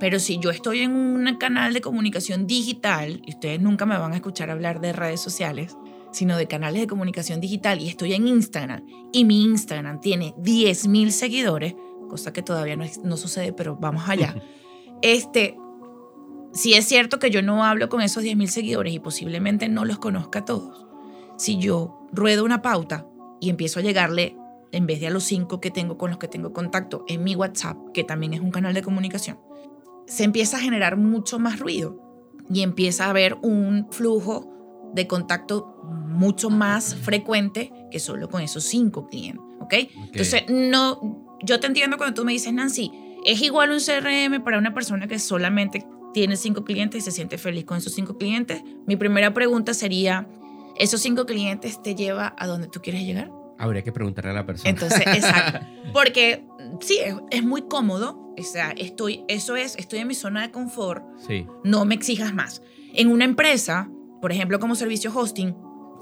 Pero 0.01 0.19
si 0.19 0.39
yo 0.39 0.51
estoy 0.51 0.81
en 0.81 0.93
un 0.93 1.37
canal 1.37 1.75
de 1.75 1.83
comunicación 1.83 2.47
digital, 2.47 3.23
y 3.27 3.35
ustedes 3.35 3.61
nunca 3.61 3.85
me 3.85 3.99
van 3.99 4.13
a 4.13 4.17
escuchar 4.17 4.51
hablar 4.51 4.81
de 4.81 4.95
redes 4.95 5.21
sociales, 5.21 5.77
sino 6.11 6.37
de 6.39 6.49
canales 6.49 6.81
de 6.81 6.87
comunicación 6.87 7.41
digital, 7.41 7.81
y 7.81 7.89
estoy 7.89 8.15
en 8.15 8.27
Instagram, 8.27 8.85
y 9.13 9.25
mi 9.25 9.45
Instagram 9.45 10.01
tiene 10.01 10.35
10.000 10.39 11.11
seguidores, 11.11 11.75
cosa 12.09 12.33
que 12.33 12.43
todavía 12.43 12.77
no, 12.77 12.87
no 13.05 13.17
sucede, 13.17 13.53
pero 13.53 13.77
vamos 13.77 14.09
allá. 14.09 14.35
Este, 15.03 15.57
si 16.53 16.75
es 16.75 16.85
cierto 16.85 17.19
que 17.19 17.31
yo 17.31 17.41
no 17.41 17.65
hablo 17.65 17.89
con 17.89 18.03
esos 18.03 18.23
10.000 18.23 18.49
seguidores 18.49 18.93
y 18.93 18.99
posiblemente 18.99 19.67
no 19.71 19.87
los 19.87 19.99
conozca 19.99 20.41
a 20.41 20.45
todos. 20.45 20.87
Si 21.39 21.57
yo 21.57 22.07
ruedo 22.13 22.45
una 22.45 22.61
pauta 22.61 23.07
y 23.41 23.49
empiezo 23.49 23.81
a 23.81 23.83
llegarle, 23.83 24.37
en 24.73 24.87
vez 24.87 25.01
de 25.01 25.07
a 25.07 25.11
los 25.11 25.25
cinco 25.25 25.59
que 25.59 25.71
tengo 25.71 25.97
con 25.97 26.11
los 26.11 26.19
que 26.19 26.29
tengo 26.29 26.53
contacto, 26.53 27.07
en 27.09 27.25
mi 27.25 27.35
WhatsApp, 27.35 27.79
que 27.95 28.05
también 28.05 28.35
es 28.35 28.41
un 28.41 28.51
canal 28.51 28.75
de 28.75 28.83
comunicación, 28.83 29.39
se 30.11 30.25
empieza 30.25 30.57
a 30.57 30.61
generar 30.61 30.97
mucho 30.97 31.39
más 31.39 31.61
ruido 31.61 31.97
y 32.53 32.63
empieza 32.63 33.07
a 33.07 33.11
haber 33.11 33.37
un 33.43 33.87
flujo 33.93 34.91
de 34.93 35.07
contacto 35.07 35.77
mucho 35.85 36.51
más 36.51 36.97
frecuente 36.97 37.73
que 37.93 38.01
solo 38.01 38.29
con 38.29 38.43
esos 38.43 38.65
cinco 38.65 39.07
clientes, 39.07 39.41
¿ok? 39.61 39.75
Entonces, 40.13 40.43
no, 40.49 41.39
yo 41.45 41.61
te 41.61 41.69
entiendo 41.69 41.97
cuando 41.97 42.15
tú 42.15 42.25
me 42.25 42.33
dices, 42.33 42.53
Nancy, 42.53 42.91
es 43.25 43.41
igual 43.41 43.71
un 43.71 43.79
CRM 43.79 44.43
para 44.43 44.59
una 44.59 44.75
persona 44.75 45.07
que 45.07 45.21
solamente 45.21 45.87
tiene 46.13 46.37
cinco 46.37 46.65
clientes 46.65 47.03
y 47.03 47.05
se 47.05 47.13
siente 47.13 47.39
feliz 47.39 47.65
con 47.65 47.79
esos 47.79 47.95
cinco 47.95 48.19
clientes. 48.19 48.63
Mi 48.89 48.97
primera 48.97 49.33
pregunta 49.33 49.75
sería, 49.75 50.29
¿esos 50.77 51.01
cinco 51.01 51.25
clientes 51.25 51.81
te 51.81 51.95
lleva 51.95 52.35
a 52.37 52.49
donde 52.49 52.67
tú 52.67 52.81
quieres 52.81 53.05
llegar? 53.05 53.31
Habría 53.61 53.83
que 53.83 53.93
preguntarle 53.93 54.31
a 54.31 54.35
la 54.35 54.47
persona. 54.47 54.71
Entonces, 54.71 55.03
exacto. 55.07 55.67
Porque 55.93 56.47
sí, 56.81 56.99
es, 56.99 57.15
es 57.31 57.43
muy 57.45 57.63
cómodo. 57.63 58.35
O 58.39 58.43
sea, 58.43 58.71
estoy, 58.71 59.25
eso 59.29 59.55
es, 59.57 59.77
estoy 59.77 59.99
en 59.99 60.09
mi 60.09 60.15
zona 60.15 60.43
de 60.43 60.51
confort. 60.51 61.05
sí. 61.27 61.47
No 61.63 61.85
me 61.85 61.95
exijas 61.95 62.33
más. 62.33 62.63
En 62.95 63.09
una 63.09 63.25
empresa, 63.25 63.91
por 64.21 64.33
ejemplo, 64.33 64.59
como 64.59 64.75
servicio 64.75 65.13
hosting, 65.15 65.55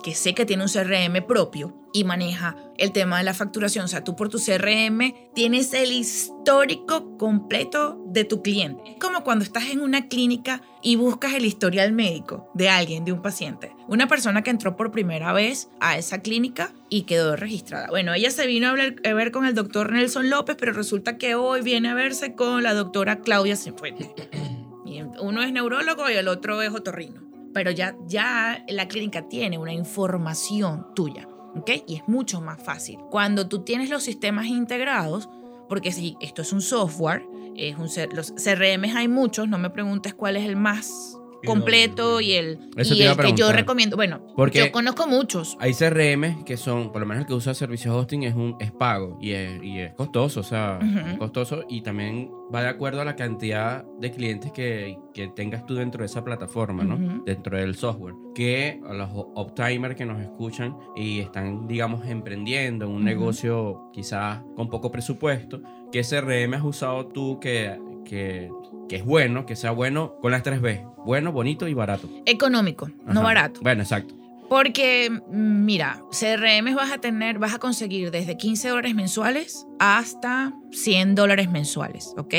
que 0.02 0.14
sé 0.14 0.34
que 0.34 0.46
tiene 0.46 0.62
un 0.62 0.70
CRM 0.70 1.26
propio 1.26 1.77
y 1.92 2.04
maneja 2.04 2.56
el 2.76 2.92
tema 2.92 3.18
de 3.18 3.24
la 3.24 3.34
facturación, 3.34 3.84
o 3.86 3.88
sea, 3.88 4.04
tú 4.04 4.14
por 4.16 4.28
tu 4.28 4.38
CRM 4.38 5.14
tienes 5.34 5.72
el 5.74 5.90
histórico 5.92 7.16
completo 7.18 8.00
de 8.06 8.24
tu 8.24 8.42
cliente. 8.42 8.82
Es 8.92 8.96
como 8.98 9.24
cuando 9.24 9.44
estás 9.44 9.70
en 9.70 9.80
una 9.80 10.08
clínica 10.08 10.62
y 10.82 10.96
buscas 10.96 11.34
el 11.34 11.44
historial 11.44 11.92
médico 11.92 12.50
de 12.54 12.68
alguien, 12.68 13.04
de 13.04 13.12
un 13.12 13.22
paciente. 13.22 13.72
Una 13.88 14.06
persona 14.06 14.42
que 14.42 14.50
entró 14.50 14.76
por 14.76 14.90
primera 14.90 15.32
vez 15.32 15.68
a 15.80 15.98
esa 15.98 16.20
clínica 16.20 16.72
y 16.88 17.02
quedó 17.02 17.36
registrada. 17.36 17.88
Bueno, 17.88 18.14
ella 18.14 18.30
se 18.30 18.46
vino 18.46 18.66
a, 18.68 18.70
hablar- 18.70 18.96
a 19.04 19.12
ver 19.14 19.32
con 19.32 19.44
el 19.46 19.54
doctor 19.54 19.92
Nelson 19.92 20.30
López, 20.30 20.56
pero 20.58 20.72
resulta 20.72 21.16
que 21.18 21.34
hoy 21.34 21.62
viene 21.62 21.88
a 21.88 21.94
verse 21.94 22.34
con 22.34 22.62
la 22.62 22.74
doctora 22.74 23.20
Claudia 23.20 23.56
Cifuentes. 23.56 24.08
Uno 25.20 25.42
es 25.42 25.52
neurólogo 25.52 26.08
y 26.10 26.14
el 26.14 26.28
otro 26.28 26.62
es 26.62 26.70
otorrino. 26.70 27.22
Pero 27.54 27.70
ya, 27.70 27.96
ya 28.06 28.64
la 28.68 28.88
clínica 28.88 29.28
tiene 29.28 29.58
una 29.58 29.72
información 29.72 30.86
tuya, 30.94 31.26
¿ok? 31.56 31.70
Y 31.86 31.96
es 31.96 32.08
mucho 32.08 32.40
más 32.40 32.62
fácil. 32.62 32.98
Cuando 33.10 33.48
tú 33.48 33.60
tienes 33.60 33.90
los 33.90 34.02
sistemas 34.02 34.46
integrados, 34.46 35.28
porque 35.68 35.92
si 35.92 36.16
esto 36.20 36.42
es 36.42 36.52
un 36.52 36.62
software, 36.62 37.26
es 37.56 37.76
un, 37.76 37.88
los 38.14 38.32
CRMs 38.32 38.94
hay 38.94 39.08
muchos, 39.08 39.48
no 39.48 39.58
me 39.58 39.70
preguntes 39.70 40.14
cuál 40.14 40.36
es 40.36 40.44
el 40.44 40.56
más 40.56 41.17
completo 41.44 42.20
y 42.20 42.32
el, 42.32 42.58
Eso 42.76 42.94
y 42.94 43.02
el 43.02 43.16
que 43.16 43.32
yo 43.34 43.52
recomiendo. 43.52 43.96
Bueno, 43.96 44.20
Porque- 44.36 44.58
yo 44.58 44.72
conozco 44.72 45.06
muchos. 45.06 45.56
Hay 45.60 45.72
CRM 45.74 46.44
que 46.44 46.56
son, 46.56 46.90
por 46.92 47.00
lo 47.00 47.06
menos 47.06 47.22
el 47.22 47.26
que 47.26 47.34
usa 47.34 47.54
servicio 47.54 47.96
hosting 47.96 48.24
es 48.24 48.34
un 48.34 48.56
es 48.60 48.72
pago 48.72 49.18
y 49.20 49.32
es, 49.32 49.62
y 49.62 49.78
es 49.80 49.94
costoso, 49.94 50.40
o 50.40 50.42
sea, 50.42 50.78
es 51.12 51.18
costoso 51.18 51.64
y 51.68 51.82
también 51.82 52.30
va 52.54 52.62
de 52.62 52.68
acuerdo 52.68 53.00
a 53.02 53.04
la 53.04 53.14
cantidad 53.16 53.84
de 54.00 54.10
clientes 54.10 54.52
que, 54.52 54.98
que 55.12 55.28
tengas 55.28 55.66
tú 55.66 55.74
dentro 55.74 56.00
de 56.00 56.06
esa 56.06 56.24
plataforma, 56.24 56.82
¿no? 56.84 57.22
Dentro 57.24 57.56
del 57.58 57.74
software. 57.74 58.14
Que 58.34 58.80
a 58.88 58.94
los 58.94 59.08
optimers 59.12 59.96
que 59.96 60.06
nos 60.06 60.20
escuchan 60.20 60.76
y 60.96 61.20
están, 61.20 61.66
digamos, 61.66 62.06
emprendiendo 62.06 62.86
en 62.86 62.92
un 62.92 63.04
negocio 63.04 63.90
quizás 63.92 64.40
con 64.56 64.68
poco 64.68 64.90
presupuesto, 64.90 65.60
¿qué 65.92 66.02
CRM 66.02 66.54
has 66.54 66.64
usado 66.64 67.06
tú 67.08 67.38
que, 67.40 67.78
que, 68.04 68.50
que 68.88 68.96
es 68.96 69.04
bueno, 69.04 69.46
que 69.46 69.56
sea 69.56 69.70
bueno 69.70 70.16
con 70.20 70.30
las 70.32 70.42
tres 70.42 70.60
B? 70.60 70.84
Bueno, 71.04 71.32
bonito 71.32 71.68
y 71.68 71.74
barato. 71.74 72.08
Económico, 72.26 72.90
no 73.06 73.22
barato. 73.22 73.60
Bueno, 73.62 73.82
exacto. 73.82 74.14
Porque, 74.48 75.10
mm, 75.10 75.64
mira, 75.66 76.02
CRM 76.10 76.74
vas 76.74 76.90
a 76.90 76.98
tener, 76.98 77.38
vas 77.38 77.54
a 77.54 77.58
conseguir 77.58 78.10
desde 78.10 78.36
15 78.38 78.68
dólares 78.70 78.94
mensuales 78.94 79.66
hasta 79.78 80.54
100 80.72 81.14
dólares 81.14 81.50
mensuales, 81.50 82.14
¿ok? 82.16 82.34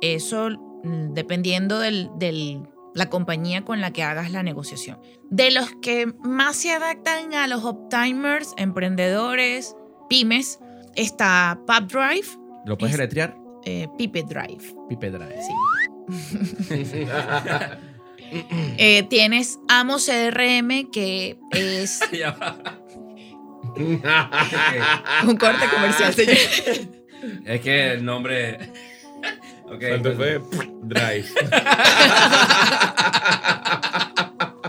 Eso 0.00 0.50
mm, 0.82 1.14
dependiendo 1.14 1.78
de 1.78 2.08
del, 2.18 2.62
la 2.94 3.08
compañía 3.08 3.64
con 3.64 3.80
la 3.80 3.92
que 3.92 4.02
hagas 4.02 4.32
la 4.32 4.42
negociación. 4.42 4.98
De 5.30 5.52
los 5.52 5.70
que 5.80 6.12
más 6.24 6.56
se 6.56 6.72
adaptan 6.72 7.32
a 7.34 7.46
los 7.46 7.64
optimers, 7.64 8.52
emprendedores, 8.56 9.76
pymes, 10.08 10.58
está 10.96 11.58
PubDrive, 11.66 12.26
¿Lo 12.66 12.76
puedes 12.78 12.94
Es- 12.94 12.98
deletrear? 12.98 13.36
Eh, 13.64 13.88
Pipe 13.98 14.22
Drive. 14.24 14.74
Pipe 14.88 15.10
Drive. 15.10 15.42
Eh, 18.78 19.02
tienes 19.10 19.58
Amo 19.68 19.98
CRM, 19.98 20.90
que 20.90 21.36
es 21.50 22.00
un 23.76 25.36
corte 25.36 25.66
comercial, 25.70 26.14
señor. 26.14 26.36
Es 27.44 27.60
que 27.60 27.92
el 27.92 28.02
nombre. 28.06 28.58
Ok. 29.66 29.82
¿Cuánto 29.86 30.14
fue? 30.14 30.40
Drive. 30.82 31.26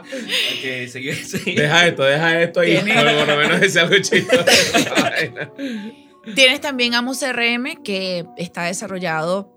Ok, 0.04 0.90
sigue, 0.90 1.14
sigue. 1.16 1.62
Deja 1.62 1.88
esto, 1.88 2.04
deja 2.04 2.42
esto 2.42 2.64
y 2.64 2.68
Tiene- 2.78 2.94
por 2.96 3.28
lo 3.28 3.38
menos 3.38 3.62
ese 3.62 3.80
algo 3.80 3.96
chistoso. 3.98 4.44
Tienes 6.36 6.62
también 6.62 6.94
Amo 6.94 7.14
CRM, 7.14 7.84
que 7.84 8.26
está 8.38 8.64
desarrollado, 8.64 9.54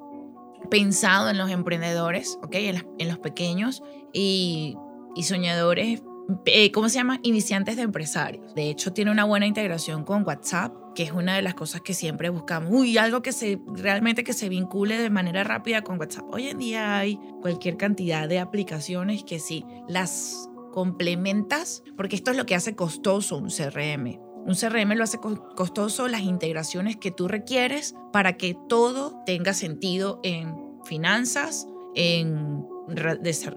pensado 0.69 1.31
en 1.31 1.39
los 1.39 1.51
emprendedores, 1.51 2.39
¿ok? 2.43 2.55
En, 2.99 3.09
los 3.09 3.19
pequeños 3.19 3.83
y, 4.13 4.77
y 5.15 5.23
soñadores, 5.23 6.03
eh, 6.47 6.73
¿cómo 6.73 6.89
se 6.89 6.97
llama? 6.97 7.21
Iniciantes 7.23 7.77
de 7.77 7.83
empresarios. 7.83 8.53
De 8.55 8.69
hecho, 8.69 8.93
tiene 8.93 9.13
una 9.13 9.25
buena 9.25 9.47
integración 9.47 10.05
con 10.05 10.27
WhatsApp, 10.27 10.75
que 10.97 11.05
es 11.05 11.13
una 11.13 11.37
de 11.37 11.43
las 11.43 11.55
cosas 11.55 11.83
que 11.83 11.95
siempre 11.95 12.31
buscamos. 12.31 12.71
Uy, 12.73 12.99
algo 12.99 13.23
que 13.23 13.31
se 13.31 13.61
realmente 13.69 14.25
que 14.25 14.33
se 14.33 14.49
vincule 14.49 14.99
de 14.99 15.09
manera 15.09 15.45
rápida 15.45 15.83
con 15.83 16.01
WhatsApp. 16.01 16.25
Hoy 16.33 16.49
en 16.49 16.59
día 16.59 16.99
hay 16.99 17.21
cualquier 17.41 17.77
cantidad 17.77 18.29
de 18.29 18.41
aplicaciones 18.41 19.23
que 19.23 19.39
sí 19.39 19.65
las 19.89 20.49
complementas, 20.73 21.85
porque 21.97 22.17
esto 22.17 22.33
es 22.33 22.37
lo 22.37 22.45
que 22.45 22.57
hace 22.57 22.75
costoso 22.75 23.37
un 23.39 23.51
CRM. 23.51 24.26
Un 24.47 24.55
CRM 24.55 24.95
lo 24.97 25.05
hace 25.05 25.19
co- 25.19 25.49
costoso 25.57 26.09
las 26.09 26.23
integraciones 26.23 26.97
que 26.97 27.11
tú 27.11 27.29
requieres 27.29 27.95
para 28.13 28.37
que 28.37 28.57
todo 28.69 29.23
tenga 29.27 29.53
sentido 29.55 30.21
en 30.23 30.55
finanzas, 30.85 31.67
en 31.95 32.65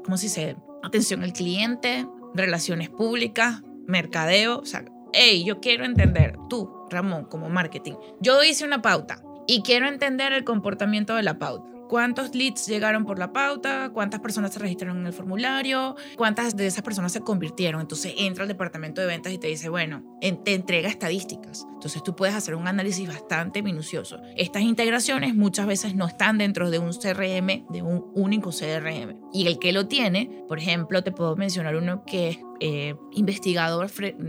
¿cómo 0.04 0.18
se 0.18 0.26
dice? 0.26 0.58
Atención 0.84 1.24
al 1.24 1.34
cliente, 1.34 2.08
relaciones 2.34 2.90
públicas, 2.90 3.62
mercadeo. 3.86 4.60
O 4.60 4.66
sea, 4.66 4.84
hey, 5.14 5.44
yo 5.46 5.60
quiero 5.60 5.86
entender, 5.86 6.36
tú, 6.50 6.70
Ramón, 6.90 7.26
como 7.26 7.50
marketing, 7.50 7.94
yo 8.20 8.44
hice 8.44 8.66
una 8.66 8.82
pauta 8.82 9.22
y 9.46 9.62
quiero 9.62 9.88
entender 9.88 10.34
el 10.34 10.44
comportamiento 10.44 11.16
de 11.16 11.24
la 11.24 11.38
pauta. 11.38 11.70
Cuántos 11.90 12.34
leads 12.36 12.68
llegaron 12.68 13.04
por 13.04 13.20
la 13.20 13.34
pauta, 13.34 13.90
cuántas 13.92 14.22
personas 14.22 14.54
se 14.54 14.60
registraron 14.60 15.00
en 15.00 15.08
el 15.08 15.14
formulario, 15.14 15.96
cuántas 16.16 16.56
de 16.56 16.68
esas 16.68 16.84
personas 16.84 17.12
se 17.12 17.22
convirtieron. 17.22 17.82
Entonces 17.82 18.14
entra 18.18 18.44
al 18.44 18.48
departamento 18.48 19.02
de 19.02 19.08
ventas 19.08 19.34
y 19.34 19.40
te 19.40 19.48
dice, 19.48 19.68
bueno, 19.68 20.04
te 20.22 20.54
entrega 20.54 20.88
estadísticas. 20.88 21.66
Entonces 21.74 22.04
tú 22.04 22.16
puedes 22.16 22.36
hacer 22.36 22.56
un 22.56 22.68
análisis 22.68 23.08
bastante 23.08 23.64
minucioso. 23.64 24.22
Estas 24.38 24.62
integraciones 24.62 25.36
muchas 25.36 25.66
veces 25.66 25.96
no 25.96 26.08
están 26.08 26.38
dentro 26.38 26.70
de 26.70 26.78
un 26.78 26.92
CRM, 26.94 27.66
de 27.70 27.82
un 27.82 28.12
único 28.14 28.52
CRM. 28.52 29.20
Y 29.34 29.48
el 29.48 29.58
que 29.58 29.74
lo 29.74 29.88
tiene, 29.88 30.44
por 30.48 30.60
ejemplo, 30.60 31.04
te 31.04 31.12
puedo 31.12 31.36
mencionar 31.36 31.76
uno 31.76 32.04
que 32.06 32.30
es 32.30 32.40
eh, 32.60 32.96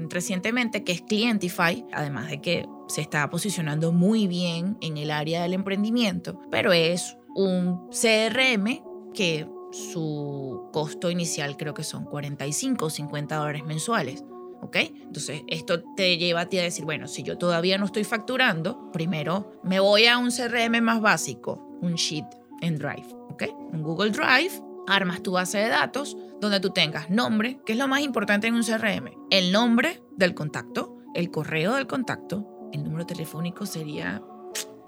recientemente, 0.09 0.83
que 0.85 0.92
es 0.92 1.03
Clientify, 1.03 1.85
además 1.92 2.31
de 2.31 2.40
que 2.40 2.66
se 2.88 3.01
está 3.01 3.29
posicionando 3.31 3.92
muy 3.92 4.27
bien 4.27 4.77
en 4.81 4.96
el 4.96 5.11
área 5.11 5.42
del 5.42 5.53
emprendimiento, 5.55 6.40
pero 6.51 6.73
es 6.73 7.16
un 7.35 7.88
CRM 7.90 8.83
que 9.14 9.49
su 9.73 10.69
costo 10.73 11.11
inicial 11.11 11.57
creo 11.57 11.75
que 11.75 11.85
son 11.85 12.05
45 12.05 12.87
o 12.87 12.90
50 12.90 13.37
dólares 13.37 13.64
mensuales. 13.64 14.25
¿Ok? 14.62 14.77
Entonces, 14.77 15.43
esto 15.47 15.83
te 15.97 16.19
lleva 16.19 16.43
a 16.43 16.47
ti 16.47 16.59
a 16.59 16.62
decir, 16.62 16.85
bueno, 16.85 17.09
si 17.09 17.23
yo 17.23 17.38
todavía 17.38 17.79
no 17.79 17.87
estoy 17.87 18.05
facturando, 18.05 18.90
primero 18.93 19.59
me 19.64 19.81
voy 19.81 20.07
a 20.07 20.19
un 20.19 20.31
CRM 20.31 20.83
más 20.83 21.01
básico, 21.01 21.79
un 21.81 21.95
Sheet 21.95 22.27
en 22.61 22.77
Drive. 22.77 23.07
¿Ok? 23.31 23.45
Un 23.73 23.83
Google 23.83 24.11
Drive, 24.11 24.62
armas 24.87 25.23
tu 25.23 25.33
base 25.33 25.59
de 25.59 25.69
datos 25.69 26.16
donde 26.40 26.61
tú 26.61 26.71
tengas 26.71 27.11
nombre, 27.11 27.61
que 27.64 27.73
es 27.73 27.79
lo 27.79 27.88
más 27.88 28.01
importante 28.01 28.49
en 28.49 28.55
un 28.55 28.62
CRM, 28.62 29.11
el 29.31 29.53
nombre 29.53 30.03
del 30.16 30.35
contacto, 30.35 30.99
el 31.14 31.31
correo 31.31 31.75
del 31.75 31.87
contacto, 31.87 32.47
el 32.73 32.85
número 32.85 33.07
telefónico 33.07 33.66
sería 33.66 34.23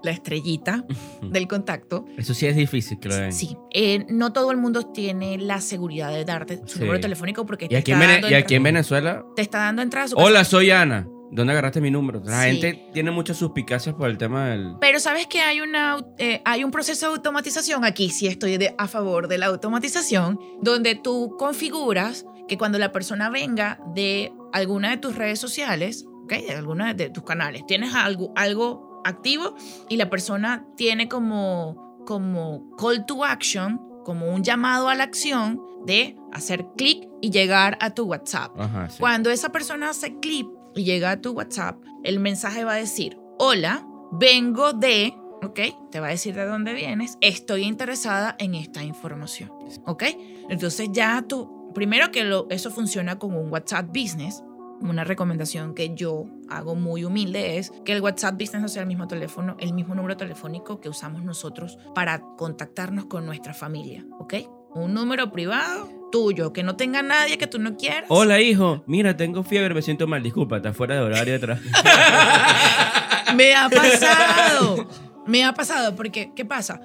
la 0.03 0.11
estrellita 0.11 0.85
del 1.21 1.47
contacto. 1.47 2.05
Eso 2.17 2.33
sí 2.33 2.45
es 2.45 2.55
difícil, 2.55 2.99
creo. 2.99 3.31
Sí. 3.31 3.57
Eh, 3.73 4.05
no 4.09 4.33
todo 4.33 4.51
el 4.51 4.57
mundo 4.57 4.83
tiene 4.87 5.37
la 5.37 5.61
seguridad 5.61 6.11
de 6.11 6.25
darte 6.25 6.61
su 6.65 6.79
número 6.79 6.99
telefónico 6.99 7.45
porque 7.45 7.67
¿Y, 7.69 7.75
aquí, 7.75 7.91
en, 7.91 8.01
¿y 8.29 8.33
aquí 8.33 8.55
en 8.55 8.63
Venezuela? 8.63 9.25
Te 9.35 9.41
está 9.41 9.59
dando 9.59 9.81
entrada 9.81 10.07
a 10.07 10.21
Hola, 10.21 10.43
soy 10.43 10.71
Ana. 10.71 11.07
¿Dónde 11.31 11.53
agarraste 11.53 11.81
mi 11.81 11.89
número? 11.89 12.21
La 12.23 12.43
gente 12.43 12.89
tiene 12.93 13.09
muchas 13.09 13.37
suspicacias 13.37 13.95
por 13.95 14.07
el 14.07 14.19
tema 14.19 14.49
del... 14.49 14.75
Pero 14.79 14.99
sabes 14.99 15.25
que 15.25 15.39
hay, 15.39 15.61
una, 15.61 16.05
eh, 16.19 16.43
hay 16.45 16.63
un 16.63 16.69
proceso 16.69 17.07
de 17.07 17.15
automatización, 17.15 17.83
aquí 17.85 18.11
sí 18.11 18.27
estoy 18.27 18.59
a 18.77 18.87
favor 18.87 19.27
de 19.27 19.39
la 19.39 19.47
automatización, 19.47 20.39
donde 20.61 20.93
tú 20.93 21.35
configuras 21.39 22.27
que 22.47 22.59
cuando 22.59 22.77
la 22.77 22.91
persona 22.91 23.31
venga 23.31 23.79
de 23.95 24.31
alguna 24.51 24.91
de 24.91 24.97
tus 24.97 25.15
redes 25.15 25.39
sociales, 25.39 26.05
¿okay? 26.23 26.43
de 26.43 26.53
alguna 26.53 26.93
de 26.93 27.09
tus 27.09 27.23
canales, 27.23 27.65
tienes 27.65 27.95
algo, 27.95 28.31
algo 28.35 28.92
activo 29.03 29.55
y 29.89 29.97
la 29.97 30.09
persona 30.09 30.65
tiene 30.75 31.07
como, 31.07 32.03
como 32.05 32.75
call 32.77 33.05
to 33.05 33.23
action, 33.23 33.81
como 34.03 34.33
un 34.33 34.43
llamado 34.43 34.89
a 34.89 34.95
la 34.95 35.03
acción 35.03 35.61
de 35.85 36.17
hacer 36.31 36.65
clic 36.77 37.07
y 37.21 37.31
llegar 37.31 37.77
a 37.81 37.91
tu 37.91 38.03
WhatsApp. 38.05 38.51
Cuando 38.99 39.29
esa 39.29 39.51
persona 39.51 39.89
hace 39.89 40.19
clic 40.19 40.47
y 40.75 40.83
llega 40.83 41.11
a 41.11 41.21
tu 41.21 41.31
WhatsApp, 41.31 41.81
el 42.03 42.19
mensaje 42.19 42.63
va 42.63 42.73
a 42.73 42.77
decir, 42.77 43.17
hola, 43.39 43.85
vengo 44.11 44.73
de, 44.73 45.13
¿ok? 45.41 45.59
Te 45.91 45.99
va 45.99 46.07
a 46.07 46.11
decir 46.11 46.35
de 46.35 46.45
dónde 46.45 46.73
vienes, 46.73 47.17
estoy 47.21 47.63
interesada 47.63 48.35
en 48.39 48.55
esta 48.55 48.83
información, 48.83 49.51
¿ok? 49.85 50.03
Entonces 50.49 50.89
ya 50.91 51.23
tú, 51.27 51.71
primero 51.73 52.11
que 52.11 52.23
lo, 52.23 52.47
eso 52.49 52.71
funciona 52.71 53.19
con 53.19 53.35
un 53.35 53.51
WhatsApp 53.51 53.87
Business, 53.87 54.43
una 54.89 55.03
recomendación 55.03 55.73
que 55.73 55.95
yo 55.95 56.25
hago 56.49 56.75
muy 56.75 57.03
humilde 57.05 57.57
es 57.57 57.71
que 57.85 57.93
el 57.93 58.01
WhatsApp 58.01 58.33
Business 58.33 58.61
no 58.61 58.67
sea 58.67 58.81
el 58.81 58.87
mismo 58.87 59.07
teléfono, 59.07 59.55
el 59.59 59.73
mismo 59.73 59.95
número 59.95 60.17
telefónico 60.17 60.79
que 60.79 60.89
usamos 60.89 61.23
nosotros 61.23 61.77
para 61.95 62.21
contactarnos 62.37 63.05
con 63.05 63.25
nuestra 63.25 63.53
familia, 63.53 64.05
¿ok? 64.19 64.35
Un 64.75 64.93
número 64.93 65.31
privado 65.31 65.89
tuyo, 66.11 66.51
que 66.51 66.63
no 66.63 66.75
tenga 66.75 67.01
nadie 67.01 67.37
que 67.37 67.47
tú 67.47 67.59
no 67.59 67.77
quieras. 67.77 68.05
Hola, 68.09 68.41
hijo. 68.41 68.83
Mira, 68.85 69.15
tengo 69.15 69.43
fiebre, 69.43 69.73
me 69.73 69.81
siento 69.81 70.05
mal. 70.05 70.21
Disculpa, 70.21 70.57
está 70.57 70.73
fuera 70.73 70.95
de 70.95 71.01
horario 71.01 71.35
atrás. 71.35 71.59
me 73.35 73.55
ha 73.55 73.69
pasado. 73.69 74.87
Me 75.25 75.43
ha 75.43 75.53
pasado 75.53 75.95
porque, 75.95 76.31
¿qué 76.35 76.45
pasa? 76.45 76.81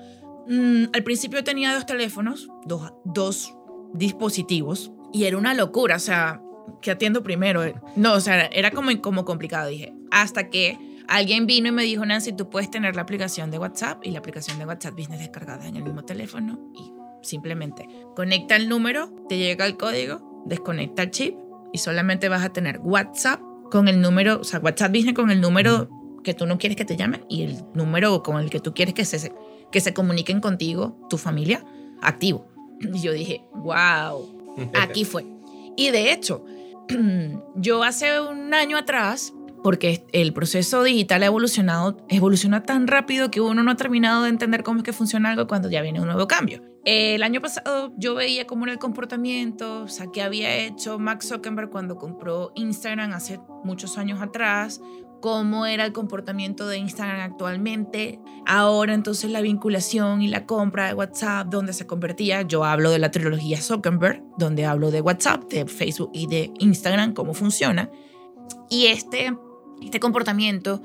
Mm, 0.48 0.84
al 0.94 1.02
principio 1.02 1.44
tenía 1.44 1.74
dos 1.74 1.86
teléfonos, 1.86 2.48
dos, 2.64 2.92
dos 3.04 3.54
dispositivos, 3.92 4.92
y 5.12 5.24
era 5.24 5.36
una 5.36 5.54
locura. 5.54 5.96
O 5.96 6.00
sea, 6.00 6.40
que 6.80 6.90
atiendo 6.90 7.22
primero. 7.22 7.62
No, 7.96 8.14
o 8.14 8.20
sea, 8.20 8.46
era 8.46 8.70
como, 8.70 8.90
como 9.00 9.24
complicado, 9.24 9.68
dije. 9.68 9.94
Hasta 10.10 10.50
que 10.50 10.78
alguien 11.08 11.46
vino 11.46 11.68
y 11.68 11.72
me 11.72 11.82
dijo, 11.82 12.04
Nancy, 12.04 12.32
tú 12.32 12.50
puedes 12.50 12.70
tener 12.70 12.94
la 12.94 13.02
aplicación 13.02 13.50
de 13.50 13.58
WhatsApp 13.58 14.04
y 14.04 14.10
la 14.10 14.20
aplicación 14.20 14.58
de 14.58 14.66
WhatsApp 14.66 14.94
Business 14.94 15.20
descargada 15.20 15.66
en 15.66 15.76
el 15.76 15.82
mismo 15.82 16.04
teléfono 16.04 16.58
y 16.74 16.92
simplemente 17.22 17.88
conecta 18.14 18.56
el 18.56 18.68
número, 18.68 19.10
te 19.28 19.38
llega 19.38 19.66
el 19.66 19.76
código, 19.76 20.42
desconecta 20.46 21.02
el 21.02 21.10
chip 21.10 21.34
y 21.72 21.78
solamente 21.78 22.28
vas 22.28 22.44
a 22.44 22.50
tener 22.50 22.78
WhatsApp 22.80 23.40
con 23.70 23.88
el 23.88 24.00
número, 24.00 24.40
o 24.40 24.44
sea, 24.44 24.60
WhatsApp 24.60 24.92
Business 24.92 25.14
con 25.14 25.30
el 25.30 25.40
número 25.40 25.88
que 26.22 26.34
tú 26.34 26.46
no 26.46 26.58
quieres 26.58 26.76
que 26.76 26.84
te 26.84 26.96
llamen 26.96 27.24
y 27.28 27.42
el 27.42 27.64
número 27.74 28.22
con 28.22 28.38
el 28.38 28.50
que 28.50 28.60
tú 28.60 28.74
quieres 28.74 28.94
que 28.94 29.04
se, 29.04 29.32
que 29.72 29.80
se 29.80 29.94
comuniquen 29.94 30.40
contigo, 30.40 31.06
tu 31.08 31.18
familia, 31.18 31.64
activo. 32.00 32.46
Y 32.80 33.00
yo 33.00 33.12
dije, 33.12 33.42
wow, 33.54 34.56
aquí 34.74 35.04
fue. 35.04 35.24
Y 35.76 35.90
de 35.90 36.12
hecho, 36.12 36.44
yo 37.56 37.82
hace 37.82 38.20
un 38.20 38.54
año 38.54 38.76
atrás, 38.76 39.34
porque 39.62 40.06
el 40.12 40.32
proceso 40.32 40.82
digital 40.82 41.22
ha 41.22 41.26
evolucionado, 41.26 41.96
evoluciona 42.08 42.62
tan 42.62 42.86
rápido 42.86 43.30
que 43.30 43.40
uno 43.40 43.62
no 43.62 43.70
ha 43.70 43.76
terminado 43.76 44.22
de 44.22 44.30
entender 44.30 44.62
cómo 44.62 44.78
es 44.78 44.84
que 44.84 44.92
funciona 44.92 45.30
algo 45.30 45.46
cuando 45.46 45.68
ya 45.70 45.82
viene 45.82 46.00
un 46.00 46.06
nuevo 46.06 46.26
cambio. 46.26 46.62
El 46.84 47.22
año 47.22 47.40
pasado 47.42 47.92
yo 47.98 48.14
veía 48.14 48.46
cómo 48.46 48.64
era 48.64 48.72
el 48.72 48.78
comportamiento, 48.78 49.82
o 49.82 49.88
sea, 49.88 50.06
qué 50.12 50.22
había 50.22 50.56
hecho 50.56 50.98
Max 50.98 51.28
Zuckerberg 51.28 51.70
cuando 51.70 51.96
compró 51.96 52.52
Instagram 52.54 53.12
hace 53.12 53.40
muchos 53.64 53.98
años 53.98 54.22
atrás, 54.22 54.80
cómo 55.20 55.66
era 55.66 55.84
el 55.84 55.92
comportamiento 55.92 56.68
de 56.68 56.78
Instagram 56.78 57.20
actualmente. 57.20 58.20
Ahora 58.46 58.94
entonces 58.94 59.30
la 59.30 59.40
vinculación 59.40 60.22
y 60.22 60.28
la 60.28 60.46
compra 60.46 60.88
de 60.88 60.94
WhatsApp, 60.94 61.48
donde 61.48 61.72
se 61.72 61.86
convertía, 61.86 62.42
yo 62.42 62.64
hablo 62.64 62.90
de 62.90 62.98
la 62.98 63.10
trilogía 63.10 63.60
Zuckerberg, 63.60 64.22
donde 64.36 64.64
hablo 64.64 64.90
de 64.90 65.00
WhatsApp, 65.00 65.44
de 65.50 65.66
Facebook 65.66 66.10
y 66.12 66.26
de 66.26 66.52
Instagram, 66.58 67.14
cómo 67.14 67.34
funciona. 67.34 67.90
Y 68.70 68.86
este, 68.86 69.36
este 69.82 70.00
comportamiento 70.00 70.82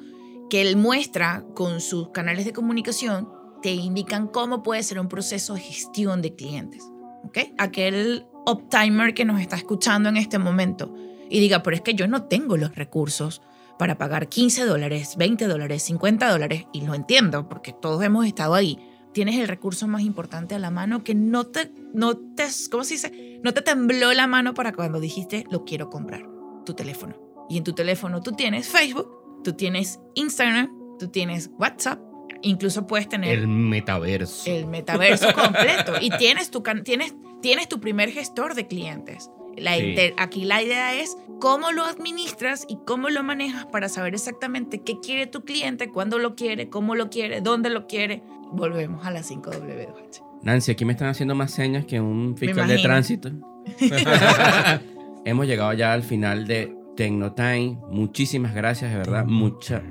que 0.50 0.62
él 0.62 0.78
muestra 0.78 1.46
con 1.56 1.82
sus 1.82 2.10
canales 2.10 2.46
de 2.46 2.54
comunicación, 2.54 3.30
te 3.62 3.72
indican 3.72 4.28
cómo 4.28 4.62
puede 4.62 4.84
ser 4.84 5.00
un 5.00 5.08
proceso 5.08 5.54
de 5.54 5.62
gestión 5.62 6.22
de 6.22 6.36
clientes. 6.36 6.84
¿ok? 7.24 7.40
Aquel 7.58 8.26
optimer 8.46 9.14
que 9.14 9.26
nos 9.26 9.40
está 9.40 9.56
escuchando 9.56 10.10
en 10.10 10.18
este 10.18 10.38
momento 10.38 10.94
y 11.30 11.40
diga, 11.40 11.64
pero 11.64 11.76
es 11.76 11.82
que 11.82 11.96
yo 11.96 12.08
no 12.08 12.24
tengo 12.26 12.58
los 12.58 12.76
recursos 12.76 13.42
para 13.84 13.98
pagar 13.98 14.30
15 14.30 14.64
dólares, 14.64 15.16
20 15.18 15.46
dólares, 15.46 15.84
50 15.84 16.32
dólares, 16.32 16.68
y 16.72 16.86
lo 16.86 16.94
entiendo 16.94 17.50
porque 17.50 17.74
todos 17.74 18.02
hemos 18.02 18.26
estado 18.26 18.54
ahí, 18.54 18.80
tienes 19.12 19.38
el 19.38 19.50
recurso 19.50 19.90
más 19.90 20.04
importante 20.04 20.56
a 20.56 20.60
la 20.60 20.72
mano 20.72 21.04
que 21.04 21.14
no 21.16 21.48
te, 21.48 21.70
no 21.94 22.16
te, 22.16 22.46
¿cómo 22.72 22.86
se 22.86 22.94
dice? 22.94 23.42
No 23.44 23.54
te 23.54 23.62
tembló 23.62 24.14
la 24.14 24.26
mano 24.26 24.54
para 24.54 24.72
cuando 24.72 25.02
dijiste, 25.02 25.44
lo 25.52 25.66
quiero 25.66 25.90
comprar, 25.90 26.26
tu 26.66 26.76
teléfono. 26.76 27.18
Y 27.50 27.58
en 27.58 27.66
tu 27.66 27.74
teléfono 27.74 28.22
tú 28.22 28.32
tienes 28.32 28.70
Facebook, 28.70 29.44
tú 29.44 29.52
tienes 29.52 30.00
Instagram, 30.16 30.72
tú 30.98 31.10
tienes 31.10 31.52
WhatsApp, 31.60 32.00
incluso 32.42 32.88
puedes 32.88 33.10
tener... 33.10 33.38
El 33.38 33.50
metaverso. 33.50 34.50
El 34.50 34.66
metaverso 34.66 35.34
completo. 35.34 35.96
Y 36.00 36.10
tienes 36.12 36.52
tu, 36.52 36.64
tienes, 36.86 37.16
tienes 37.42 37.68
tu 37.68 37.82
primer 37.82 38.12
gestor 38.12 38.56
de 38.56 38.66
clientes. 38.66 39.30
La 39.58 39.74
aquí 40.18 40.46
la 40.46 40.62
idea 40.62 40.94
es 40.96 41.18
cómo 41.40 41.72
lo 41.72 41.84
administras 41.84 42.66
y 42.68 42.78
cómo 42.86 43.10
lo 43.10 43.24
manejas 43.24 43.66
para 43.66 43.90
saber 43.90 44.14
exactamente 44.14 44.82
qué 44.82 45.00
quiere 45.00 45.28
tu 45.28 45.44
cliente, 45.44 45.90
cuándo 45.90 46.20
lo 46.20 46.36
quiere, 46.36 46.70
cómo 46.70 46.96
lo 46.96 47.10
quiere, 47.10 47.42
dónde 47.42 47.70
lo 47.70 47.88
quiere. 47.88 48.24
Volvemos 48.52 49.06
a 49.06 49.12
las 49.12 49.30
5W2H. 49.32 50.22
Nancy, 50.44 50.72
aquí 50.72 50.86
me 50.86 50.94
están 50.94 51.10
haciendo 51.10 51.36
más 51.36 51.52
señas 51.52 51.86
que 51.86 52.00
un 52.00 52.38
fiscal 52.38 52.68
de 52.68 52.78
tránsito. 52.80 53.32
Hemos 55.26 55.48
llegado 55.48 55.74
ya 55.74 55.94
al 55.94 56.04
final 56.04 56.48
de 56.48 56.76
Tecnotime. 56.96 57.78
Muchísimas 57.90 58.54
gracias, 58.54 58.92
de 58.92 58.98
verdad. 58.98 59.26
Mucha 59.26 59.82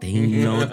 Tecnotime. 0.00 0.66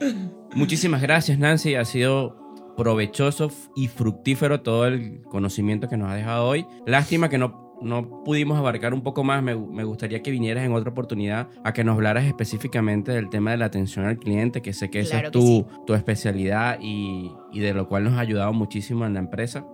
Muchísimas 0.54 1.02
gracias, 1.02 1.38
Nancy. 1.38 1.74
Ha 1.74 1.84
sido 1.84 2.45
provechoso 2.76 3.50
y 3.74 3.88
fructífero 3.88 4.60
todo 4.60 4.86
el 4.86 5.22
conocimiento 5.22 5.88
que 5.88 5.96
nos 5.96 6.10
ha 6.10 6.14
dejado 6.14 6.46
hoy. 6.46 6.66
Lástima 6.86 7.28
que 7.28 7.38
no, 7.38 7.76
no 7.80 8.22
pudimos 8.24 8.58
abarcar 8.58 8.94
un 8.94 9.02
poco 9.02 9.24
más. 9.24 9.42
Me, 9.42 9.54
gustaría 9.54 10.22
que 10.22 10.30
vinieras 10.30 10.64
en 10.64 10.72
otra 10.72 10.90
oportunidad 10.90 11.48
a 11.64 11.72
que 11.72 11.84
nos 11.84 11.94
hablaras 11.94 12.24
específicamente 12.24 13.12
del 13.12 13.28
tema 13.30 13.50
de 13.52 13.56
la 13.56 13.66
atención 13.66 14.04
al 14.04 14.18
cliente, 14.18 14.62
que 14.62 14.72
sé 14.72 14.90
que 14.90 15.00
esa 15.00 15.20
es 15.20 15.30
tu, 15.30 15.66
tu 15.86 15.94
especialidad 15.94 16.78
y, 16.80 17.30
y 17.52 17.60
de 17.60 17.74
lo 17.74 17.88
cual 17.88 18.04
nos 18.04 18.14
ha 18.14 18.20
ayudado 18.20 18.52
muchísimo 18.52 19.06
en 19.06 19.14
la 19.14 19.20
empresa. 19.20 19.66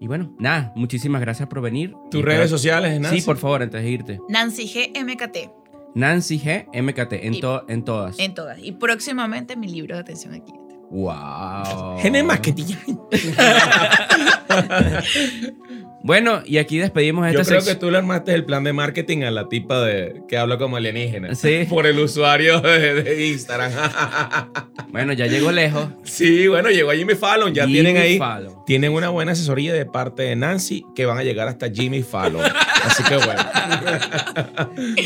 Y 0.00 0.06
bueno, 0.06 0.34
nada, 0.38 0.72
muchísimas 0.76 1.20
gracias 1.20 1.46
por 1.48 1.60
venir. 1.60 1.94
¿Tus 2.10 2.24
redes 2.24 2.48
sociales, 2.48 2.98
Nancy? 2.98 3.20
Sí, 3.20 3.26
por 3.26 3.36
favor, 3.36 3.62
antes 3.62 3.82
de 3.82 3.90
irte. 3.90 4.20
Nancy 4.30 4.66
GMKT. 4.66 5.60
Nancy 5.94 6.38
G, 6.38 6.66
MKT, 6.72 7.12
en, 7.12 7.34
en 7.34 7.84
todas. 7.84 8.18
En 8.18 8.34
todas. 8.34 8.58
Y 8.62 8.72
próximamente 8.72 9.56
mi 9.56 9.68
libro 9.68 9.96
de 9.96 10.00
atención 10.00 10.32
cliente. 10.40 10.59
Wow. 10.90 11.98
Gene 12.00 12.22
marketing. 12.22 12.74
Bueno, 16.02 16.42
y 16.46 16.58
aquí 16.58 16.78
despedimos 16.78 17.26
esta 17.26 17.42
Yo 17.42 17.48
creo 17.48 17.64
que 17.64 17.74
tú 17.74 17.90
le 17.90 17.98
armaste 17.98 18.32
el 18.32 18.44
plan 18.44 18.64
de 18.64 18.72
marketing 18.72 19.22
a 19.22 19.30
la 19.30 19.48
tipa 19.48 19.80
de 19.82 20.22
que 20.28 20.38
habla 20.38 20.56
como 20.56 20.76
alienígena. 20.76 21.34
Sí. 21.34 21.66
Por 21.68 21.86
el 21.86 21.98
usuario 21.98 22.60
de, 22.60 23.02
de 23.02 23.26
Instagram. 23.28 23.72
Bueno, 24.90 25.12
ya 25.12 25.26
llegó 25.26 25.52
lejos. 25.52 25.86
sí, 26.02 26.48
bueno, 26.48 26.68
llegó 26.68 26.90
Jimmy 26.90 27.14
Fallon. 27.14 27.54
Ya 27.54 27.62
Jimmy 27.62 27.74
tienen 27.74 27.96
ahí. 27.96 28.18
Fallon. 28.18 28.54
Tienen 28.66 28.92
una 28.92 29.08
buena 29.08 29.32
asesoría 29.32 29.72
de 29.72 29.86
parte 29.86 30.24
de 30.24 30.34
Nancy 30.34 30.84
que 30.96 31.06
van 31.06 31.16
a 31.16 31.22
llegar 31.22 31.46
hasta 31.46 31.70
Jimmy 31.70 32.02
Fallon. 32.02 32.42
Así 32.84 33.04
que 33.04 33.16
bueno. 33.18 33.40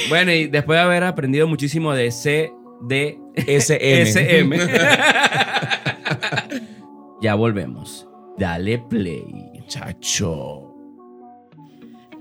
Bueno, 0.09 0.33
y 0.33 0.47
después 0.47 0.79
de 0.79 0.83
haber 0.83 1.05
aprendido 1.05 1.47
muchísimo 1.47 1.93
de 1.93 2.11
C, 2.13 2.51
D, 2.81 3.19
SM. 3.37 4.03
SM. 4.07 4.57
Ya 7.25 7.35
volvemos. 7.35 8.07
Dale 8.37 8.79
play. 8.79 9.25
Chacho. 9.67 10.71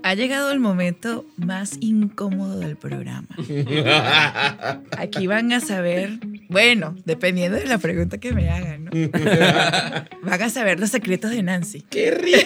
Ha 0.02 0.14
llegado 0.14 0.50
el 0.50 0.60
momento 0.60 1.26
más 1.36 1.76
incómodo 1.80 2.58
del 2.58 2.76
programa. 2.76 3.28
Aquí 4.96 5.26
van 5.26 5.52
a 5.52 5.60
saber, 5.60 6.20
bueno, 6.48 6.96
dependiendo 7.04 7.58
de 7.58 7.66
la 7.66 7.76
pregunta 7.76 8.16
que 8.16 8.32
me 8.32 8.48
hagan, 8.48 8.84
¿no? 8.84 8.90
Van 10.22 10.42
a 10.42 10.48
saber 10.48 10.80
los 10.80 10.88
secretos 10.88 11.30
de 11.32 11.42
Nancy. 11.42 11.82
¡Qué 11.82 12.10
rico! 12.10 12.40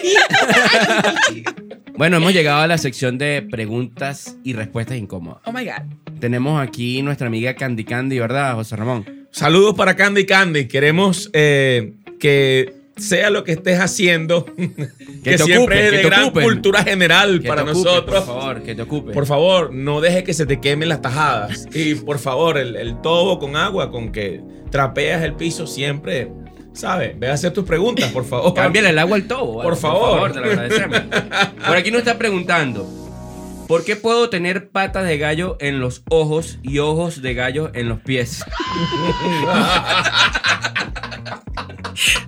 Bueno, 1.99 2.15
hemos 2.15 2.31
llegado 2.31 2.61
a 2.61 2.67
la 2.67 2.77
sección 2.77 3.17
de 3.17 3.41
preguntas 3.41 4.37
y 4.45 4.53
respuestas 4.53 4.95
incómodas. 4.95 5.41
Oh 5.43 5.51
my 5.51 5.65
God. 5.65 6.17
Tenemos 6.21 6.61
aquí 6.61 7.01
nuestra 7.01 7.27
amiga 7.27 7.55
Candy 7.55 7.83
Candy, 7.83 8.19
¿verdad, 8.19 8.55
José 8.55 8.77
Ramón? 8.77 9.27
Saludos 9.31 9.75
para 9.75 9.95
Candy 9.95 10.25
Candy. 10.25 10.67
Queremos 10.69 11.29
eh, 11.33 11.95
que 12.19 12.73
sea 12.97 13.29
lo 13.29 13.43
que 13.43 13.53
estés 13.53 13.79
haciendo, 13.79 14.45
que, 15.23 15.31
te 15.31 15.37
siempre 15.37 15.85
es 15.85 15.91
que 15.91 15.97
de 15.97 16.03
gran 16.03 16.23
ocupen. 16.25 16.43
cultura 16.43 16.83
general 16.83 17.41
Que 17.41 17.47
para 17.47 17.63
nosotros. 17.63 18.23
Por 18.23 18.35
favor, 18.35 18.61
que 18.63 18.75
te 18.75 18.81
ocupe. 18.81 19.13
Por 19.13 19.25
favor, 19.25 19.73
no 19.73 20.01
deje 20.01 20.23
que 20.23 20.33
se 20.33 20.45
te 20.45 20.59
quemen 20.59 20.89
las 20.89 21.01
tajadas. 21.01 21.67
Y 21.73 21.95
por 21.95 22.19
favor, 22.19 22.57
el, 22.57 22.75
el 22.75 23.01
tobo 23.01 23.39
con 23.39 23.55
agua, 23.55 23.89
con 23.91 24.11
que 24.11 24.41
trapeas 24.69 25.23
el 25.23 25.33
piso 25.33 25.65
siempre, 25.65 26.31
¿sabes? 26.73 27.17
Ve 27.17 27.29
a 27.29 27.33
hacer 27.33 27.51
tus 27.53 27.65
preguntas, 27.65 28.11
por 28.11 28.25
favor. 28.25 28.53
Cámbiale 28.53 28.89
el 28.89 28.99
agua 28.99 29.15
al 29.15 29.27
tobo. 29.27 29.57
¿vale? 29.57 29.69
Por 29.69 29.77
favor. 29.77 30.31
te 30.31 30.39
lo 30.39 30.45
agradecemos. 30.45 30.99
Por 31.65 31.77
aquí 31.77 31.91
nos 31.91 31.99
está 31.99 32.17
preguntando. 32.17 32.87
¿Por 33.67 33.85
qué 33.85 33.95
puedo 33.95 34.29
tener 34.31 34.69
patas 34.71 35.05
de 35.05 35.19
gallo 35.19 35.55
en 35.59 35.79
los 35.79 36.01
ojos 36.09 36.57
y 36.63 36.79
ojos 36.79 37.21
de 37.21 37.35
gallo 37.35 37.69
en 37.75 37.87
los 37.87 37.99
pies? 37.99 38.43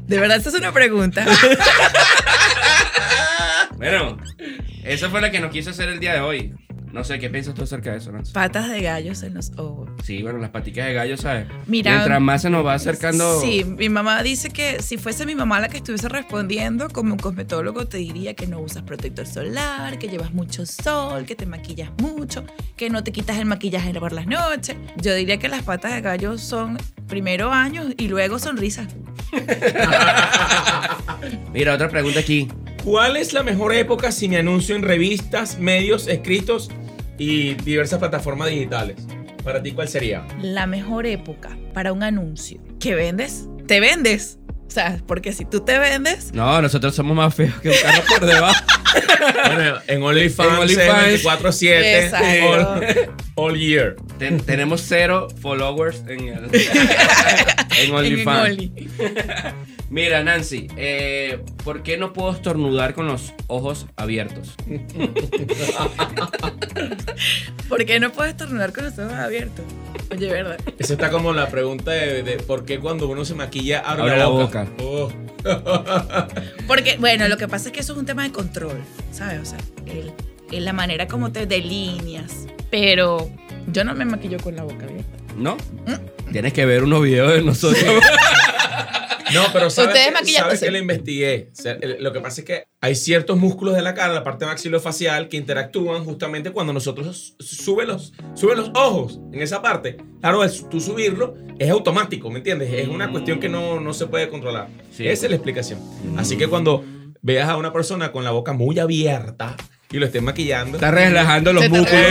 De 0.01 0.19
verdad, 0.19 0.37
esta 0.37 0.49
es 0.49 0.55
una 0.55 0.71
pregunta. 0.71 1.25
Bueno, 3.77 4.15
esa 4.83 5.09
fue 5.09 5.21
la 5.21 5.31
que 5.31 5.39
nos 5.39 5.49
quiso 5.49 5.71
hacer 5.71 5.89
el 5.89 5.99
día 5.99 6.13
de 6.13 6.19
hoy. 6.19 6.53
No 6.93 7.05
sé, 7.05 7.19
¿qué 7.19 7.29
piensas 7.29 7.53
tú 7.53 7.63
acerca 7.63 7.91
de 7.91 7.99
eso, 7.99 8.11
Nancy? 8.11 8.33
Patas 8.33 8.69
de 8.69 8.81
gallos 8.81 9.23
en 9.23 9.33
los 9.33 9.51
ojos. 9.57 9.89
Sí, 10.03 10.21
bueno, 10.23 10.39
las 10.39 10.49
paticas 10.49 10.87
de 10.87 10.93
gallo, 10.93 11.15
¿sabes? 11.15 11.47
Mira, 11.67 11.91
Mientras 11.91 12.19
más 12.19 12.41
se 12.41 12.49
nos 12.49 12.65
va 12.65 12.73
acercando... 12.73 13.39
Sí, 13.39 13.63
mi 13.63 13.87
mamá 13.87 14.21
dice 14.23 14.49
que 14.49 14.81
si 14.81 14.97
fuese 14.97 15.25
mi 15.25 15.33
mamá 15.33 15.61
la 15.61 15.69
que 15.69 15.77
estuviese 15.77 16.09
respondiendo, 16.09 16.89
como 16.89 17.13
un 17.13 17.19
cosmetólogo 17.19 17.87
te 17.87 17.97
diría 17.97 18.33
que 18.33 18.45
no 18.45 18.59
usas 18.59 18.83
protector 18.83 19.25
solar, 19.25 19.99
que 19.99 20.09
llevas 20.09 20.33
mucho 20.33 20.65
sol, 20.65 21.25
que 21.25 21.35
te 21.35 21.45
maquillas 21.45 21.91
mucho, 21.99 22.43
que 22.75 22.89
no 22.89 23.03
te 23.03 23.13
quitas 23.13 23.37
el 23.37 23.45
maquillaje 23.45 23.93
por 23.93 24.11
las 24.11 24.27
noches. 24.27 24.75
Yo 24.97 25.15
diría 25.15 25.37
que 25.37 25.47
las 25.47 25.63
patas 25.63 25.93
de 25.93 26.01
gallo 26.01 26.37
son 26.37 26.77
primero 27.07 27.51
años 27.51 27.87
y 27.97 28.09
luego 28.09 28.37
sonrisas. 28.37 28.87
Mira, 31.53 31.73
otra 31.73 31.89
pregunta 31.89 32.19
aquí. 32.19 32.49
¿Cuál 32.83 33.15
es 33.15 33.33
la 33.33 33.43
mejor 33.43 33.75
época 33.75 34.11
si 34.11 34.27
me 34.27 34.37
anuncio 34.37 34.75
en 34.75 34.81
revistas, 34.81 35.59
medios 35.59 36.07
escritos 36.07 36.71
y 37.21 37.53
diversas 37.53 37.99
plataformas 37.99 38.49
digitales? 38.49 38.95
Para 39.43 39.61
ti, 39.61 39.71
¿cuál 39.71 39.87
sería? 39.87 40.25
La 40.41 40.65
mejor 40.65 41.05
época 41.05 41.55
para 41.73 41.93
un 41.93 42.01
anuncio. 42.03 42.59
¿Qué 42.79 42.95
vendes? 42.95 43.47
¿Te 43.67 43.79
vendes? 43.79 44.39
O 44.67 44.71
sea, 44.73 44.99
porque 45.05 45.33
si 45.33 45.45
tú 45.45 45.59
te 45.61 45.77
vendes, 45.77 46.33
No, 46.33 46.61
nosotros 46.61 46.95
somos 46.95 47.15
más 47.15 47.35
feos 47.35 47.53
que 47.59 47.69
un 47.69 47.75
carro 47.81 48.03
por 48.17 48.25
debajo. 48.27 48.63
Bueno, 49.45 49.75
en 49.87 50.03
OnlyFans, 50.03 50.49
En 50.53 50.59
OnlyFans. 50.59 51.23
24-7, 51.23 52.03
Exacto. 52.03 52.49
all, 52.49 53.13
all 53.35 53.57
year. 53.57 53.95
Ten- 54.19 54.41
tenemos 54.41 54.81
cero 54.85 55.27
followers 55.41 56.03
en, 56.07 56.27
el- 56.27 56.45
en 56.53 57.85
en 57.85 57.91
OnlyFans. 57.95 58.49
Only. 58.49 58.89
Mira, 59.91 60.23
Nancy, 60.23 60.67
eh, 60.77 61.43
¿por 61.65 61.83
qué 61.83 61.97
no 61.97 62.13
puedo 62.13 62.31
estornudar 62.31 62.93
con 62.93 63.07
los 63.07 63.33
ojos 63.47 63.87
abiertos? 63.97 64.55
¿Por 67.67 67.85
qué 67.85 67.99
no 67.99 68.11
puedes 68.11 68.37
tornar 68.37 68.71
con 68.73 68.85
los 68.85 68.97
ojos 68.97 69.11
abiertos? 69.13 69.65
Oye, 70.11 70.31
¿verdad? 70.31 70.57
Esa 70.79 70.93
está 70.93 71.09
como 71.11 71.33
la 71.33 71.49
pregunta 71.49 71.91
de, 71.91 72.23
de 72.23 72.37
por 72.37 72.63
qué 72.65 72.79
cuando 72.79 73.07
uno 73.09 73.25
se 73.25 73.35
maquilla 73.35 73.79
abre, 73.81 74.03
Abre 74.03 74.13
la 74.13 74.19
la 74.19 74.27
boca. 74.27 74.63
boca. 74.77 74.83
Oh. 74.83 75.11
Porque, 76.67 76.97
bueno, 76.97 77.27
lo 77.27 77.35
que 77.37 77.47
pasa 77.49 77.67
es 77.69 77.73
que 77.73 77.81
eso 77.81 77.93
es 77.93 77.99
un 77.99 78.05
tema 78.05 78.23
de 78.23 78.31
control, 78.31 78.79
¿sabes? 79.11 79.39
O 79.41 79.45
sea, 79.45 79.57
el, 79.87 80.13
el- 80.51 80.65
la 80.65 80.73
manera 80.73 81.07
como 81.07 81.31
te 81.33 81.45
delineas. 81.45 82.47
Pero 82.69 83.29
yo 83.67 83.83
no 83.83 83.93
me 83.95 84.05
maquillo 84.05 84.37
con 84.39 84.55
la 84.55 84.63
boca 84.63 84.85
abierta. 84.85 85.17
¿No? 85.37 85.57
Tienes 86.31 86.53
que 86.53 86.65
ver 86.65 86.83
unos 86.83 87.03
videos 87.03 87.33
de 87.33 87.41
nosotros. 87.41 87.83
No, 89.33 89.45
pero 89.53 89.69
¿sabes, 89.69 89.95
Ustedes 89.95 90.19
que. 90.25 90.31
¿sabes 90.33 90.59
que 90.59 90.77
investigué? 90.77 91.49
O 91.51 91.61
sea, 91.61 91.73
el- 91.81 92.03
lo 92.03 92.11
que 92.13 92.19
pasa 92.19 92.41
es 92.41 92.45
que 92.45 92.63
hay 92.81 92.95
ciertos 92.95 93.37
músculos 93.37 93.75
de 93.75 93.81
la 93.81 93.93
cara, 93.93 94.13
la 94.13 94.23
parte 94.23 94.45
maxilofacial, 94.45 95.27
que 95.29 95.37
interactúan 95.37 96.03
justamente 96.03 96.51
cuando 96.51 96.73
nosotros 96.73 97.35
sube 97.39 97.85
los, 97.85 98.13
sube 98.35 98.55
los 98.55 98.69
ojos 98.73 99.19
en 99.33 99.41
esa 99.41 99.61
parte. 99.61 99.97
Claro, 100.21 100.43
el- 100.43 100.69
tú 100.69 100.79
subirlo 100.79 101.35
es 101.59 101.69
automático, 101.69 102.29
¿me 102.29 102.37
entiendes? 102.39 102.73
Es 102.73 102.87
una 102.87 103.11
cuestión 103.11 103.39
que 103.39 103.49
no, 103.49 103.79
no 103.79 103.93
se 103.93 104.07
puede 104.07 104.29
controlar. 104.29 104.67
Sí. 104.91 105.07
Esa 105.07 105.25
es 105.25 105.29
la 105.31 105.35
explicación. 105.35 105.79
Así 106.17 106.37
que 106.37 106.47
cuando 106.47 106.83
veas 107.21 107.47
a 107.49 107.57
una 107.57 107.71
persona 107.71 108.11
con 108.11 108.23
la 108.23 108.31
boca 108.31 108.53
muy 108.53 108.79
abierta 108.79 109.55
y 109.91 109.97
lo 109.97 110.05
estés 110.05 110.21
maquillando, 110.23 110.77
Está 110.77 110.89
relajando 110.91 111.53
los 111.53 111.69
músculos. 111.69 112.05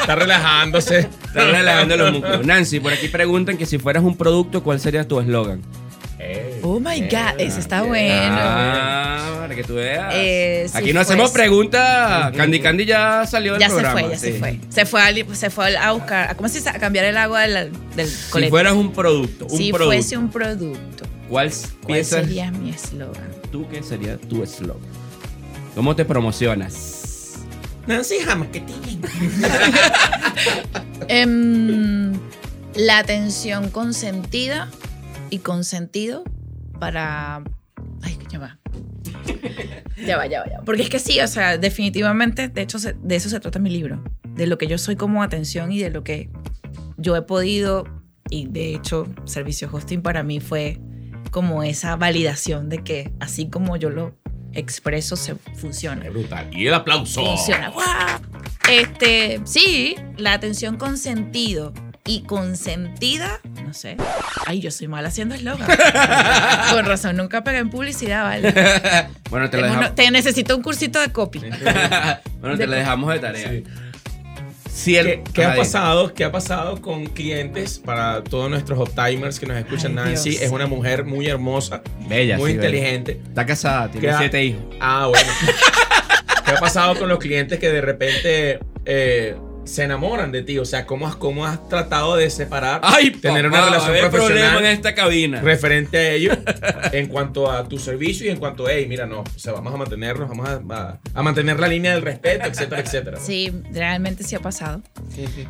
está 0.00 0.14
relajándose. 0.14 0.98
Está 1.00 1.50
relajando 1.50 1.96
los 1.96 2.12
músculos. 2.12 2.46
Nancy, 2.46 2.80
por 2.80 2.92
aquí 2.92 3.08
preguntan 3.08 3.56
que 3.56 3.66
si 3.66 3.78
fueras 3.78 4.04
un 4.04 4.16
producto, 4.16 4.62
¿cuál 4.62 4.78
sería 4.78 5.06
tu 5.08 5.18
eslogan? 5.20 5.62
Oh 6.62 6.80
my 6.80 7.00
God, 7.02 7.38
ese 7.38 7.60
está 7.60 7.82
bueno. 7.82 8.36
Ah, 8.38 9.36
para 9.42 9.54
que 9.54 9.62
tú 9.62 9.74
veas. 9.74 10.12
Eh, 10.16 10.66
aquí 10.74 10.92
no 10.92 11.00
hacemos 11.00 11.30
fuese- 11.30 11.34
preguntas. 11.34 12.32
Candy 12.36 12.60
Candy 12.60 12.84
ya 12.86 13.24
salió 13.26 13.52
del 13.52 13.60
Ya 13.60 13.68
se 13.68 13.74
programa. 13.74 14.00
fue, 14.00 14.10
ya 14.10 14.18
se 14.18 14.32
fue. 14.38 14.60
Se 14.68 14.86
fue, 14.86 15.00
al- 15.02 15.36
se 15.36 15.50
fue 15.50 15.76
a 15.76 15.92
buscar, 15.92 16.30
a- 16.30 16.34
¿cómo 16.34 16.48
se 16.48 16.58
dice? 16.58 16.70
A 16.70 16.78
cambiar 16.78 17.04
el 17.04 17.16
agua 17.16 17.42
del, 17.46 17.72
del 17.94 18.08
Si 18.08 18.30
colete. 18.30 18.50
fueras 18.50 18.72
un 18.74 18.92
producto, 18.92 19.44
un 19.46 19.56
si 19.56 19.70
producto, 19.72 19.92
fuese 19.94 20.16
un 20.16 20.30
producto, 20.30 21.04
¿cuál 21.28 21.52
¿cuál 21.84 22.04
sería 22.04 22.50
mi 22.50 22.70
eslogan? 22.70 23.30
tú 23.52 23.68
que 23.68 23.82
sería 23.82 24.16
tu 24.18 24.42
eslogan? 24.42 24.82
¿Cómo 25.76 25.94
te 25.94 26.04
promocionas? 26.04 27.34
Nancy 27.86 28.16
Hamas, 28.28 28.48
que 28.48 28.60
tiene. 28.60 28.98
Em, 31.08 32.12
la 32.74 32.98
atención 32.98 33.70
consentida 33.70 34.68
y 35.30 35.38
consentido 35.38 36.24
para. 36.78 37.42
Ay, 38.02 38.18
ya 38.28 38.38
va. 38.38 38.58
Ya 40.04 40.16
va, 40.16 40.26
ya 40.26 40.40
va, 40.40 40.50
ya 40.50 40.58
va. 40.58 40.64
Porque 40.64 40.82
es 40.82 40.90
que 40.90 40.98
sí, 40.98 41.20
o 41.20 41.28
sea, 41.28 41.58
definitivamente, 41.58 42.48
de 42.48 42.62
hecho, 42.62 42.78
de 42.78 43.16
eso 43.16 43.28
se 43.28 43.40
trata 43.40 43.58
mi 43.58 43.70
libro. 43.70 44.02
De 44.34 44.46
lo 44.46 44.58
que 44.58 44.66
yo 44.66 44.78
soy 44.78 44.96
como 44.96 45.22
atención 45.22 45.72
y 45.72 45.78
de 45.78 45.90
lo 45.90 46.04
que 46.04 46.28
yo 46.96 47.16
he 47.16 47.22
podido. 47.22 47.84
Y 48.28 48.46
de 48.46 48.74
hecho, 48.74 49.06
servicio 49.24 49.68
hosting 49.72 50.02
para 50.02 50.22
mí 50.22 50.40
fue 50.40 50.80
como 51.30 51.62
esa 51.62 51.96
validación 51.96 52.68
de 52.68 52.82
que 52.82 53.12
así 53.20 53.48
como 53.48 53.76
yo 53.76 53.90
lo 53.90 54.16
expreso, 54.52 55.16
se 55.16 55.34
funciona. 55.54 56.02
Qué 56.02 56.10
brutal. 56.10 56.50
Y 56.52 56.66
el 56.66 56.74
aplauso. 56.74 57.24
Funciona. 57.24 57.70
¡Guau! 57.70 58.20
Este, 58.70 59.40
sí, 59.44 59.94
la 60.16 60.32
atención 60.32 60.76
con 60.76 60.98
sentido 60.98 61.72
y 62.06 62.22
consentida, 62.22 63.40
no 63.64 63.74
sé. 63.74 63.96
Ay, 64.46 64.60
yo 64.60 64.70
soy 64.70 64.88
mala 64.88 65.08
haciendo 65.08 65.34
eslogan. 65.34 65.68
con 66.70 66.84
razón, 66.86 67.16
nunca 67.16 67.42
pegué 67.44 67.58
en 67.58 67.70
publicidad, 67.70 68.24
¿vale? 68.24 68.52
Bueno, 69.30 69.50
te 69.50 69.58
uno- 69.58 69.66
dejamos. 69.66 69.94
te 69.96 70.10
necesito 70.12 70.56
un 70.56 70.62
cursito 70.62 71.00
de 71.00 71.10
copy. 71.10 71.40
bueno, 72.40 72.56
te 72.56 72.66
lo 72.66 72.76
dejamos 72.76 73.12
de 73.12 73.18
tarea. 73.18 73.48
Sí. 73.50 73.64
Si 74.72 74.96
el- 74.96 75.22
¿Qué, 75.32 75.44
ha 75.44 75.56
pasado? 75.56 76.14
¿Qué 76.14 76.22
ha 76.24 76.30
pasado 76.30 76.80
con 76.80 77.06
clientes 77.06 77.78
para 77.84 78.22
todos 78.22 78.48
nuestros 78.50 78.78
uptimers 78.78 79.40
que 79.40 79.46
nos 79.46 79.56
escuchan? 79.56 79.98
Ay, 79.98 80.10
Nancy 80.12 80.30
Dios. 80.30 80.42
es 80.42 80.50
una 80.52 80.66
mujer 80.66 81.04
muy 81.04 81.26
hermosa, 81.26 81.82
Bella, 82.08 82.36
muy 82.36 82.52
sí, 82.52 82.56
bella. 82.58 82.68
inteligente. 82.68 83.20
Está 83.26 83.44
casada, 83.46 83.90
tiene 83.90 84.06
¿Qué 84.06 84.12
ha- 84.12 84.18
siete 84.18 84.44
hijos. 84.44 84.62
Ah, 84.80 85.06
bueno. 85.08 85.32
¿Qué 86.44 86.52
ha 86.52 86.60
pasado 86.60 86.94
con 86.96 87.08
los 87.08 87.18
clientes 87.18 87.58
que 87.58 87.70
de 87.70 87.80
repente 87.80 88.60
eh, 88.84 89.34
se 89.66 89.84
enamoran 89.84 90.32
de 90.32 90.42
ti. 90.42 90.58
O 90.58 90.64
sea, 90.64 90.86
cómo 90.86 91.06
has, 91.06 91.16
cómo 91.16 91.44
has 91.44 91.68
tratado 91.68 92.16
de 92.16 92.30
separar, 92.30 92.80
Ay, 92.82 93.10
tener 93.10 93.50
papá, 93.50 93.68
una 93.68 93.78
relación 93.78 94.10
profesional 94.10 94.58
en 94.64 94.66
esta 94.66 94.94
cabina. 94.94 95.40
referente 95.42 95.98
a 95.98 96.10
ello 96.12 96.32
en 96.92 97.08
cuanto 97.08 97.50
a 97.50 97.68
tu 97.68 97.78
servicio 97.78 98.26
y 98.26 98.30
en 98.30 98.38
cuanto 98.38 98.66
a, 98.66 98.72
hey, 98.72 98.86
mira, 98.88 99.06
no, 99.06 99.20
o 99.20 99.24
sea, 99.38 99.52
vamos 99.52 99.74
a 99.74 99.76
mantenernos, 99.76 100.28
vamos 100.28 100.48
a, 100.48 100.60
a- 100.74 100.98
a 101.14 101.22
mantener 101.22 101.58
la 101.60 101.68
línea 101.68 101.92
del 101.92 102.02
respeto, 102.02 102.46
etcétera, 102.46 102.80
etcétera. 102.80 103.18
Sí, 103.20 103.52
realmente 103.72 104.22
sí 104.24 104.34
ha 104.34 104.40
pasado. 104.40 104.82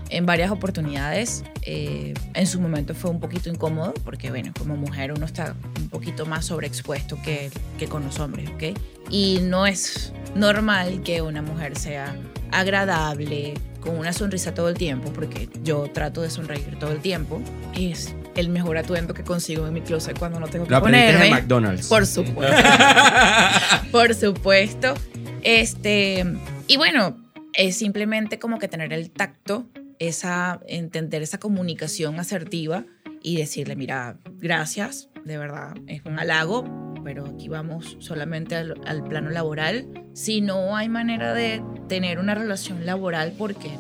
En 0.09 0.27
varias 0.27 0.51
oportunidades. 0.51 1.45
eh, 1.63 2.15
en 2.35 2.47
su 2.47 2.61
momento 2.61 2.95
fue 2.95 3.11
un 3.11 3.21
poquito 3.21 3.49
incómodo 3.51 3.93
porque, 4.05 4.31
bueno, 4.31 4.53
como 4.59 4.77
mujer 4.77 5.13
uno 5.13 5.27
está 5.27 5.55
un 5.79 5.89
poquito 5.89 6.27
más 6.27 6.47
sobreexpuesto 6.47 7.19
que, 7.23 7.51
que 7.79 7.87
con 7.87 8.05
los 8.05 8.19
hombres, 8.21 8.49
¿ok? 8.51 8.79
Y 9.11 9.41
no 9.43 9.67
es 9.67 10.13
normal 10.35 11.03
que 11.03 11.23
una 11.23 11.43
mujer 11.43 11.77
sea 11.79 12.17
agradable, 12.53 13.55
con 13.81 13.97
una 13.99 14.13
sonrisa 14.13 14.53
todo 14.55 14.69
el 14.69 14.77
tiempo, 14.77 15.13
porque 15.13 15.49
yo 15.63 15.89
trato 15.93 16.23
de 16.23 16.31
sonreír 16.31 16.79
todo 16.79 16.93
el 16.93 17.01
tiempo. 17.01 17.41
Es 17.75 18.15
el 18.35 18.49
mejor 18.49 18.77
atuendo 18.79 19.15
que 19.15 19.23
consigo 19.23 19.67
en 19.67 19.75
mi 19.75 19.81
closet 19.81 20.19
cuando 20.19 20.41
no 20.41 20.49
tengo 20.49 20.67
que 20.67 20.73
Lo 20.73 20.81
ponerme. 20.81 21.27
en 21.27 21.33
McDonald's. 21.33 21.89
Por 21.89 22.07
supuesto. 22.07 22.57
Por 23.93 24.15
supuesto. 24.15 24.95
Este, 25.43 26.25
y 26.67 26.77
bueno, 26.77 27.17
es 27.53 27.77
simplemente 27.77 28.39
como 28.39 28.59
que 28.59 28.69
tener 28.69 28.93
el 28.93 29.11
tacto, 29.11 29.67
esa, 29.99 30.61
entender 30.67 31.23
esa 31.23 31.39
comunicación 31.39 32.19
asertiva 32.19 32.85
y 33.23 33.37
decirle, 33.37 33.77
mira, 33.77 34.19
gracias, 34.39 35.09
de 35.25 35.39
verdad, 35.39 35.75
es 35.87 36.03
un 36.05 36.19
halago, 36.19 36.65
pero 37.07 37.25
aquí 37.25 37.47
vamos 37.47 37.97
solamente 38.01 38.57
al, 38.57 38.81
al 38.85 39.05
plano 39.05 39.31
laboral. 39.31 39.87
Si 40.13 40.41
no 40.41 40.77
hay 40.77 40.89
manera 40.89 41.35
de 41.35 41.63
tener 41.89 42.19
una 42.19 42.35
relación 42.35 42.85
laboral, 42.85 43.33
porque 43.39 43.71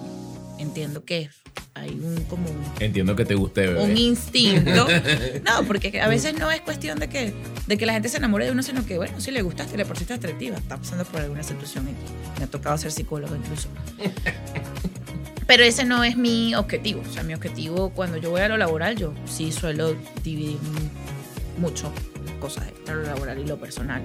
entiendo 0.61 1.05
que 1.05 1.29
hay 1.75 1.91
un 1.91 2.23
como 2.27 2.49
un 2.49 2.63
Entiendo 2.79 3.17
que 3.17 3.25
te 3.25 3.35
guste, 3.35 3.67
bebé. 3.67 3.83
un 3.83 3.97
instinto. 3.97 4.87
No, 5.45 5.65
porque 5.67 6.01
a 6.01 6.07
veces 6.07 6.39
no 6.39 6.53
es 6.53 6.61
cuestión 6.61 7.01
de 7.01 7.09
que, 7.09 7.35
de 7.67 7.77
que 7.77 7.85
la 7.85 7.95
gente 7.95 8.09
se 8.09 8.19
enamore 8.19 8.45
de 8.45 8.53
uno, 8.53 8.63
sino 8.63 8.87
que, 8.87 8.97
bueno, 8.97 9.21
si 9.21 9.33
le 9.33 9.43
gustaste, 9.43 9.77
le 9.77 9.85
pareciste 9.85 10.15
atractiva, 10.15 10.57
está 10.59 10.77
pasando 10.77 11.05
por 11.05 11.21
alguna 11.21 11.43
situación. 11.43 11.85
Me 12.39 12.45
ha 12.45 12.47
tocado 12.47 12.79
ser 12.79 12.93
psicólogo 12.93 13.35
incluso. 13.35 13.69
Pero 15.49 15.65
ese 15.65 15.85
no 15.85 16.05
es 16.05 16.17
mi 16.17 16.55
objetivo. 16.55 17.01
O 17.01 17.13
sea, 17.13 17.25
mi 17.25 17.35
objetivo 17.35 17.91
cuando 17.91 18.19
yo 18.19 18.31
voy 18.31 18.43
a 18.43 18.49
lo 18.49 18.57
laboral, 18.57 18.95
yo 18.95 19.15
sí 19.25 19.51
suelo 19.51 19.97
dividir 20.23 20.59
mucho 21.59 21.93
cosas 22.37 22.65
lo 22.87 23.03
laboral 23.03 23.39
y 23.39 23.47
lo 23.47 23.59
personal. 23.59 24.03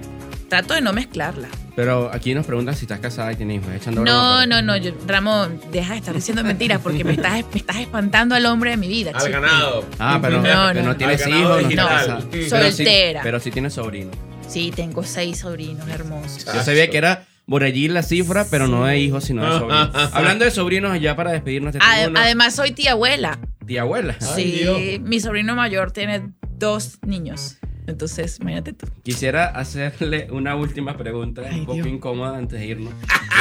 Trato 0.48 0.74
de 0.74 0.80
no 0.80 0.92
mezclarlas. 0.92 1.50
Pero 1.76 2.10
aquí 2.12 2.34
nos 2.34 2.44
preguntan 2.46 2.74
si 2.76 2.84
estás 2.84 3.00
casada 3.00 3.32
y 3.32 3.36
tienes 3.36 3.62
hijos. 3.62 3.74
Echando 3.74 4.04
No, 4.04 4.44
no, 4.46 4.60
no, 4.62 4.76
yo- 4.76 4.92
Ramón, 5.06 5.60
deja 5.70 5.92
de 5.92 5.98
estar 6.00 6.14
diciendo 6.14 6.44
mentiras 6.44 6.80
porque 6.82 7.04
me 7.04 7.12
estás, 7.12 7.44
me 7.52 7.58
estás 7.58 7.76
espantando 7.78 8.34
al 8.34 8.44
hombre 8.46 8.70
de 8.70 8.76
mi 8.76 8.88
vida. 8.88 9.12
Al 9.14 9.20
chico. 9.26 9.32
ganado. 9.40 9.84
Ah, 9.98 10.18
pero 10.20 10.42
No, 10.42 10.74
no, 10.74 10.74
no. 10.74 10.82
no 10.88 10.96
tienes 10.96 11.26
hijos, 11.26 11.40
no 11.40 11.56
estás 11.56 11.68
digital. 11.68 11.88
casada. 11.88 12.18
No, 12.20 12.26
Pero 12.30 12.70
sí- 12.70 12.76
soltera. 12.76 13.20
Pero 13.22 13.40
sí 13.40 13.50
tienes 13.50 13.72
sobrino. 13.74 14.10
Sí, 14.48 14.70
tengo 14.74 15.02
seis 15.04 15.38
sobrinos 15.38 15.88
hermosos. 15.88 16.44
Yo 16.44 16.62
sabía 16.62 16.90
que 16.90 16.98
era 16.98 17.24
por 17.48 17.64
allí 17.64 17.88
la 17.88 18.02
cifra, 18.02 18.44
pero 18.50 18.68
no 18.68 18.84
de 18.84 18.98
hijos, 18.98 19.24
sino 19.24 19.42
de 19.44 19.58
sobrinos. 19.58 19.90
Hablando 20.12 20.44
de 20.44 20.50
sobrinos, 20.50 21.00
ya 21.00 21.16
para 21.16 21.32
despedirnos 21.32 21.72
de 21.72 21.78
Ade- 21.80 22.08
una 22.08 22.22
Además, 22.22 22.54
soy 22.54 22.72
tía 22.72 22.92
abuela. 22.92 23.38
tía 23.66 23.80
abuela. 23.82 24.14
Sí, 24.20 25.00
mi 25.02 25.20
sobrino 25.20 25.54
mayor 25.56 25.92
tiene 25.92 26.32
dos 26.58 26.98
niños. 27.06 27.56
Entonces, 27.86 28.38
imagínate 28.40 28.72
tú. 28.74 28.86
Quisiera 29.02 29.46
hacerle 29.46 30.28
una 30.30 30.54
última 30.56 30.96
pregunta, 30.96 31.42
Ay, 31.44 31.60
un 31.60 31.66
poco 31.66 31.74
Dios. 31.74 31.86
incómoda 31.88 32.38
antes 32.38 32.60
de 32.60 32.66
irnos. 32.66 32.94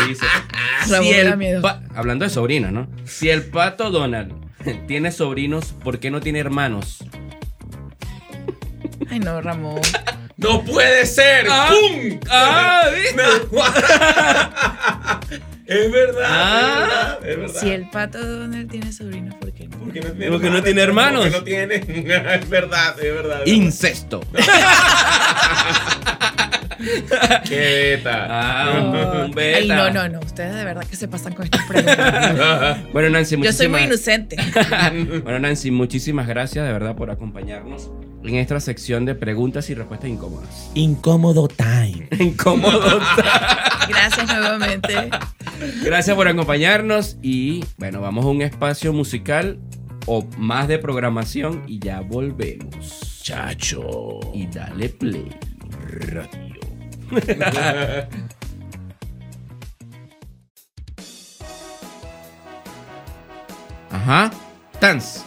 Que 0.04 0.10
dice, 0.10 0.26
Ramón 0.90 1.04
si 1.06 1.14
el 1.14 1.38
miedo. 1.38 1.62
hablando 1.96 2.26
de 2.26 2.30
sobrinos, 2.32 2.72
¿no? 2.72 2.88
Si 3.06 3.30
el 3.30 3.44
pato 3.44 3.92
Donald 3.92 4.34
tiene 4.88 5.12
sobrinos, 5.12 5.74
¿por 5.84 6.00
qué 6.00 6.10
no 6.12 6.22
tiene 6.22 6.40
hermanos? 6.40 7.04
Ay, 9.10 9.20
no, 9.20 9.42
Ramón. 9.42 9.80
¡No 10.38 10.64
puede 10.64 11.06
ser! 11.06 11.46
Ah. 11.50 11.70
¡Pum! 11.70 12.20
Ah, 12.32 12.82
¿viste? 12.96 13.22
es 15.68 15.92
verdad, 15.92 16.24
Ah. 16.26 17.18
es 17.20 17.28
verdad, 17.28 17.30
es 17.30 17.38
verdad. 17.38 17.62
Si 17.62 17.70
el 17.70 17.90
pato 17.90 18.26
Donald 18.26 18.70
tiene 18.72 18.92
sobrinos, 18.92 19.36
¿por 19.36 19.51
qué 19.51 19.51
no? 19.51 19.51
Porque 19.84 20.02
no 20.02 20.12
tiene 20.12 20.32
Porque 20.32 20.50
no 20.50 20.64
tiene 20.64 20.82
hermanos. 20.82 21.28
Porque 21.28 21.38
no 21.38 21.44
tiene. 21.44 21.76
es 22.36 22.50
verdad, 22.50 22.96
es 23.00 23.14
verdad. 23.14 23.42
es 23.46 23.52
Incesto. 23.52 24.22
Qué 27.48 27.96
beta. 28.04 28.28
Ah, 28.30 29.24
un 29.26 29.32
beta. 29.32 29.58
Ay, 29.58 29.68
no, 29.68 29.90
no, 29.92 30.10
no. 30.10 30.20
Ustedes 30.20 30.56
de 30.56 30.64
verdad 30.66 30.86
que 30.86 30.96
se 30.96 31.08
pasan 31.08 31.34
con 31.34 31.46
estas 31.46 31.66
preguntas. 31.66 32.78
Bueno, 32.94 33.10
Nancy, 33.10 33.38
Yo 33.42 33.52
soy 33.54 33.68
muy 33.68 33.82
muchísimas 33.82 33.84
inocente. 33.86 34.36
Bueno, 35.24 35.40
Nancy, 35.40 35.72
muchísimas 35.72 36.28
gracias 36.28 36.66
de 36.66 36.74
verdad 36.74 36.96
por 36.96 37.10
acompañarnos 37.12 37.90
en 38.24 38.36
esta 38.36 38.60
sección 38.60 39.06
de 39.06 39.16
preguntas 39.16 39.70
y 39.70 39.74
respuestas 39.74 40.10
incómodas. 40.10 40.70
Incómodo 40.76 41.48
time. 41.48 42.08
Incómodo. 42.20 43.00
Gracias 43.88 44.28
nuevamente. 44.28 45.10
Gracias 45.84 46.16
por 46.16 46.28
acompañarnos 46.28 47.18
y 47.22 47.64
bueno, 47.78 48.02
vamos 48.02 48.26
a 48.26 48.30
un 48.30 48.42
espacio 48.42 48.94
musical 48.94 49.60
o 50.06 50.26
más 50.38 50.68
de 50.68 50.80
programación 50.80 51.64
y 51.68 51.80
ya 51.80 52.02
volvemos. 52.02 53.22
Chacho. 53.22 54.20
Y 54.34 54.48
dale 54.48 54.90
play. 54.90 55.30
Radio. 55.80 56.60
Ajá. 63.92 64.32
Tans. 64.80 65.26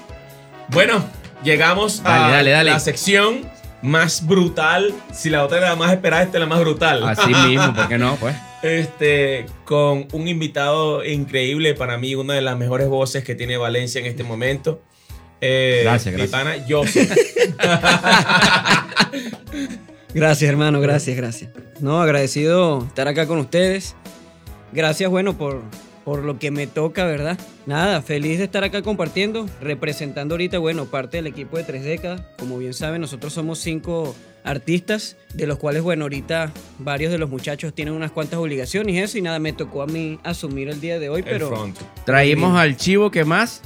Bueno, 0.71 1.05
llegamos 1.45 2.01
a 2.05 2.11
Dale, 2.19 2.33
dale, 2.33 2.51
dale. 2.51 2.71
la 2.71 2.81
sección 2.81 3.43
más 3.83 4.27
brutal. 4.27 4.95
Si 5.13 5.31
la 5.31 5.45
otra 5.45 5.59
era 5.59 5.69
la 5.71 5.77
más 5.77 5.93
esperada, 5.93 6.23
esta 6.23 6.39
es 6.39 6.41
la 6.41 6.47
más 6.47 6.61
brutal. 6.61 7.07
Así 7.07 7.33
mismo, 7.49 7.75
¿por 7.75 7.89
qué 7.89 7.99
no? 7.99 8.17
Pues. 8.17 8.35
Este, 8.63 9.45
con 9.65 10.09
un 10.13 10.27
invitado 10.27 11.05
increíble 11.05 11.75
para 11.75 11.99
mí, 11.99 12.15
una 12.15 12.35
de 12.35 12.41
las 12.43 12.57
mejores 12.57 12.89
voces 12.89 13.23
que 13.23 13.35
tiene 13.35 13.59
Valencia 13.59 14.01
en 14.01 14.07
este 14.07 14.25
momento. 14.25 14.83
Eh, 15.41 15.81
Gracias, 15.85 16.15
mi 16.15 16.21
gracias. 16.27 16.41
pana 16.41 16.65
Joseph. 16.67 17.13
Gracias, 20.15 20.49
hermano, 20.49 20.81
gracias, 20.81 21.17
gracias. 21.17 21.51
No, 21.81 22.01
agradecido 22.01 22.85
estar 22.87 23.09
acá 23.09 23.27
con 23.27 23.39
ustedes. 23.39 23.97
Gracias, 24.73 25.11
bueno, 25.11 25.37
por, 25.37 25.63
por 26.05 26.23
lo 26.23 26.39
que 26.39 26.51
me 26.51 26.67
toca, 26.67 27.05
¿verdad? 27.05 27.39
Nada, 27.67 28.03
feliz 28.03 28.39
de 28.39 28.45
estar 28.45 28.63
acá 28.63 28.83
compartiendo, 28.83 29.49
representando 29.61 30.35
ahorita, 30.35 30.59
bueno, 30.59 30.85
parte 30.87 31.17
del 31.17 31.27
equipo 31.27 31.57
de 31.57 31.65
tres 31.65 31.83
décadas. 31.83 32.23
Como 32.39 32.59
bien 32.59 32.75
saben, 32.75 33.01
nosotros 33.01 33.33
somos 33.33 33.59
cinco 33.59 34.15
artistas, 34.45 35.17
de 35.33 35.47
los 35.47 35.59
cuales, 35.59 35.83
bueno, 35.83 36.05
ahorita 36.05 36.53
varios 36.79 37.11
de 37.11 37.19
los 37.19 37.31
muchachos 37.31 37.75
tienen 37.75 37.95
unas 37.95 38.13
cuantas 38.13 38.39
obligaciones 38.39 38.95
y 38.95 38.99
eso, 38.99 39.19
y 39.19 39.23
nada, 39.23 39.39
me 39.39 39.55
tocó 39.55 39.83
a 39.83 39.87
mí 39.87 40.19
asumir 40.23 40.69
el 40.69 40.81
día 40.81 40.99
de 40.99 41.09
hoy, 41.09 41.21
El 41.21 41.25
pero... 41.25 41.49
front. 41.49 41.79
Traímos 42.05 42.57
al 42.57 42.77
chivo 42.77 43.11
que 43.11 43.25
más. 43.25 43.63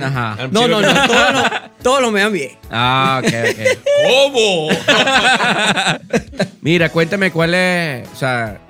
Ajá. 0.00 0.48
No, 0.50 0.66
no, 0.66 0.80
no, 0.80 1.06
todos 1.06 1.32
lo, 1.32 1.42
todos 1.82 2.02
lo 2.02 2.10
me 2.10 2.20
dan 2.20 2.32
bien. 2.32 2.50
Ah, 2.70 3.22
ok, 3.22 3.32
ok. 3.50 3.78
¿Cómo? 4.32 4.68
Mira, 6.60 6.88
cuéntame 6.90 7.30
cuál 7.30 7.54
es, 7.54 8.08
o 8.12 8.16
sea, 8.16 8.60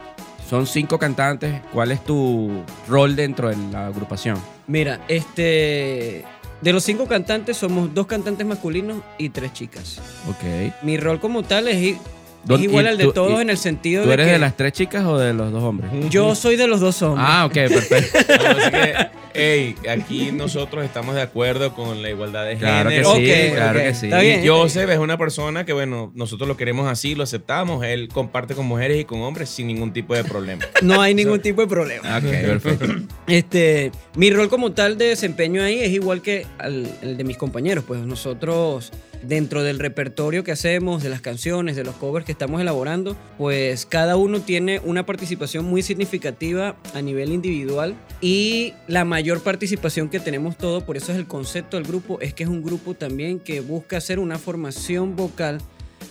son 0.51 0.67
cinco 0.67 0.99
cantantes, 0.99 1.61
¿cuál 1.73 1.93
es 1.93 2.05
tu 2.05 2.51
rol 2.89 3.15
dentro 3.15 3.49
de 3.51 3.57
la 3.71 3.87
agrupación? 3.87 4.37
Mira, 4.67 5.01
este. 5.07 6.25
De 6.61 6.73
los 6.73 6.83
cinco 6.83 7.07
cantantes, 7.07 7.57
somos 7.57 7.95
dos 7.95 8.07
cantantes 8.09 8.45
masculinos 8.45 8.99
y 9.17 9.29
tres 9.31 9.53
chicas. 9.53 10.01
Ok. 10.29 10.75
Mi 10.83 10.97
rol 10.97 11.21
como 11.21 11.45
tal 11.45 11.69
es, 11.69 11.77
i- 11.77 11.99
es 12.43 12.49
¿Dónde- 12.49 12.67
igual 12.67 12.87
al 12.87 12.99
de 12.99 13.05
tú- 13.05 13.13
todos 13.13 13.39
y- 13.39 13.43
en 13.43 13.51
el 13.51 13.57
sentido 13.59 14.03
¿Tú 14.03 14.09
de 14.09 14.15
eres 14.15 14.27
que 14.27 14.33
de 14.33 14.39
las 14.39 14.57
tres 14.57 14.73
chicas 14.73 15.05
o 15.05 15.19
de 15.19 15.33
los 15.35 15.53
dos 15.53 15.63
hombres? 15.63 15.91
yo 16.11 16.35
soy 16.35 16.57
de 16.57 16.67
los 16.67 16.81
dos 16.81 17.01
hombres. 17.03 17.27
Ah, 17.29 17.45
ok, 17.47 17.53
perfecto. 17.53 18.19
Así 18.59 18.71
que, 18.71 18.95
hey, 19.35 19.75
aquí 19.91 20.33
nosotros 20.33 20.85
estamos 20.85 21.15
de 21.15 21.23
acuerdo 21.23 21.75
con 21.75 22.03
la 22.03 22.11
igualdad 22.11 22.47
de 22.47 22.57
Claro 22.57 22.89
que 22.89 22.97
género. 22.97 23.15
sí, 23.17 23.31
Ok, 23.51 23.55
claro 23.57 23.79
que 23.81 23.95
sí. 23.95 24.07
está 24.07 24.21
bien. 24.21 24.45
Y 24.45 24.49
Joseph 24.49 24.89
es 24.91 24.99
una 24.99 25.19
persona 25.19 25.65
que, 25.67 25.73
bueno, 25.73 26.11
nosotros 26.15 26.49
lo 26.49 26.57
queremos 26.57 26.89
así, 26.91 27.15
lo 27.15 27.23
aceptamos. 27.25 27.85
Él 27.85 28.09
comparte 28.13 28.55
con 28.55 28.67
mujeres 28.67 28.99
y 29.01 29.05
con 29.05 29.21
hombres 29.21 29.49
sin 29.51 29.67
ningún 29.67 29.93
tipo 29.93 30.15
de 30.15 30.25
problema. 30.25 30.65
No 30.83 31.01
hay 31.03 31.15
ningún 31.15 31.41
tipo 31.41 31.61
de 31.61 31.67
problema. 31.69 32.17
Ok, 32.17 32.25
perfecto. 32.25 32.87
Este, 33.27 33.93
mi 34.17 34.31
rol 34.31 34.49
como 34.49 34.73
tal 34.73 34.99
de 34.99 35.07
desempeño 35.07 35.63
ahí 35.63 35.79
es 35.79 35.91
igual 35.91 36.21
que 36.23 36.47
al- 36.59 36.89
el 37.03 37.17
de 37.17 37.23
mis 37.25 37.37
compañeros. 37.37 37.85
Pues 37.87 38.01
nosotros, 38.01 38.91
dentro 39.23 39.63
del 39.63 39.79
repertorio 39.79 40.45
que 40.45 40.53
hacemos, 40.53 41.03
de 41.03 41.09
las 41.11 41.21
canciones, 41.21 41.77
de 41.77 41.85
los 41.85 41.95
covers 41.97 42.25
que 42.25 42.33
estamos 42.33 42.61
elaborando, 42.61 43.17
pues 43.39 43.87
cada 43.87 44.17
uno 44.17 44.41
tiene 44.41 44.81
una 44.85 45.07
participación 45.07 45.65
muy 45.65 45.83
significativa 45.83 46.77
a 46.95 47.03
nivel 47.03 47.33
individual 47.33 47.95
y 48.21 48.75
la 48.87 49.05
mayor 49.05 49.43
participación 49.43 50.09
que 50.09 50.21
tenemos 50.21 50.57
todo, 50.57 50.85
por 50.85 50.97
eso 50.97 51.13
es 51.13 51.19
el 51.19 51.27
concepto 51.27 51.77
del 51.77 51.87
grupo, 51.87 52.21
es 52.21 52.35
que 52.35 52.45
es 52.45 52.49
un 52.49 52.63
grupo 52.63 52.95
también 52.95 53.41
que 53.41 53.61
busca 53.61 53.99
hacer 53.99 54.19
una 54.19 54.39
formación 54.39 55.17
vocal 55.17 55.61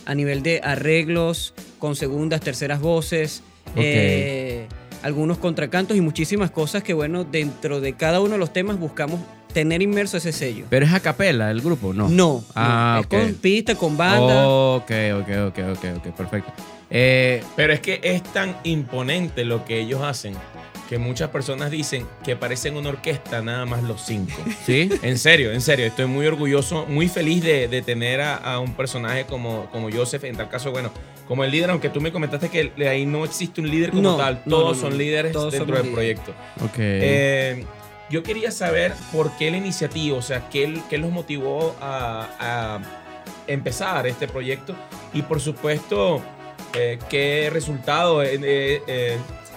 a 0.06 0.14
nivel 0.14 0.42
de 0.42 0.60
arreglos, 0.62 1.54
con 1.78 1.96
segundas, 1.96 2.40
terceras 2.40 2.80
voces. 2.80 3.42
Eh, 3.76 4.66
algunos 5.02 5.38
contracantos 5.38 5.96
y 5.96 6.00
muchísimas 6.00 6.50
cosas 6.50 6.82
que, 6.82 6.92
bueno, 6.92 7.24
dentro 7.24 7.80
de 7.80 7.94
cada 7.94 8.20
uno 8.20 8.32
de 8.32 8.38
los 8.38 8.52
temas 8.52 8.78
buscamos 8.78 9.20
tener 9.52 9.82
inmerso 9.82 10.16
ese 10.16 10.32
sello. 10.32 10.64
Pero 10.70 10.86
es 10.86 10.92
a 10.92 11.00
capela 11.00 11.50
el 11.50 11.60
grupo, 11.60 11.92
¿no? 11.92 12.08
No, 12.08 12.44
Ah, 12.54 12.94
no, 12.96 13.00
ok. 13.06 13.12
es 13.12 13.20
con 13.26 13.34
pista, 13.34 13.74
con 13.74 13.96
banda. 13.96 14.48
Ok, 14.48 14.90
ok, 15.20 15.28
ok, 15.48 15.58
ok, 15.72 15.84
ok, 15.98 16.06
perfecto. 16.16 16.52
Eh, 16.90 17.42
Pero 17.56 17.72
es 17.72 17.80
que 17.80 18.00
es 18.02 18.22
tan 18.22 18.56
imponente 18.64 19.44
lo 19.44 19.64
que 19.64 19.80
ellos 19.80 20.02
hacen 20.02 20.34
que 20.88 20.98
muchas 20.98 21.28
personas 21.30 21.70
dicen 21.70 22.04
que 22.24 22.34
parecen 22.34 22.76
una 22.76 22.88
orquesta 22.88 23.40
nada 23.42 23.64
más 23.64 23.80
los 23.84 24.02
cinco. 24.04 24.32
¿Sí? 24.66 24.90
En 25.02 25.18
serio, 25.18 25.52
en 25.52 25.60
serio, 25.60 25.86
estoy 25.86 26.06
muy 26.06 26.26
orgulloso, 26.26 26.84
muy 26.88 27.06
feliz 27.06 27.44
de, 27.44 27.68
de 27.68 27.80
tener 27.80 28.20
a, 28.20 28.34
a 28.34 28.58
un 28.58 28.74
personaje 28.74 29.24
como, 29.24 29.66
como 29.70 29.88
Joseph, 29.92 30.24
en 30.24 30.34
tal 30.36 30.48
caso, 30.48 30.72
bueno, 30.72 30.90
como 31.28 31.44
el 31.44 31.52
líder, 31.52 31.70
aunque 31.70 31.90
tú 31.90 32.00
me 32.00 32.10
comentaste 32.10 32.48
que 32.48 32.72
ahí 32.88 33.06
no 33.06 33.24
existe 33.24 33.60
un 33.60 33.70
líder 33.70 33.90
como 33.90 34.02
No, 34.02 34.16
tal, 34.16 34.42
todos 34.42 34.76
no, 34.78 34.82
no. 34.82 34.90
son 34.90 34.98
líderes 34.98 35.30
Todos 35.30 35.52
dentro 35.52 35.76
del 35.76 35.92
líderes. 35.92 36.18
proyecto. 36.18 36.32
Ok. 36.64 36.74
Eh, 36.78 37.64
yo 38.10 38.22
quería 38.22 38.50
saber 38.50 38.92
por 39.12 39.30
qué 39.38 39.50
la 39.50 39.56
iniciativa, 39.56 40.16
o 40.18 40.22
sea, 40.22 40.48
qué, 40.50 40.80
qué 40.90 40.98
los 40.98 41.10
motivó 41.10 41.74
a, 41.80 42.28
a 42.38 42.80
empezar 43.46 44.06
este 44.06 44.28
proyecto 44.28 44.74
y 45.14 45.22
por 45.22 45.40
supuesto 45.40 46.20
eh, 46.74 46.98
qué 47.08 47.50
resultado 47.52 48.22
eh, 48.22 48.38
eh, 48.42 48.82
eh, 48.86 49.16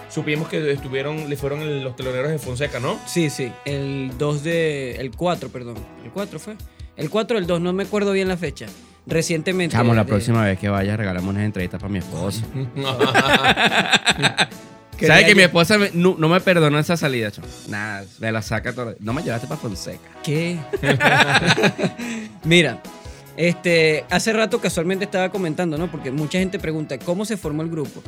supimos 0.09 0.47
que 0.47 0.71
estuvieron, 0.71 1.29
le 1.29 1.35
fueron 1.35 1.83
los 1.83 1.95
teloneros 1.95 2.31
de 2.31 2.37
Fonseca, 2.39 2.79
¿no? 2.79 2.99
Sí, 3.05 3.29
sí, 3.29 3.51
el 3.65 4.11
2 4.17 4.43
de... 4.43 4.95
El 4.97 5.11
4, 5.15 5.49
perdón. 5.49 5.75
¿El 6.03 6.11
4 6.11 6.39
fue? 6.39 6.55
El 6.95 7.09
4 7.09 7.37
o 7.37 7.39
el 7.39 7.47
2, 7.47 7.59
no 7.61 7.73
me 7.73 7.83
acuerdo 7.83 8.11
bien 8.11 8.27
la 8.27 8.37
fecha. 8.37 8.67
Recientemente... 9.05 9.75
Chamo, 9.75 9.93
la 9.93 10.03
de- 10.03 10.09
próxima 10.09 10.43
vez 10.45 10.57
que 10.59 10.69
vaya 10.69 10.95
regalamos 10.95 11.29
unas 11.31 11.43
entrevistas 11.43 11.81
para 11.81 11.91
mi 11.91 11.99
esposa. 11.99 12.43
¿Sabes 15.07 15.25
que 15.25 15.35
mi 15.35 15.43
esposa 15.43 15.77
me- 15.77 15.91
no, 15.93 16.15
no 16.17 16.29
me 16.29 16.39
perdonó 16.41 16.79
esa 16.79 16.97
salida, 16.97 17.31
chamo? 17.31 17.47
Nada, 17.69 18.05
me 18.19 18.31
la 18.31 18.41
saca 18.41 18.73
toda. 18.73 18.95
No 18.99 19.13
me 19.13 19.21
llevaste 19.23 19.47
para 19.47 19.59
Fonseca. 19.59 19.99
¿Qué? 20.23 20.57
Mira, 22.43 22.81
este, 23.37 24.05
hace 24.09 24.33
rato 24.33 24.59
casualmente 24.59 25.05
estaba 25.05 25.29
comentando, 25.29 25.77
¿no? 25.77 25.89
Porque 25.89 26.11
mucha 26.11 26.39
gente 26.39 26.59
pregunta, 26.59 26.97
¿cómo 26.99 27.25
se 27.25 27.37
formó 27.37 27.61
el 27.63 27.69
grupo? 27.69 28.03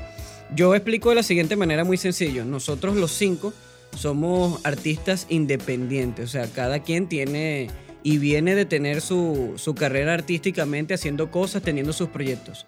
Yo 0.55 0.75
explico 0.75 1.09
de 1.09 1.15
la 1.15 1.23
siguiente 1.23 1.55
manera 1.55 1.83
muy 1.83 1.97
sencillo. 1.97 2.45
Nosotros 2.45 2.95
los 2.95 3.11
cinco 3.11 3.53
somos 3.97 4.59
artistas 4.65 5.25
independientes, 5.29 6.25
o 6.25 6.31
sea, 6.31 6.47
cada 6.47 6.79
quien 6.79 7.07
tiene 7.07 7.69
y 8.03 8.17
viene 8.19 8.53
de 8.53 8.65
tener 8.65 9.01
su, 9.01 9.53
su 9.55 9.73
carrera 9.73 10.13
artísticamente 10.13 10.93
haciendo 10.93 11.31
cosas, 11.31 11.63
teniendo 11.63 11.91
sus 11.93 12.09
proyectos. 12.09 12.65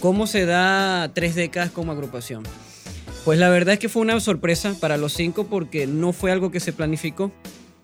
¿Cómo 0.00 0.26
se 0.26 0.46
da 0.46 1.10
tres 1.14 1.34
décadas 1.34 1.70
como 1.70 1.92
agrupación? 1.92 2.42
Pues 3.24 3.38
la 3.38 3.50
verdad 3.50 3.74
es 3.74 3.78
que 3.80 3.88
fue 3.88 4.02
una 4.02 4.18
sorpresa 4.20 4.74
para 4.80 4.96
los 4.96 5.12
cinco 5.12 5.44
porque 5.44 5.86
no 5.86 6.12
fue 6.12 6.32
algo 6.32 6.50
que 6.50 6.60
se 6.60 6.72
planificó. 6.72 7.30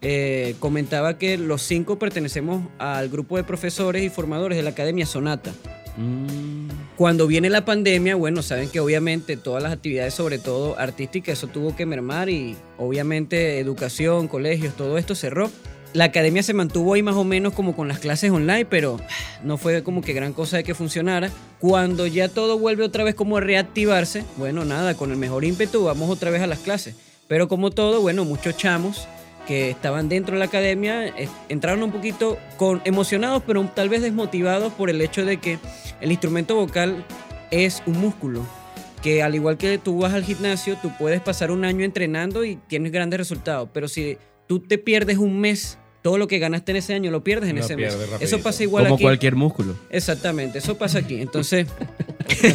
Eh, 0.02 0.54
comentaba 0.60 1.18
que 1.18 1.36
los 1.36 1.62
cinco 1.62 1.98
pertenecemos 1.98 2.68
al 2.78 3.08
grupo 3.08 3.36
de 3.36 3.44
profesores 3.44 4.02
y 4.02 4.10
formadores 4.10 4.56
de 4.56 4.62
la 4.62 4.70
Academia 4.70 5.06
Sonata. 5.06 5.52
Mm, 5.96 6.68
Cuando 6.96 7.26
viene 7.26 7.50
la 7.50 7.64
pandemia, 7.64 8.16
bueno, 8.16 8.42
saben 8.42 8.70
que 8.70 8.80
obviamente 8.80 9.36
todas 9.36 9.62
las 9.62 9.72
actividades, 9.72 10.14
sobre 10.14 10.38
todo 10.38 10.78
artísticas, 10.78 11.38
eso 11.38 11.46
tuvo 11.48 11.76
que 11.76 11.86
mermar 11.86 12.28
y 12.30 12.56
obviamente 12.78 13.58
educación, 13.58 14.28
colegios, 14.28 14.74
todo 14.74 14.96
esto 14.96 15.14
cerró. 15.14 15.50
La 15.92 16.04
academia 16.04 16.42
se 16.42 16.52
mantuvo 16.52 16.94
ahí 16.94 17.02
más 17.02 17.16
o 17.16 17.24
menos 17.24 17.54
como 17.54 17.74
con 17.74 17.88
las 17.88 17.98
clases 17.98 18.30
online, 18.30 18.66
pero 18.66 18.98
no 19.42 19.56
fue 19.56 19.82
como 19.82 20.02
que 20.02 20.12
gran 20.12 20.32
cosa 20.32 20.58
de 20.58 20.64
que 20.64 20.74
funcionara. 20.74 21.30
Cuando 21.58 22.06
ya 22.06 22.28
todo 22.28 22.58
vuelve 22.58 22.84
otra 22.84 23.04
vez 23.04 23.14
como 23.14 23.38
a 23.38 23.40
reactivarse, 23.40 24.24
bueno, 24.36 24.64
nada, 24.64 24.94
con 24.94 25.10
el 25.10 25.16
mejor 25.16 25.44
ímpetu 25.44 25.84
vamos 25.84 26.10
otra 26.10 26.30
vez 26.30 26.42
a 26.42 26.46
las 26.46 26.58
clases. 26.58 26.96
Pero 27.28 27.48
como 27.48 27.70
todo, 27.70 28.00
bueno, 28.02 28.24
muchos 28.24 28.56
chamos 28.56 29.08
que 29.46 29.70
estaban 29.70 30.08
dentro 30.08 30.34
de 30.34 30.40
la 30.40 30.46
academia 30.46 31.06
eh, 31.06 31.28
entraron 31.48 31.82
un 31.82 31.92
poquito 31.92 32.36
con, 32.56 32.82
emocionados, 32.84 33.42
pero 33.46 33.64
tal 33.74 33.88
vez 33.88 34.02
desmotivados 34.02 34.72
por 34.72 34.90
el 34.90 35.00
hecho 35.00 35.24
de 35.24 35.38
que 35.38 35.58
el 36.00 36.10
instrumento 36.10 36.56
vocal 36.56 37.04
es 37.50 37.82
un 37.86 37.98
músculo. 37.98 38.46
Que 39.02 39.22
al 39.22 39.34
igual 39.34 39.56
que 39.56 39.78
tú 39.78 40.00
vas 40.00 40.14
al 40.14 40.24
gimnasio, 40.24 40.76
tú 40.82 40.90
puedes 40.98 41.20
pasar 41.20 41.50
un 41.50 41.64
año 41.64 41.84
entrenando 41.84 42.44
y 42.44 42.56
tienes 42.56 42.90
grandes 42.90 43.18
resultados. 43.18 43.68
Pero 43.72 43.86
si 43.86 44.18
tú 44.46 44.60
te 44.60 44.78
pierdes 44.78 45.18
un 45.18 45.40
mes, 45.40 45.78
todo 46.02 46.18
lo 46.18 46.28
que 46.28 46.38
ganaste 46.38 46.70
en 46.72 46.76
ese 46.76 46.94
año 46.94 47.10
lo 47.10 47.24
pierdes 47.24 47.50
en 47.50 47.56
Lo 47.56 47.64
ese 47.64 47.76
mes. 47.76 47.92
rapidito. 47.92 48.24
Eso 48.24 48.38
pasa 48.40 48.62
igual 48.62 48.84
como 48.84 48.94
aquí. 48.94 49.02
cualquier 49.04 49.34
músculo. 49.34 49.74
Exactamente, 49.90 50.58
eso 50.58 50.76
pasa 50.78 50.98
aquí. 50.98 51.20
Entonces. 51.20 51.66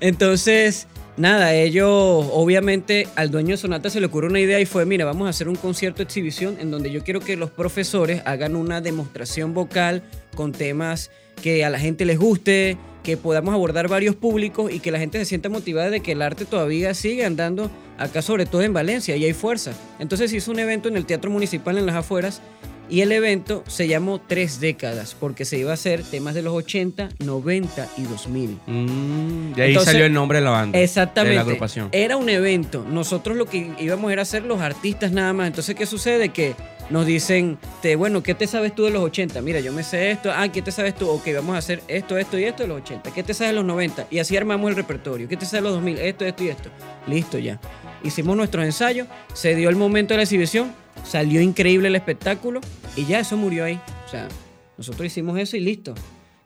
Entonces, 0.00 0.86
nada, 1.16 1.54
ellos, 1.54 1.88
obviamente, 2.32 3.08
al 3.16 3.30
dueño 3.30 3.50
de 3.50 3.56
Sonata 3.56 3.90
se 3.90 4.00
le 4.00 4.06
ocurrió 4.06 4.30
una 4.30 4.40
idea 4.40 4.60
y 4.60 4.66
fue: 4.66 4.84
mira, 4.86 5.04
vamos 5.04 5.26
a 5.26 5.30
hacer 5.30 5.48
un 5.48 5.56
concierto 5.56 6.02
exhibición 6.02 6.56
en 6.60 6.70
donde 6.70 6.90
yo 6.90 7.02
quiero 7.04 7.20
que 7.20 7.36
los 7.36 7.50
profesores 7.50 8.22
hagan 8.24 8.56
una 8.56 8.80
demostración 8.80 9.54
vocal 9.54 10.02
con 10.34 10.52
temas 10.52 11.10
que 11.42 11.64
a 11.64 11.70
la 11.70 11.78
gente 11.78 12.04
les 12.04 12.18
guste, 12.18 12.76
que 13.04 13.16
podamos 13.16 13.54
abordar 13.54 13.86
varios 13.86 14.16
públicos 14.16 14.72
y 14.72 14.80
que 14.80 14.90
la 14.90 14.98
gente 14.98 15.18
se 15.18 15.26
sienta 15.26 15.48
motivada 15.48 15.90
de 15.90 16.00
que 16.00 16.12
el 16.12 16.22
arte 16.22 16.44
todavía 16.44 16.94
sigue 16.94 17.24
andando 17.24 17.70
acá, 17.98 18.22
sobre 18.22 18.46
todo 18.46 18.62
en 18.62 18.72
Valencia, 18.72 19.14
y 19.16 19.24
hay 19.24 19.34
fuerza. 19.34 19.72
Entonces 20.00 20.30
se 20.30 20.38
hizo 20.38 20.50
un 20.50 20.58
evento 20.58 20.88
en 20.88 20.96
el 20.96 21.06
Teatro 21.06 21.30
Municipal 21.30 21.78
en 21.78 21.86
las 21.86 21.94
afueras 21.94 22.42
y 22.88 23.00
el 23.00 23.12
evento 23.12 23.64
se 23.66 23.88
llamó 23.88 24.20
Tres 24.20 24.60
Décadas, 24.60 25.16
porque 25.18 25.44
se 25.44 25.58
iba 25.58 25.70
a 25.70 25.74
hacer 25.74 26.02
temas 26.02 26.34
de 26.34 26.42
los 26.42 26.52
80, 26.52 27.10
90 27.18 27.88
y 27.96 28.02
2000. 28.02 28.58
Mm, 28.66 29.52
de 29.54 29.62
ahí 29.62 29.68
Entonces, 29.70 29.92
salió 29.92 30.06
el 30.06 30.12
nombre 30.12 30.38
de 30.38 30.44
la 30.44 30.50
banda. 30.50 30.78
Exactamente. 30.78 31.30
De 31.30 31.36
la 31.36 31.42
agrupación. 31.42 31.88
Era 31.92 32.16
un 32.16 32.28
evento. 32.28 32.84
Nosotros 32.88 33.36
lo 33.36 33.46
que 33.46 33.72
íbamos 33.78 34.12
era 34.12 34.22
hacer 34.22 34.44
los 34.44 34.60
artistas 34.60 35.12
nada 35.12 35.32
más. 35.32 35.46
Entonces, 35.46 35.74
¿qué 35.74 35.86
sucede? 35.86 36.28
Que 36.28 36.54
nos 36.90 37.06
dicen, 37.06 37.58
te, 37.80 37.96
bueno, 37.96 38.22
¿qué 38.22 38.34
te 38.34 38.46
sabes 38.46 38.74
tú 38.74 38.84
de 38.84 38.90
los 38.90 39.02
80? 39.02 39.40
Mira, 39.42 39.60
yo 39.60 39.72
me 39.72 39.82
sé 39.82 40.10
esto. 40.10 40.30
Ah, 40.34 40.48
¿qué 40.48 40.62
te 40.62 40.70
sabes 40.70 40.94
tú? 40.94 41.08
Ok, 41.08 41.28
vamos 41.34 41.54
a 41.54 41.58
hacer 41.58 41.82
esto, 41.88 42.18
esto 42.18 42.38
y 42.38 42.44
esto 42.44 42.62
de 42.62 42.68
los 42.68 42.82
80. 42.82 43.12
¿Qué 43.12 43.22
te 43.22 43.32
sabes 43.32 43.52
de 43.52 43.56
los 43.56 43.64
90? 43.64 44.08
Y 44.10 44.18
así 44.18 44.36
armamos 44.36 44.70
el 44.70 44.76
repertorio. 44.76 45.28
¿Qué 45.28 45.36
te 45.36 45.46
sabes 45.46 45.62
de 45.62 45.68
los 45.70 45.72
2000? 45.74 45.98
Esto, 45.98 46.24
esto 46.24 46.44
y 46.44 46.48
esto. 46.48 46.68
Listo 47.06 47.38
ya. 47.38 47.58
Hicimos 48.02 48.36
nuestros 48.36 48.64
ensayos, 48.64 49.08
se 49.32 49.54
dio 49.54 49.70
el 49.70 49.76
momento 49.76 50.12
de 50.12 50.18
la 50.18 50.22
exhibición, 50.24 50.72
salió 51.04 51.40
increíble 51.40 51.88
el 51.88 51.96
espectáculo 51.96 52.60
y 52.96 53.06
ya 53.06 53.20
eso 53.20 53.36
murió 53.36 53.64
ahí. 53.64 53.80
O 54.06 54.08
sea, 54.08 54.28
nosotros 54.76 55.06
hicimos 55.06 55.38
eso 55.38 55.56
y 55.56 55.60
listo. 55.60 55.94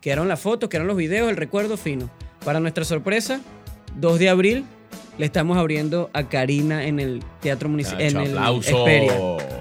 Quedaron 0.01 0.29
las 0.29 0.41
fotos, 0.41 0.69
quedaron 0.69 0.87
los 0.87 0.97
videos, 0.97 1.29
el 1.29 1.37
recuerdo 1.37 1.77
fino. 1.77 2.09
Para 2.45 2.61
nuestra 2.61 2.85
sorpresa, 2.85 3.41
2 3.97 4.19
de 4.21 4.29
abril 4.29 4.65
le 5.19 5.27
estamos 5.27 5.59
abriendo 5.59 6.11
a 6.13 6.29
Karina 6.29 6.87
en 6.87 7.01
el 7.01 7.25
Teatro 7.41 7.69
Municipal. 7.69 8.01
En 8.01 8.17
el. 8.17 9.58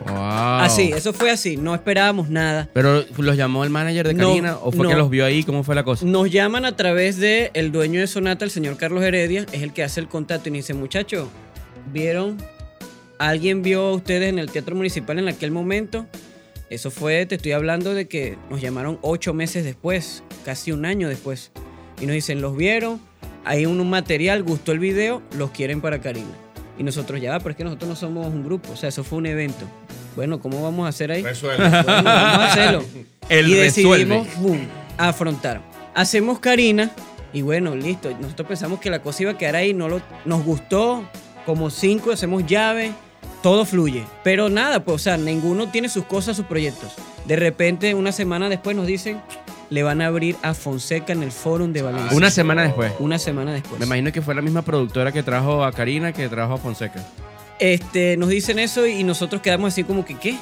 Así, 0.65 0.91
eso 0.93 1.13
fue 1.13 1.31
así, 1.31 1.57
no 1.57 1.73
esperábamos 1.75 2.29
nada. 2.29 2.69
Pero 2.73 3.03
los 3.17 3.35
llamó 3.37 3.63
el 3.63 3.69
manager 3.69 4.07
de 4.07 4.13
No, 4.13 4.29
Karina 4.29 4.57
o 4.61 4.71
fue 4.71 4.83
no. 4.83 4.89
que 4.89 4.95
los 4.95 5.09
vio 5.09 5.25
ahí, 5.25 5.43
¿cómo 5.43 5.63
fue 5.63 5.75
la 5.75 5.83
cosa? 5.83 6.05
Nos 6.05 6.29
llaman 6.31 6.65
a 6.65 6.75
través 6.75 7.17
de 7.17 7.51
el 7.53 7.71
dueño 7.71 7.99
de 7.99 8.07
Sonata, 8.07 8.45
el 8.45 8.51
señor 8.51 8.77
Carlos 8.77 9.03
Heredia, 9.03 9.45
es 9.51 9.61
el 9.63 9.73
que 9.73 9.83
hace 9.83 9.99
el 9.99 10.07
contacto 10.07 10.49
y 10.49 10.51
nos 10.51 10.57
dice, 10.59 10.73
muchachos, 10.73 11.27
¿vieron? 11.91 12.37
¿Alguien 13.19 13.63
vio 13.63 13.81
a 13.81 13.93
ustedes 13.93 14.29
en 14.29 14.39
el 14.39 14.51
Teatro 14.51 14.75
Municipal 14.75 15.17
en 15.19 15.27
aquel 15.27 15.51
momento? 15.51 16.05
Eso 16.69 16.91
fue, 16.91 17.25
te 17.25 17.35
estoy 17.35 17.53
hablando 17.53 17.93
de 17.93 18.07
que 18.07 18.37
nos 18.49 18.61
llamaron 18.61 18.99
ocho 19.01 19.33
meses 19.33 19.63
después, 19.63 20.21
casi 20.45 20.71
un 20.71 20.85
año 20.85 21.07
después. 21.09 21.51
Y 22.01 22.05
nos 22.05 22.13
dicen, 22.13 22.41
¿los 22.41 22.55
vieron? 22.55 22.99
Hay 23.45 23.65
un, 23.65 23.89
material, 23.89 24.43
gustó 24.43 24.73
el 24.73 24.79
video, 24.79 25.21
los 25.37 25.51
quieren 25.51 25.79
para 25.81 26.01
Karina. 26.01 26.27
Y 26.77 26.83
nosotros 26.83 27.21
ya, 27.21 27.33
"Ah, 27.35 27.39
pero 27.39 27.51
es 27.51 27.55
que 27.57 27.63
nosotros 27.63 27.89
no 27.89 27.95
somos 27.95 28.27
un 28.27 28.43
grupo, 28.43 28.73
o 28.73 28.75
sea, 28.75 28.89
eso 28.89 29.03
fue 29.03 29.17
un 29.17 29.25
evento. 29.25 29.65
Bueno, 30.17 30.39
¿cómo 30.39 30.63
vamos 30.63 30.87
a 30.87 30.89
hacer 30.89 31.11
ahí? 31.11 31.21
Resuelve. 31.21 31.69
Bueno, 31.69 31.83
vamos 31.85 32.07
a 32.07 32.51
hacerlo. 32.51 32.83
El 33.29 33.49
y 33.49 33.53
decidimos 33.53 34.27
boom, 34.37 34.67
afrontar. 34.97 35.61
Hacemos 35.93 36.39
Karina 36.39 36.89
y 37.33 37.43
bueno, 37.43 37.75
listo. 37.75 38.09
Nosotros 38.19 38.47
pensamos 38.47 38.79
que 38.79 38.89
la 38.89 39.03
cosa 39.03 39.21
iba 39.21 39.33
a 39.33 39.37
quedar 39.37 39.57
ahí, 39.57 39.75
no 39.75 39.87
lo, 39.87 40.01
nos 40.25 40.43
gustó. 40.43 41.07
Como 41.45 41.69
cinco, 41.69 42.11
hacemos 42.11 42.47
llave, 42.47 42.93
todo 43.43 43.63
fluye. 43.63 44.05
Pero 44.23 44.49
nada, 44.49 44.83
pues, 44.83 44.95
o 44.95 44.97
sea, 44.97 45.17
ninguno 45.17 45.69
tiene 45.69 45.87
sus 45.87 46.05
cosas, 46.05 46.35
sus 46.35 46.47
proyectos. 46.47 46.93
De 47.25 47.35
repente, 47.35 47.93
una 47.93 48.11
semana 48.11 48.49
después 48.49 48.75
nos 48.75 48.87
dicen, 48.87 49.21
le 49.69 49.83
van 49.83 50.01
a 50.01 50.07
abrir 50.07 50.35
a 50.41 50.55
Fonseca 50.55 51.13
en 51.13 51.21
el 51.21 51.31
Fórum 51.31 51.73
de 51.73 51.83
Valencia. 51.83 52.17
Una 52.17 52.31
semana 52.31 52.63
después. 52.63 52.91
Una 52.97 53.19
semana 53.19 53.53
después. 53.53 53.79
Me 53.79 53.85
imagino 53.85 54.11
que 54.11 54.23
fue 54.23 54.33
la 54.33 54.41
misma 54.41 54.63
productora 54.63 55.11
que 55.11 55.21
trajo 55.21 55.63
a 55.63 55.71
Karina 55.71 56.11
que 56.11 56.27
trajo 56.27 56.53
a 56.53 56.57
Fonseca. 56.57 57.05
Este, 57.59 58.17
nos 58.17 58.29
dicen 58.29 58.59
eso 58.59 58.85
y 58.85 59.03
nosotros 59.03 59.41
quedamos 59.41 59.73
así 59.73 59.83
como 59.83 60.05
que, 60.05 60.15
¿qué? 60.15 60.37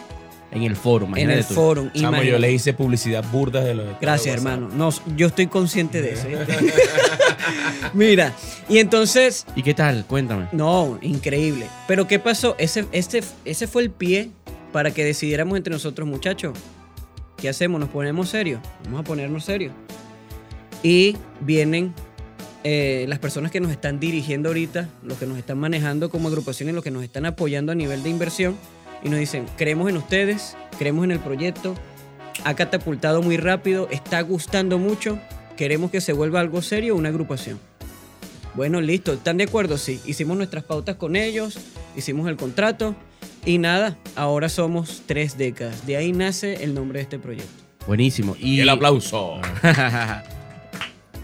En 0.51 0.63
el 0.63 0.75
foro, 0.75 1.07
En 1.15 1.29
el. 1.29 1.43
Fórum. 1.43 1.91
Chamo, 1.91 2.23
yo 2.23 2.39
le 2.39 2.51
hice 2.51 2.73
publicidad 2.73 3.25
burda 3.29 3.61
de 3.61 3.73
lo 3.75 3.83
de 3.83 3.95
Gracias, 3.99 4.35
hermano. 4.35 4.69
No, 4.73 4.89
yo 5.17 5.27
estoy 5.27 5.47
consciente 5.47 6.01
de 6.01 6.13
eso. 6.13 6.27
Mira, 7.93 8.33
y 8.69 8.77
entonces, 8.77 9.45
¿Y 9.55 9.63
qué 9.63 9.73
tal? 9.73 10.05
Cuéntame. 10.05 10.47
no, 10.53 10.97
increíble. 11.01 11.67
Pero 11.87 12.07
¿qué 12.07 12.19
pasó? 12.19 12.55
Ese, 12.57 12.85
ese, 12.93 13.21
ese 13.43 13.67
fue 13.67 13.83
el 13.83 13.91
pie 13.91 14.31
para 14.71 14.91
que 14.91 15.03
decidiéramos 15.03 15.57
entre 15.57 15.73
nosotros, 15.73 16.07
muchachos. 16.07 16.57
¿Qué 17.37 17.49
hacemos? 17.49 17.79
¿Nos 17.79 17.89
ponemos 17.89 18.29
serios? 18.29 18.61
Vamos 18.85 19.01
a 19.01 19.03
ponernos 19.03 19.43
serios. 19.43 19.73
Y 20.83 21.17
vienen 21.41 21.93
eh, 22.67 23.05
las 23.07 23.19
personas 23.19 23.51
que 23.51 23.59
nos 23.59 23.71
están 23.71 23.99
dirigiendo 23.99 24.49
ahorita, 24.49 24.89
los 25.03 25.19
que 25.19 25.27
nos 25.27 25.37
están 25.37 25.59
manejando 25.59 26.09
como 26.09 26.29
agrupaciones, 26.29 26.73
los 26.73 26.83
que 26.83 26.89
nos 26.89 27.03
están 27.03 27.27
apoyando 27.27 27.71
a 27.71 27.75
nivel 27.75 28.01
de 28.01 28.09
inversión, 28.09 28.57
y 29.03 29.09
nos 29.09 29.19
dicen, 29.19 29.45
creemos 29.55 29.87
en 29.87 29.97
ustedes, 29.97 30.57
creemos 30.79 31.03
en 31.03 31.11
el 31.11 31.19
proyecto, 31.19 31.75
ha 32.43 32.55
catapultado 32.55 33.21
muy 33.21 33.37
rápido, 33.37 33.87
está 33.91 34.19
gustando 34.21 34.79
mucho, 34.79 35.19
queremos 35.55 35.91
que 35.91 36.01
se 36.01 36.11
vuelva 36.11 36.39
algo 36.39 36.63
serio, 36.63 36.95
una 36.95 37.09
agrupación. 37.09 37.59
Bueno, 38.55 38.81
listo, 38.81 39.13
¿están 39.13 39.37
de 39.37 39.43
acuerdo? 39.43 39.77
Sí, 39.77 40.01
hicimos 40.03 40.35
nuestras 40.35 40.63
pautas 40.63 40.95
con 40.95 41.15
ellos, 41.15 41.59
hicimos 41.95 42.27
el 42.27 42.35
contrato 42.35 42.95
y 43.45 43.59
nada, 43.59 43.95
ahora 44.15 44.49
somos 44.49 45.03
tres 45.05 45.37
décadas. 45.37 45.85
De 45.85 45.97
ahí 45.97 46.13
nace 46.13 46.63
el 46.63 46.73
nombre 46.73 46.97
de 46.97 47.03
este 47.03 47.19
proyecto. 47.19 47.63
Buenísimo. 47.85 48.35
Y 48.39 48.59
el 48.59 48.69
aplauso. 48.69 49.39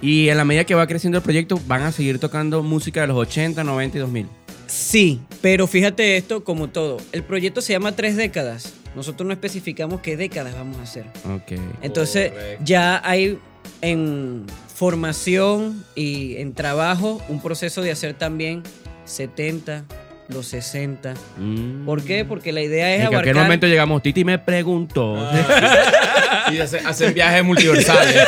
y 0.01 0.29
en 0.29 0.37
la 0.37 0.45
medida 0.45 0.63
que 0.65 0.75
va 0.75 0.87
creciendo 0.87 1.17
el 1.19 1.23
proyecto, 1.23 1.59
van 1.67 1.83
a 1.83 1.91
seguir 1.91 2.19
tocando 2.19 2.63
música 2.63 3.01
de 3.01 3.07
los 3.07 3.17
80, 3.17 3.63
90 3.63 3.97
y 3.97 4.01
2000. 4.01 4.27
Sí, 4.67 5.21
pero 5.41 5.67
fíjate 5.67 6.17
esto 6.17 6.43
como 6.43 6.69
todo. 6.69 6.97
El 7.11 7.23
proyecto 7.23 7.61
se 7.61 7.73
llama 7.73 7.91
Tres 7.93 8.15
Décadas. 8.15 8.73
Nosotros 8.95 9.25
no 9.27 9.33
especificamos 9.33 10.01
qué 10.01 10.17
décadas 10.17 10.53
vamos 10.55 10.77
a 10.79 10.83
hacer. 10.83 11.05
Ok. 11.33 11.59
Entonces 11.81 12.31
Correcto. 12.31 12.63
ya 12.65 13.01
hay 13.03 13.37
en 13.81 14.45
formación 14.75 15.83
y 15.95 16.37
en 16.37 16.53
trabajo 16.53 17.21
un 17.29 17.41
proceso 17.41 17.81
de 17.81 17.91
hacer 17.91 18.13
también 18.15 18.63
70, 19.05 19.85
los 20.29 20.47
60. 20.47 21.13
Mm. 21.37 21.85
¿Por 21.85 22.03
qué? 22.03 22.25
Porque 22.25 22.51
la 22.51 22.61
idea 22.61 22.93
es 22.95 23.01
¿En 23.01 23.07
abarcar... 23.07 23.33
qué 23.33 23.39
momento 23.39 23.67
llegamos? 23.67 24.01
Titi 24.01 24.23
me 24.25 24.39
preguntó. 24.39 25.15
Ah, 25.17 26.49
y 26.53 26.59
hace- 26.59 26.79
hacen 26.79 27.13
viajes 27.13 27.43
multiversales. 27.43 28.15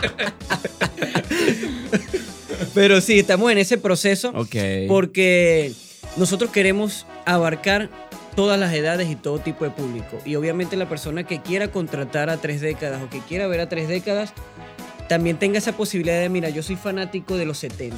Pero 2.74 3.00
sí, 3.00 3.18
estamos 3.18 3.50
en 3.50 3.58
ese 3.58 3.78
proceso 3.78 4.32
porque 4.88 5.72
nosotros 6.16 6.50
queremos 6.50 7.06
abarcar 7.26 7.90
todas 8.36 8.58
las 8.58 8.72
edades 8.72 9.10
y 9.10 9.16
todo 9.16 9.38
tipo 9.38 9.64
de 9.64 9.70
público. 9.70 10.18
Y 10.24 10.36
obviamente 10.36 10.76
la 10.76 10.88
persona 10.88 11.24
que 11.24 11.40
quiera 11.40 11.68
contratar 11.68 12.30
a 12.30 12.36
tres 12.36 12.60
décadas 12.60 13.02
o 13.02 13.10
que 13.10 13.20
quiera 13.20 13.46
ver 13.48 13.60
a 13.60 13.68
tres 13.68 13.88
décadas, 13.88 14.32
también 15.08 15.38
tenga 15.38 15.58
esa 15.58 15.76
posibilidad 15.76 16.20
de, 16.20 16.28
mira, 16.28 16.48
yo 16.50 16.62
soy 16.62 16.76
fanático 16.76 17.36
de 17.36 17.44
los 17.44 17.58
70. 17.58 17.96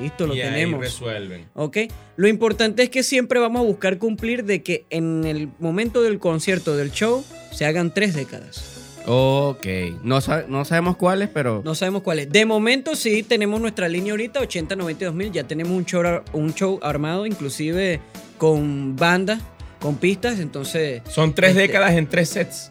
Listo, 0.00 0.26
lo 0.26 0.34
y 0.34 0.42
ahí 0.42 0.50
tenemos. 0.50 0.80
resuelven. 0.80 1.46
¿Ok? 1.54 1.78
Lo 2.16 2.28
importante 2.28 2.82
es 2.82 2.90
que 2.90 3.02
siempre 3.02 3.40
vamos 3.40 3.62
a 3.62 3.64
buscar 3.64 3.98
cumplir 3.98 4.44
de 4.44 4.62
que 4.62 4.84
en 4.90 5.24
el 5.24 5.48
momento 5.58 6.02
del 6.02 6.18
concierto, 6.18 6.76
del 6.76 6.92
show, 6.92 7.24
se 7.50 7.64
hagan 7.64 7.94
tres 7.94 8.14
décadas. 8.14 8.75
Ok. 9.06 9.66
No, 10.02 10.18
no 10.48 10.64
sabemos 10.64 10.96
cuáles, 10.96 11.28
pero. 11.28 11.62
No 11.64 11.74
sabemos 11.74 12.02
cuáles. 12.02 12.30
De 12.30 12.44
momento 12.44 12.96
sí 12.96 13.22
tenemos 13.22 13.60
nuestra 13.60 13.88
línea 13.88 14.12
ahorita, 14.12 14.40
80, 14.40 14.76
92 14.76 15.14
mil. 15.14 15.30
Ya 15.32 15.44
tenemos 15.44 15.72
un 15.72 15.84
show, 15.84 16.02
un 16.32 16.52
show 16.54 16.80
armado, 16.82 17.24
inclusive 17.26 18.00
con 18.38 18.96
banda, 18.96 19.38
con 19.80 19.96
pistas. 19.96 20.40
Entonces, 20.40 21.02
Son 21.08 21.34
tres 21.34 21.50
Este- 21.50 21.62
décadas 21.62 21.92
en 21.94 22.06
tres 22.08 22.28
sets. 22.30 22.70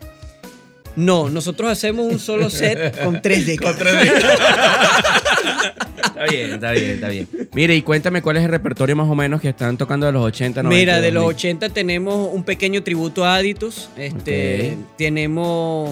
no, 0.98 1.30
nosotros 1.30 1.70
hacemos 1.72 2.06
un 2.12 2.20
solo 2.20 2.50
set 2.50 3.00
con 3.04 3.22
tres 3.22 3.46
décadas. 3.46 3.76
Con 3.76 3.86
tres 3.88 4.02
décadas. 4.14 4.40
Está 6.16 6.24
bien, 6.32 6.52
está 6.54 6.72
bien, 6.72 6.92
está 6.92 7.10
bien. 7.10 7.28
Mire, 7.54 7.76
y 7.76 7.82
cuéntame 7.82 8.22
cuál 8.22 8.38
es 8.38 8.44
el 8.44 8.50
repertorio 8.50 8.96
más 8.96 9.10
o 9.10 9.16
menos 9.16 9.42
que 9.42 9.50
están 9.50 9.78
tocando 9.78 10.06
de 10.06 10.14
los 10.14 10.24
80, 10.24 10.64
90. 10.64 10.80
Mira, 10.80 11.02
de 11.02 11.12
los 11.12 11.24
2000. 11.26 11.36
80 11.36 11.70
tenemos 11.70 12.30
un 12.32 12.44
pequeño 12.46 12.84
tributo 12.84 13.26
a 13.26 13.36
Aditus. 13.36 13.90
Este. 13.98 14.78
Tenemos 14.98 15.92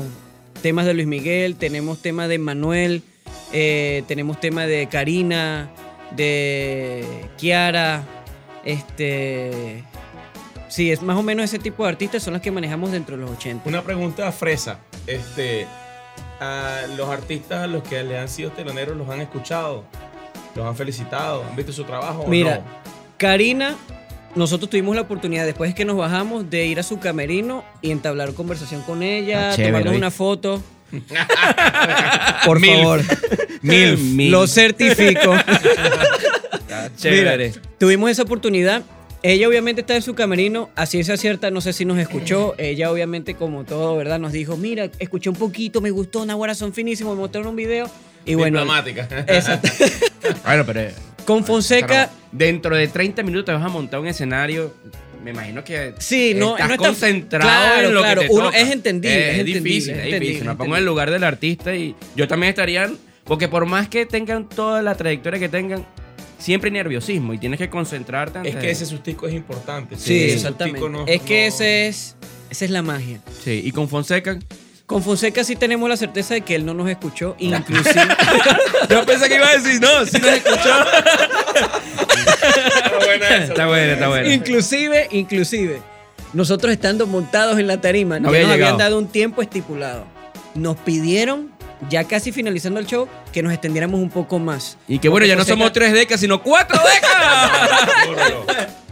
temas 0.63 0.85
de 0.85 0.93
Luis 0.93 1.05
Miguel, 1.05 1.57
tenemos 1.57 2.01
temas 2.01 2.29
de 2.29 2.39
Manuel, 2.39 3.03
eh, 3.51 4.03
tenemos 4.07 4.39
temas 4.39 4.65
de 4.65 4.87
Karina, 4.87 5.69
de 6.15 7.05
Kiara. 7.37 8.03
Este. 8.63 9.83
Sí, 10.69 10.89
es 10.89 11.01
más 11.01 11.17
o 11.17 11.21
menos 11.21 11.43
ese 11.43 11.59
tipo 11.59 11.83
de 11.83 11.89
artistas 11.89 12.23
son 12.23 12.33
los 12.33 12.41
que 12.41 12.49
manejamos 12.49 12.91
dentro 12.93 13.17
de 13.17 13.23
los 13.23 13.31
80. 13.31 13.67
Una 13.69 13.83
pregunta 13.83 14.31
fresa. 14.31 14.79
Este, 15.05 15.67
a 16.39 16.87
los 16.95 17.09
artistas 17.09 17.63
a 17.63 17.67
los 17.67 17.83
que 17.83 18.01
le 18.01 18.17
han 18.17 18.29
sido 18.29 18.51
teloneros 18.51 18.95
los 18.95 19.09
han 19.09 19.19
escuchado, 19.19 19.83
los 20.55 20.65
han 20.65 20.77
felicitado, 20.77 21.43
han 21.43 21.57
visto 21.57 21.73
su 21.73 21.83
trabajo. 21.83 22.21
o 22.21 22.27
Mira, 22.27 22.59
no? 22.59 22.63
Karina, 23.17 23.75
nosotros 24.35 24.69
tuvimos 24.69 24.95
la 24.95 25.01
oportunidad 25.01 25.45
después 25.45 25.73
que 25.75 25.85
nos 25.85 25.97
bajamos 25.97 26.49
de 26.49 26.65
ir 26.65 26.79
a 26.79 26.83
su 26.83 26.99
camerino 26.99 27.63
y 27.81 27.91
entablar 27.91 28.33
conversación 28.33 28.81
con 28.81 29.03
ella, 29.03 29.49
Ah, 29.51 29.55
chévere, 29.55 29.71
tomarnos 29.73 29.95
una 29.95 30.11
foto. 30.11 30.61
Por 32.45 32.59
Milf. 32.59 32.73
favor. 32.81 33.01
Milf. 33.61 33.99
Milf. 33.99 34.31
Lo 34.31 34.47
certifico. 34.47 35.33
Está 35.35 36.91
chévere. 36.97 37.49
Mira, 37.49 37.61
tuvimos 37.79 38.09
esa 38.11 38.23
oportunidad. 38.23 38.83
Ella 39.25 39.47
obviamente 39.47 39.81
está 39.81 39.95
en 39.95 40.01
su 40.01 40.15
camerino, 40.15 40.69
a 40.75 40.85
ciencia 40.85 41.15
cierta, 41.15 41.49
no 41.49 41.61
sé 41.61 41.71
si 41.71 41.85
nos 41.85 41.97
escuchó. 41.97 42.55
Ella 42.57 42.91
obviamente, 42.91 43.35
como 43.35 43.63
todo, 43.63 43.95
¿verdad? 43.95 44.19
Nos 44.19 44.33
dijo, 44.33 44.57
mira, 44.57 44.89
escuché 44.99 45.29
un 45.29 45.35
poquito, 45.37 45.79
me 45.81 45.91
gustó, 45.91 46.25
Nahuara 46.25 46.55
son 46.55 46.73
finísimos, 46.73 47.15
me 47.15 47.21
mostraron 47.21 47.49
un 47.51 47.55
video. 47.55 47.89
Y 48.25 48.35
bueno, 48.35 48.59
Diplomática. 48.59 49.07
exacto. 49.27 49.69
Bueno, 50.45 50.63
pero. 50.65 50.91
Con 51.25 51.43
Fonseca, 51.45 51.87
Pero 51.87 52.09
dentro 52.31 52.75
de 52.75 52.87
30 52.87 53.23
minutos 53.23 53.45
te 53.45 53.51
vas 53.53 53.63
a 53.63 53.69
montar 53.69 53.99
un 53.99 54.07
escenario. 54.07 54.73
Me 55.23 55.31
imagino 55.31 55.63
que 55.63 55.93
Sí, 55.99 56.33
no, 56.35 56.53
estás 56.53 56.67
no 56.67 56.73
está- 56.75 56.87
concentrado 56.87 57.45
Claro, 57.49 57.87
en 57.87 57.93
lo 57.93 58.01
claro, 58.01 58.21
que 58.23 58.27
te 58.27 58.33
uno- 58.33 58.45
toca. 58.47 58.57
es 58.59 58.71
entendible, 58.71 59.15
Eh, 59.15 59.21
es 59.21 59.25
Es, 59.25 59.39
entendible, 59.39 59.59
difícil, 59.69 59.79
es 59.91 59.97
es 59.99 60.03
entendible, 60.05 60.19
difícil. 60.19 60.45
Me 60.45 60.51
es 60.51 60.57
pongo 60.57 60.73
en 60.75 60.79
el 60.79 60.85
lugar 60.85 61.11
del 61.11 61.23
artista 61.23 61.73
y 61.75 61.95
yo 62.15 62.27
también 62.27 62.49
estaría, 62.49 62.91
porque 63.23 63.47
por 63.47 63.65
más 63.65 63.87
que 63.87 64.05
tengan 64.05 64.49
toda 64.49 64.81
la 64.81 64.95
trayectoria 64.95 65.39
que 65.39 65.47
tengan, 65.47 65.85
siempre 66.39 66.67
hay 66.67 66.73
nerviosismo 66.73 67.33
y 67.33 67.37
tienes 67.37 67.57
que 67.57 67.69
concentrarte. 67.69 68.39
Es 68.39 68.45
antes 68.47 68.55
que 68.57 68.65
de- 68.67 68.71
ese 68.73 68.85
sustico 68.85 69.25
es 69.25 69.33
importante. 69.33 69.95
Sí, 69.95 70.25
Ese 70.25 70.33
exactamente. 70.35 70.89
no- 70.89 71.05
es 71.07 71.21
que 71.21 71.41
no- 71.43 71.47
ese 71.55 71.87
es, 71.87 72.17
esa 72.49 72.65
es 72.65 72.71
la 72.71 72.81
magia. 72.81 73.21
Sí, 73.45 73.61
y 73.63 73.71
con 73.71 73.87
Fonseca. 73.87 74.37
Con 74.85 75.01
Fonseca 75.01 75.43
sí 75.43 75.55
tenemos 75.55 75.87
la 75.89 75.95
certeza 75.97 76.33
de 76.33 76.41
que 76.41 76.55
él 76.55 76.65
no 76.65 76.73
nos 76.73 76.89
escuchó, 76.89 77.35
inclusive. 77.39 78.01
Yo 78.89 79.05
pensé 79.05 79.29
que 79.29 79.35
iba 79.35 79.47
a 79.47 79.57
decir, 79.57 79.79
no, 79.81 80.05
sí 80.05 80.17
nos 80.19 80.29
escuchó. 80.31 80.85
Está 82.75 82.97
buena 83.05 83.27
está 83.37 83.67
bueno, 83.67 83.93
está 83.93 84.07
bueno. 84.09 84.29
inclusive, 84.31 85.07
inclusive, 85.11 85.81
nosotros 86.33 86.71
estando 86.73 87.07
montados 87.07 87.57
en 87.59 87.67
la 87.67 87.79
tarima, 87.79 88.19
No 88.19 88.29
nos 88.31 88.49
habían 88.49 88.77
dado 88.77 88.97
un 88.99 89.07
tiempo 89.07 89.41
estipulado. 89.41 90.05
Nos 90.53 90.75
pidieron, 90.77 91.51
ya 91.89 92.03
casi 92.03 92.31
finalizando 92.33 92.79
el 92.79 92.85
show, 92.85 93.07
que 93.31 93.41
nos 93.41 93.53
extendiéramos 93.53 93.99
un 94.01 94.09
poco 94.09 94.37
más. 94.37 94.77
Y 94.87 94.99
que 94.99 95.07
bueno, 95.09 95.25
ya 95.25 95.35
no 95.35 95.43
Fonseca- 95.43 95.53
somos 95.53 95.71
tres 95.73 95.93
décadas, 95.93 96.19
sino 96.19 96.43
cuatro 96.43 96.79
décadas. 96.93 97.51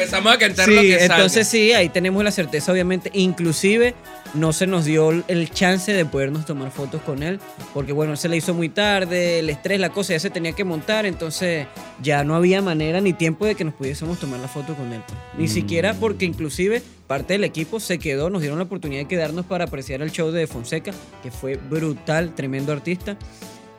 Empezamos 0.00 0.32
a 0.34 0.38
cantar 0.38 0.64
Sí, 0.66 0.74
lo 0.74 0.80
que 0.82 0.98
salga. 0.98 1.14
entonces 1.16 1.48
sí, 1.48 1.72
ahí 1.72 1.88
tenemos 1.88 2.24
la 2.24 2.30
certeza, 2.30 2.72
obviamente. 2.72 3.10
Inclusive 3.14 3.94
no 4.34 4.52
se 4.52 4.66
nos 4.66 4.84
dio 4.84 5.10
el 5.28 5.50
chance 5.50 5.92
de 5.92 6.04
podernos 6.04 6.46
tomar 6.46 6.70
fotos 6.70 7.02
con 7.02 7.22
él, 7.22 7.40
porque 7.74 7.92
bueno, 7.92 8.16
se 8.16 8.28
le 8.28 8.36
hizo 8.36 8.54
muy 8.54 8.68
tarde, 8.68 9.40
el 9.40 9.50
estrés, 9.50 9.80
la 9.80 9.90
cosa, 9.90 10.12
ya 10.12 10.20
se 10.20 10.30
tenía 10.30 10.52
que 10.52 10.64
montar, 10.64 11.04
entonces 11.04 11.66
ya 12.02 12.22
no 12.24 12.34
había 12.36 12.62
manera 12.62 13.00
ni 13.00 13.12
tiempo 13.12 13.44
de 13.44 13.54
que 13.56 13.64
nos 13.64 13.74
pudiésemos 13.74 14.18
tomar 14.20 14.40
la 14.40 14.48
foto 14.48 14.74
con 14.74 14.92
él. 14.92 15.02
Ni 15.36 15.44
Mm. 15.46 15.48
siquiera 15.48 15.94
porque 15.94 16.24
inclusive 16.24 16.82
parte 17.06 17.32
del 17.34 17.44
equipo 17.44 17.80
se 17.80 17.98
quedó, 17.98 18.30
nos 18.30 18.40
dieron 18.40 18.58
la 18.58 18.64
oportunidad 18.64 19.02
de 19.02 19.08
quedarnos 19.08 19.44
para 19.46 19.64
apreciar 19.64 20.00
el 20.02 20.12
show 20.12 20.30
de 20.30 20.46
Fonseca, 20.46 20.92
que 21.22 21.30
fue 21.30 21.56
brutal, 21.56 22.34
tremendo 22.34 22.72
artista. 22.72 23.16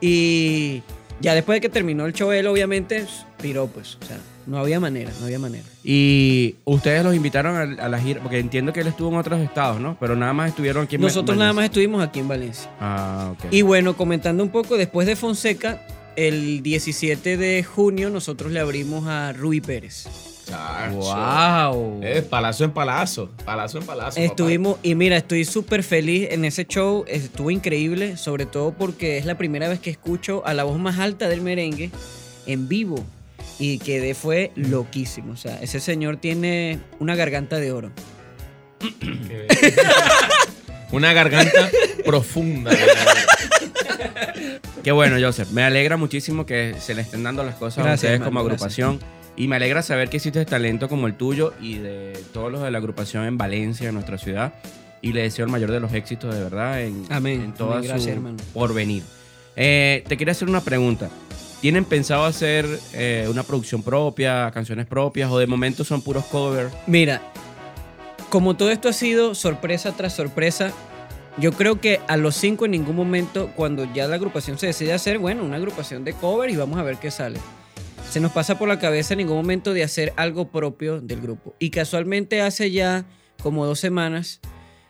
Y 0.00 0.82
ya 1.20 1.34
después 1.34 1.56
de 1.56 1.60
que 1.62 1.68
terminó 1.68 2.04
el 2.06 2.12
show, 2.12 2.30
él 2.32 2.46
obviamente 2.46 3.06
piró, 3.40 3.68
pues, 3.68 3.96
o 4.02 4.04
sea, 4.06 4.18
no 4.46 4.58
había 4.58 4.80
manera, 4.80 5.12
no 5.20 5.26
había 5.26 5.38
manera. 5.38 5.64
Y 5.84 6.56
ustedes 6.64 7.04
los 7.04 7.14
invitaron 7.14 7.56
a, 7.56 7.84
a 7.84 7.88
la 7.88 7.98
gira, 7.98 8.20
porque 8.20 8.38
entiendo 8.38 8.72
que 8.72 8.80
él 8.80 8.86
estuvo 8.86 9.10
en 9.10 9.16
otros 9.16 9.40
estados, 9.40 9.80
¿no? 9.80 9.96
Pero 10.00 10.16
nada 10.16 10.32
más 10.32 10.50
estuvieron 10.50 10.84
aquí 10.84 10.96
en 10.96 11.02
Nosotros 11.02 11.36
nada 11.36 11.52
más 11.52 11.66
estuvimos 11.66 12.02
aquí 12.02 12.20
en 12.20 12.28
Valencia. 12.28 12.70
Ah, 12.80 13.32
ok. 13.32 13.52
Y 13.52 13.62
bueno, 13.62 13.96
comentando 13.96 14.42
un 14.42 14.50
poco, 14.50 14.76
después 14.76 15.06
de 15.06 15.16
Fonseca, 15.16 15.80
el 16.16 16.62
17 16.62 17.36
de 17.36 17.64
junio 17.64 18.10
nosotros 18.10 18.52
le 18.52 18.60
abrimos 18.60 19.06
a 19.06 19.32
Rui 19.32 19.60
Pérez. 19.60 20.06
Chacho. 20.46 20.96
¡Wow! 20.96 22.00
Eh, 22.02 22.22
palazo 22.28 22.64
en 22.64 22.72
palazo. 22.72 23.30
Palazo 23.44 23.78
en 23.78 23.86
palazo. 23.86 24.16
papá. 24.16 24.20
Estuvimos, 24.20 24.78
y 24.82 24.94
mira, 24.94 25.16
estoy 25.16 25.44
súper 25.44 25.82
feliz 25.82 26.28
en 26.30 26.44
ese 26.44 26.66
show, 26.66 27.04
estuvo 27.06 27.50
increíble, 27.50 28.16
sobre 28.16 28.46
todo 28.46 28.72
porque 28.72 29.18
es 29.18 29.24
la 29.24 29.38
primera 29.38 29.68
vez 29.68 29.80
que 29.80 29.90
escucho 29.90 30.42
a 30.44 30.52
la 30.52 30.64
voz 30.64 30.78
más 30.78 30.98
alta 30.98 31.28
del 31.28 31.40
merengue 31.40 31.90
en 32.46 32.68
vivo. 32.68 33.04
Y 33.62 33.78
quedé, 33.78 34.14
fue 34.14 34.50
loquísimo. 34.56 35.34
O 35.34 35.36
sea, 35.36 35.56
ese 35.62 35.78
señor 35.78 36.16
tiene 36.16 36.80
una 36.98 37.14
garganta 37.14 37.58
de 37.60 37.70
oro. 37.70 37.92
Una 40.90 41.12
garganta 41.12 41.70
profunda. 42.04 42.72
Qué 44.82 44.90
bueno, 44.92 45.16
Joseph. 45.24 45.50
Me 45.52 45.62
alegra 45.62 45.96
muchísimo 45.96 46.44
que 46.44 46.74
se 46.80 46.94
le 46.94 47.02
estén 47.02 47.22
dando 47.22 47.44
las 47.44 47.54
cosas 47.54 47.78
a 47.78 47.82
Gracias, 47.82 47.98
ustedes 48.00 48.14
hermano, 48.14 48.30
como 48.30 48.44
gracias. 48.44 48.78
agrupación. 48.78 49.00
Y 49.36 49.46
me 49.48 49.56
alegra 49.56 49.82
saber 49.82 50.10
que 50.10 50.16
existe 50.18 50.44
talento 50.44 50.88
como 50.88 51.06
el 51.06 51.14
tuyo 51.14 51.54
y 51.60 51.78
de 51.78 52.12
todos 52.32 52.50
los 52.50 52.62
de 52.62 52.70
la 52.72 52.78
agrupación 52.78 53.24
en 53.26 53.38
Valencia, 53.38 53.88
en 53.88 53.94
nuestra 53.94 54.18
ciudad. 54.18 54.54
Y 55.00 55.12
le 55.12 55.22
deseo 55.22 55.44
el 55.46 55.50
mayor 55.52 55.70
de 55.70 55.78
los 55.80 55.92
éxitos, 55.94 56.34
de 56.34 56.42
verdad, 56.42 56.82
en, 56.82 57.06
Amén, 57.10 57.40
en 57.40 57.52
toda 57.54 57.76
amén, 57.78 57.88
gracias, 57.88 58.04
su 58.04 58.10
hermano. 58.10 58.36
porvenir. 58.52 59.02
Eh, 59.56 60.04
te 60.08 60.16
quería 60.16 60.32
hacer 60.32 60.48
una 60.48 60.62
pregunta. 60.62 61.08
¿Tienen 61.62 61.84
pensado 61.84 62.24
hacer 62.24 62.66
eh, 62.92 63.28
una 63.30 63.44
producción 63.44 63.84
propia, 63.84 64.50
canciones 64.50 64.84
propias 64.84 65.30
o 65.30 65.38
de 65.38 65.46
momento 65.46 65.84
son 65.84 66.02
puros 66.02 66.24
covers? 66.24 66.74
Mira, 66.88 67.22
como 68.30 68.56
todo 68.56 68.72
esto 68.72 68.88
ha 68.88 68.92
sido 68.92 69.36
sorpresa 69.36 69.92
tras 69.92 70.12
sorpresa, 70.12 70.72
yo 71.38 71.52
creo 71.52 71.80
que 71.80 72.00
a 72.08 72.16
los 72.16 72.34
cinco 72.34 72.64
en 72.64 72.72
ningún 72.72 72.96
momento, 72.96 73.52
cuando 73.54 73.84
ya 73.94 74.08
la 74.08 74.16
agrupación 74.16 74.58
se 74.58 74.66
decide 74.66 74.92
hacer, 74.92 75.20
bueno, 75.20 75.44
una 75.44 75.54
agrupación 75.54 76.02
de 76.04 76.14
cover 76.14 76.50
y 76.50 76.56
vamos 76.56 76.80
a 76.80 76.82
ver 76.82 76.96
qué 76.96 77.12
sale. 77.12 77.38
Se 78.10 78.18
nos 78.18 78.32
pasa 78.32 78.58
por 78.58 78.66
la 78.66 78.80
cabeza 78.80 79.14
en 79.14 79.18
ningún 79.18 79.36
momento 79.36 79.72
de 79.72 79.84
hacer 79.84 80.12
algo 80.16 80.50
propio 80.50 81.00
del 81.00 81.20
grupo. 81.20 81.54
Y 81.60 81.70
casualmente 81.70 82.42
hace 82.42 82.72
ya 82.72 83.04
como 83.40 83.66
dos 83.66 83.78
semanas 83.78 84.40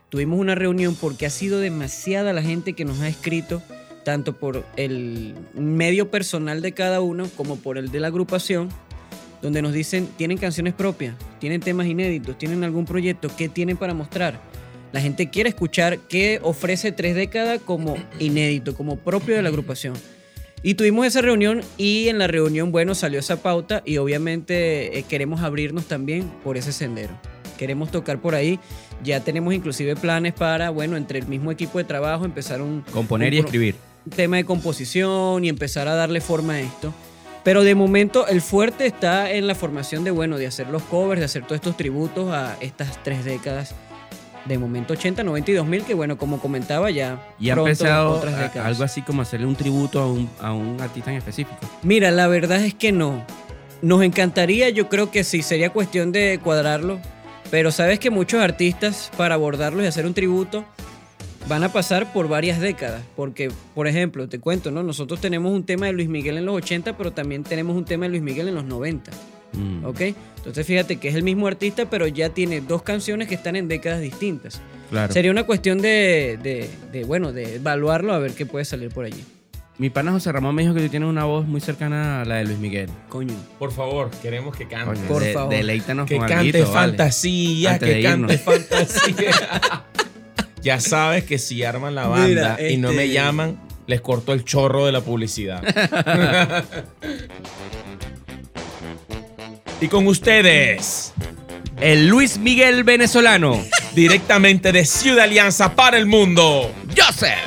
tuvimos 0.09 0.41
una 0.41 0.55
reunión 0.55 0.95
porque 0.95 1.27
ha 1.27 1.31
sido 1.31 1.61
demasiada 1.61 2.33
la 2.33 2.41
gente 2.41 2.73
que 2.73 2.87
nos 2.87 3.01
ha 3.01 3.09
escrito, 3.09 3.63
tanto 4.05 4.35
por 4.35 4.65
el 4.77 5.35
medio 5.55 6.11
personal 6.11 6.63
de 6.63 6.73
cada 6.73 7.01
uno 7.01 7.29
como 7.37 7.57
por 7.57 7.79
el 7.79 7.91
de 7.91 8.01
la 8.01 8.09
agrupación, 8.09 8.69
donde 9.41 9.61
nos 9.61 9.73
dicen, 9.73 10.09
tienen 10.17 10.39
canciones 10.39 10.73
propias, 10.75 11.17
tienen 11.41 11.61
temas 11.61 11.87
inéditos, 11.87 12.39
tienen 12.39 12.65
algún 12.65 12.85
proyecto, 12.85 13.29
¿qué 13.37 13.49
tienen 13.49 13.77
para 13.77 13.93
mostrar? 13.93 14.41
La 14.93 15.01
gente 15.01 15.31
quiere 15.31 15.49
escuchar 15.49 15.99
qué 16.09 16.39
ofrece 16.43 16.93
tres 16.93 17.15
décadas 17.15 17.61
como 17.65 17.97
inédito, 18.19 18.77
como 18.77 18.97
propio 18.97 19.35
de 19.35 19.43
la 19.43 19.49
agrupación. 19.49 19.95
Y 20.63 20.75
tuvimos 20.75 21.07
esa 21.07 21.23
reunión 21.23 21.63
y 21.77 22.09
en 22.09 22.19
la 22.19 22.29
reunión, 22.29 22.71
bueno, 22.71 22.95
salió 22.95 23.19
esa 23.19 23.43
pauta 23.43 23.83
y 23.85 23.97
obviamente 23.97 24.99
eh, 24.99 25.03
queremos 25.03 25.41
abrirnos 25.41 25.87
también 25.87 26.31
por 26.45 26.57
ese 26.57 26.73
sendero. 26.73 27.19
Queremos 27.59 27.91
tocar 27.91 28.21
por 28.21 28.35
ahí. 28.35 28.61
Ya 29.03 29.21
tenemos 29.21 29.55
inclusive 29.55 29.97
planes 29.97 30.35
para, 30.35 30.71
bueno, 30.71 30.97
entre 30.97 31.19
el 31.19 31.27
mismo 31.27 31.51
equipo 31.51 31.79
de 31.79 31.85
trabajo 31.85 32.25
empezar 32.25 32.63
un... 32.63 32.83
Componer 32.93 33.35
y 33.35 33.41
un 33.41 33.45
escribir. 33.47 33.75
Tema 34.15 34.37
de 34.37 34.45
composición 34.45 35.45
y 35.45 35.49
empezar 35.49 35.89
a 35.89 35.95
darle 35.95 36.21
forma 36.21 36.55
a 36.55 36.61
esto. 36.61 36.93
Pero 37.45 37.65
de 37.65 37.75
momento 37.75 38.27
el 38.29 38.41
fuerte 38.41 38.87
está 38.87 39.31
en 39.33 39.47
la 39.49 39.55
formación 39.55 40.05
de, 40.05 40.11
bueno, 40.13 40.39
de 40.39 40.47
hacer 40.47 40.69
los 40.69 40.83
covers, 40.85 41.21
de 41.21 41.25
hacer 41.25 41.43
todos 41.43 41.57
estos 41.57 41.77
tributos 41.77 42.33
a 42.33 42.57
estas 42.61 43.03
tres 43.03 43.25
décadas. 43.25 43.75
De 44.45 44.59
momento 44.59 44.93
80, 44.95 45.23
90 45.23 45.51
y 45.53 45.55
2000, 45.55 45.83
que 45.85 45.95
bueno, 45.95 46.19
como 46.19 46.41
comentaba 46.41 46.91
ya. 46.91 47.29
Y 47.39 47.51
ha 47.51 47.55
empezado 47.55 48.11
otras 48.11 48.35
a- 48.35 48.43
décadas. 48.43 48.67
algo 48.67 48.85
así 48.85 49.03
como 49.03 49.23
hacerle 49.23 49.47
un 49.47 49.55
tributo 49.57 50.01
a 50.01 50.07
un, 50.07 50.29
a 50.41 50.53
un 50.53 50.81
artista 50.81 51.11
en 51.13 51.19
específico. 51.19 51.59
Mira, 51.83 52.11
la 52.11 52.27
verdad 52.29 52.65
es 52.65 52.75
que 52.75 52.91
no. 52.93 53.25
Nos 53.83 54.03
encantaría, 54.03 54.69
yo 54.71 54.89
creo 54.89 55.11
que 55.11 55.23
sí, 55.25 55.43
sería 55.43 55.71
cuestión 55.71 56.11
de 56.13 56.41
cuadrarlo. 56.43 56.99
Pero 57.51 57.71
sabes 57.71 57.99
que 57.99 58.11
muchos 58.11 58.41
artistas, 58.41 59.11
para 59.17 59.35
abordarlos 59.35 59.85
y 59.85 59.87
hacer 59.87 60.07
un 60.07 60.15
tributo, 60.15 60.65
van 61.49 61.65
a 61.65 61.73
pasar 61.73 62.13
por 62.13 62.29
varias 62.29 62.61
décadas. 62.61 63.03
Porque, 63.17 63.51
por 63.75 63.87
ejemplo, 63.89 64.29
te 64.29 64.39
cuento, 64.39 64.71
¿no? 64.71 64.83
Nosotros 64.83 65.21
tenemos 65.21 65.53
un 65.53 65.65
tema 65.65 65.87
de 65.87 65.93
Luis 65.93 66.09
Miguel 66.09 66.39
en 66.39 66.47
los 66.47 66.55
80, 66.57 66.97
pero 66.97 67.13
también 67.13 67.45
tenemos 67.45 67.77
un 67.77 67.85
tema 67.85 68.05
de 68.07 68.11
Luis 68.11 68.23
Miguel 68.23 68.49
en 68.49 68.55
los 68.55 68.65
90. 68.65 69.11
Mm. 69.55 69.85
¿Ok? 69.85 70.01
Entonces 70.39 70.67
fíjate 70.67 70.97
que 70.97 71.09
es 71.09 71.15
el 71.15 71.23
mismo 71.23 71.47
artista, 71.47 71.89
pero 71.91 72.07
ya 72.07 72.31
tiene 72.31 72.61
dos 72.61 72.83
canciones 72.83 73.29
que 73.29 73.35
están 73.35 73.55
en 73.57 73.69
décadas 73.69 74.01
distintas. 74.01 74.61
Claro. 74.91 75.13
Sería 75.13 75.31
una 75.31 75.45
cuestión 75.45 75.79
de, 75.81 76.39
de- 76.43 76.71
de, 76.91 77.05
bueno, 77.05 77.33
de 77.33 77.57
evaluarlo 77.57 78.13
a 78.15 78.19
ver 78.19 78.33
qué 78.33 78.47
puede 78.47 78.65
salir 78.65 78.91
por 78.91 79.05
allí. 79.05 79.25
Mi 79.79 79.89
pana 79.91 80.13
José 80.13 80.31
Ramón 80.33 80.55
me 80.55 80.63
dijo 80.63 80.75
que 80.75 80.81
tú 80.83 80.89
tienes 80.91 81.09
una 81.09 81.25
voz 81.25 81.47
muy 81.47 81.61
cercana 81.61 82.21
a 82.21 82.25
la 82.25 82.37
de 82.37 82.45
Luis 82.45 82.59
Miguel. 82.59 82.91
Coño. 83.09 83.35
Por 83.59 83.73
favor, 83.73 84.11
queremos 84.23 84.55
que 84.57 84.69
cante. 84.69 84.95
Coño, 84.95 85.09
Por 85.09 85.23
de- 85.23 85.33
favor. 85.33 85.55
Deleítanos 85.55 86.07
Que 86.09 86.17
con 86.17 86.27
cante 86.29 86.35
alguito, 86.39 86.59
vale. 86.73 86.89
fantasía, 86.89 87.79
de 87.79 87.95
que 87.95 88.03
cante 88.03 88.39
fantasía. 88.39 89.31
ya 90.63 90.81
sabes 90.81 91.25
que 91.25 91.39
si 91.39 91.63
arman 91.65 91.95
la 91.95 92.07
banda 92.09 92.57
Mira, 92.59 92.71
y 92.71 92.77
no 92.77 92.93
me 92.93 93.05
este- 93.05 93.15
llaman, 93.15 93.61
les 93.87 94.01
corto 94.01 94.33
el 94.33 94.45
chorro 94.45 94.87
de 94.87 94.93
la 94.93 95.01
publicidad. 95.01 95.63
y 99.81 99.89
con 99.89 100.07
ustedes, 100.07 101.13
El 101.81 102.07
Luis 102.09 102.39
Miguel 102.39 102.85
venezolano, 102.85 103.61
directamente 103.95 104.71
de 104.73 104.85
Ciudad 104.85 105.25
Alianza 105.25 105.75
para 105.75 105.99
el 105.99 106.07
mundo, 106.07 106.71
Joseph. 106.97 107.39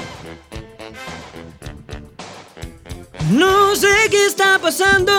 No 3.31 3.75
sé 3.75 3.87
qué 4.11 4.25
está 4.27 4.59
pasando, 4.61 5.11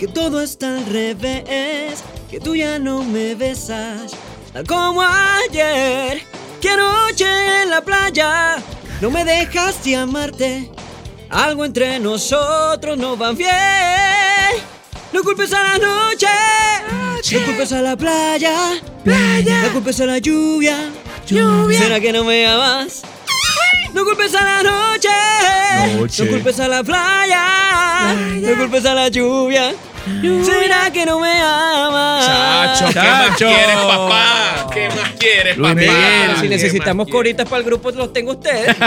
que 0.00 0.08
todo 0.08 0.40
está 0.42 0.78
al 0.78 0.86
revés, 0.86 2.02
que 2.30 2.40
tú 2.40 2.56
ya 2.56 2.78
no 2.78 3.04
me 3.04 3.34
besas, 3.36 4.12
tal 4.52 4.66
como 4.66 5.02
ayer, 5.02 6.22
que 6.60 6.68
anoche 6.70 7.62
en 7.62 7.70
la 7.70 7.80
playa 7.82 8.56
no 9.00 9.10
me 9.10 9.24
dejaste 9.24 9.96
amarte, 9.96 10.70
algo 11.30 11.64
entre 11.64 11.98
nosotros 12.00 12.96
no 12.98 13.16
va 13.16 13.32
bien, 13.32 13.50
no 15.12 15.22
culpes 15.22 15.52
a 15.52 15.62
la 15.62 15.78
noche, 15.78 16.26
no 17.32 17.44
culpes 17.46 17.72
a 17.72 17.82
la 17.82 17.96
playa, 17.96 18.54
no 19.04 19.72
culpes 19.72 20.00
a 20.00 20.06
la 20.06 20.18
lluvia, 20.18 20.90
¿será 21.78 22.00
que 22.00 22.12
no 22.12 22.24
me 22.24 22.46
amas? 22.46 23.02
No 23.94 24.04
culpes 24.04 24.34
a 24.34 24.44
la 24.44 24.62
noche, 24.62 25.08
Noche. 25.96 26.24
no 26.24 26.30
culpes 26.30 26.60
a 26.60 26.68
la 26.68 26.82
playa, 26.84 28.14
no 28.40 28.56
culpes 28.58 28.84
a 28.84 28.94
la 28.94 29.08
lluvia. 29.08 29.74
¿Será 30.44 30.90
que 30.92 31.04
no 31.06 31.20
me 31.20 31.32
amas? 31.40 32.26
Chacho, 32.26 32.86
¿qué 32.92 32.98
más 33.08 33.26
Chacho. 33.30 33.46
quieres, 33.46 33.76
papá? 33.76 34.66
¿Qué 34.72 34.88
más 34.88 35.10
quieres, 35.18 35.56
Luis 35.56 35.70
papá? 35.70 35.80
Miguel, 35.80 36.36
Si 36.36 36.42
¿Qué 36.42 36.48
necesitamos 36.48 37.06
más 37.06 37.12
coritas 37.12 37.48
para 37.48 37.58
el 37.60 37.64
grupo, 37.66 37.90
los 37.90 38.12
tengo 38.12 38.32
ustedes. 38.32 38.74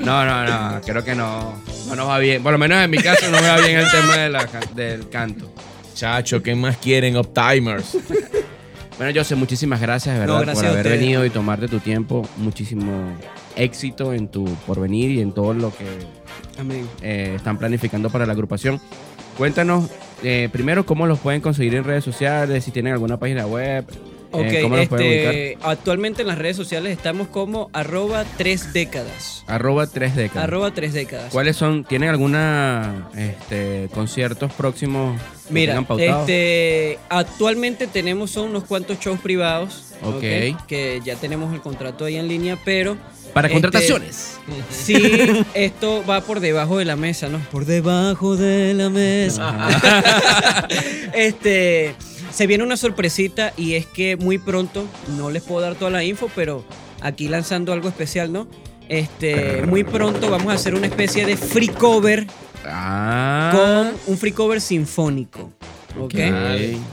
No, 0.00 0.24
no, 0.24 0.44
no, 0.44 0.80
creo 0.80 1.04
que 1.04 1.14
no. 1.14 1.54
No 1.86 1.94
nos 1.96 2.08
va 2.08 2.18
bien. 2.18 2.42
Por 2.42 2.52
lo 2.52 2.58
menos 2.58 2.82
en 2.82 2.90
mi 2.90 2.98
caso 2.98 3.30
no 3.30 3.40
me 3.40 3.48
va 3.48 3.58
bien 3.58 3.78
el 3.78 3.90
tema 3.90 4.16
de 4.16 4.30
la 4.30 4.46
can- 4.46 4.74
del 4.74 5.08
canto. 5.10 5.52
Chacho, 5.94 6.42
¿qué 6.42 6.54
más 6.54 6.76
quieren, 6.78 7.16
Uptimers? 7.16 7.96
Bueno, 8.96 9.18
Joseph, 9.18 9.38
muchísimas 9.38 9.80
gracias, 9.80 10.14
de 10.18 10.26
No, 10.26 10.34
verdad, 10.34 10.42
gracias 10.48 10.56
por 10.58 10.66
a 10.66 10.70
haber 10.72 10.84
ustedes. 10.86 11.00
venido 11.00 11.24
y 11.24 11.30
tomarte 11.30 11.68
tu 11.68 11.78
tiempo. 11.80 12.28
Muchísimo 12.36 13.16
éxito 13.56 14.12
en 14.12 14.28
tu 14.28 14.44
porvenir 14.66 15.10
y 15.12 15.22
en 15.22 15.32
todo 15.32 15.54
lo 15.54 15.74
que 15.74 15.86
Amén. 16.60 16.86
eh, 17.00 17.32
están 17.36 17.56
planificando 17.58 18.10
para 18.10 18.26
la 18.26 18.34
agrupación. 18.34 18.78
Cuéntanos 19.40 19.88
eh, 20.22 20.50
primero 20.52 20.84
cómo 20.84 21.06
los 21.06 21.18
pueden 21.18 21.40
conseguir 21.40 21.74
en 21.74 21.84
redes 21.84 22.04
sociales, 22.04 22.62
si 22.62 22.72
tienen 22.72 22.92
alguna 22.92 23.16
página 23.16 23.46
web, 23.46 23.86
Ok, 24.32 24.42
eh, 24.44 24.60
cómo 24.60 24.76
los 24.76 24.88
pueden 24.88 25.06
ubicar. 25.06 25.34
este, 25.34 25.58
actualmente 25.62 26.20
en 26.20 26.28
las 26.28 26.36
redes 26.36 26.56
sociales 26.56 26.92
estamos 26.94 27.26
como 27.28 27.70
arroba 27.72 28.26
tres 28.36 28.74
décadas. 28.74 29.42
Arroba 29.46 29.86
tres 29.86 30.14
décadas. 30.14 30.44
Arroba 30.44 30.72
tres 30.72 30.92
décadas. 30.92 31.32
¿Cuáles 31.32 31.56
son? 31.56 31.84
¿Tienen 31.84 32.10
alguna 32.10 33.08
este, 33.16 33.88
conciertos 33.94 34.52
próximos 34.52 35.18
Mira, 35.48 35.82
este, 35.96 36.98
actualmente 37.08 37.86
tenemos 37.86 38.32
son 38.32 38.50
unos 38.50 38.64
cuantos 38.64 39.00
shows 39.00 39.20
privados. 39.20 39.89
Ok. 40.02 40.14
¿ok? 40.16 40.66
Que 40.66 41.00
ya 41.04 41.16
tenemos 41.16 41.52
el 41.54 41.60
contrato 41.60 42.04
ahí 42.04 42.16
en 42.16 42.28
línea, 42.28 42.58
pero 42.64 42.96
Para 43.34 43.48
este, 43.48 43.60
contrataciones. 43.60 44.38
Sí, 44.70 44.94
esto 45.54 46.04
va 46.08 46.20
por 46.22 46.40
debajo 46.40 46.78
de 46.78 46.84
la 46.84 46.96
mesa, 46.96 47.28
¿no? 47.28 47.38
Por 47.50 47.64
debajo 47.66 48.36
de 48.36 48.74
la 48.74 48.88
mesa. 48.90 49.68
este, 51.14 51.94
se 52.32 52.46
viene 52.46 52.64
una 52.64 52.76
sorpresita 52.76 53.52
y 53.56 53.74
es 53.74 53.86
que 53.86 54.16
muy 54.16 54.38
pronto, 54.38 54.86
no 55.16 55.30
les 55.30 55.42
puedo 55.42 55.60
dar 55.60 55.74
toda 55.74 55.90
la 55.90 56.04
info, 56.04 56.30
pero 56.34 56.64
aquí 57.00 57.28
lanzando 57.28 57.72
algo 57.72 57.88
especial, 57.88 58.32
¿no? 58.32 58.46
Este, 58.88 59.62
muy 59.66 59.84
pronto 59.84 60.30
vamos 60.30 60.48
a 60.52 60.56
hacer 60.56 60.74
una 60.74 60.86
especie 60.86 61.24
de 61.24 61.36
free 61.36 61.68
cover 61.68 62.26
Ah. 62.66 63.52
con 63.54 64.12
un 64.12 64.18
free 64.18 64.32
cover 64.32 64.60
sinfónico. 64.60 65.50
¿Ok? 65.98 66.14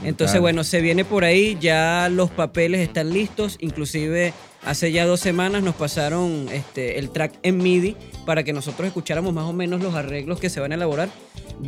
Entonces, 0.04 0.40
bueno, 0.40 0.64
se 0.64 0.80
viene 0.80 1.04
por 1.04 1.24
ahí, 1.24 1.56
ya 1.60 2.08
los 2.10 2.30
papeles 2.30 2.80
están 2.80 3.12
listos, 3.12 3.56
inclusive 3.60 4.32
hace 4.64 4.90
ya 4.92 5.06
dos 5.06 5.20
semanas 5.20 5.62
nos 5.62 5.76
pasaron 5.76 6.48
este, 6.52 6.98
el 6.98 7.10
track 7.10 7.34
en 7.42 7.58
MIDI 7.58 7.96
para 8.26 8.42
que 8.42 8.52
nosotros 8.52 8.88
escucháramos 8.88 9.32
más 9.32 9.44
o 9.44 9.52
menos 9.52 9.80
los 9.80 9.94
arreglos 9.94 10.40
que 10.40 10.50
se 10.50 10.60
van 10.60 10.72
a 10.72 10.74
elaborar. 10.74 11.08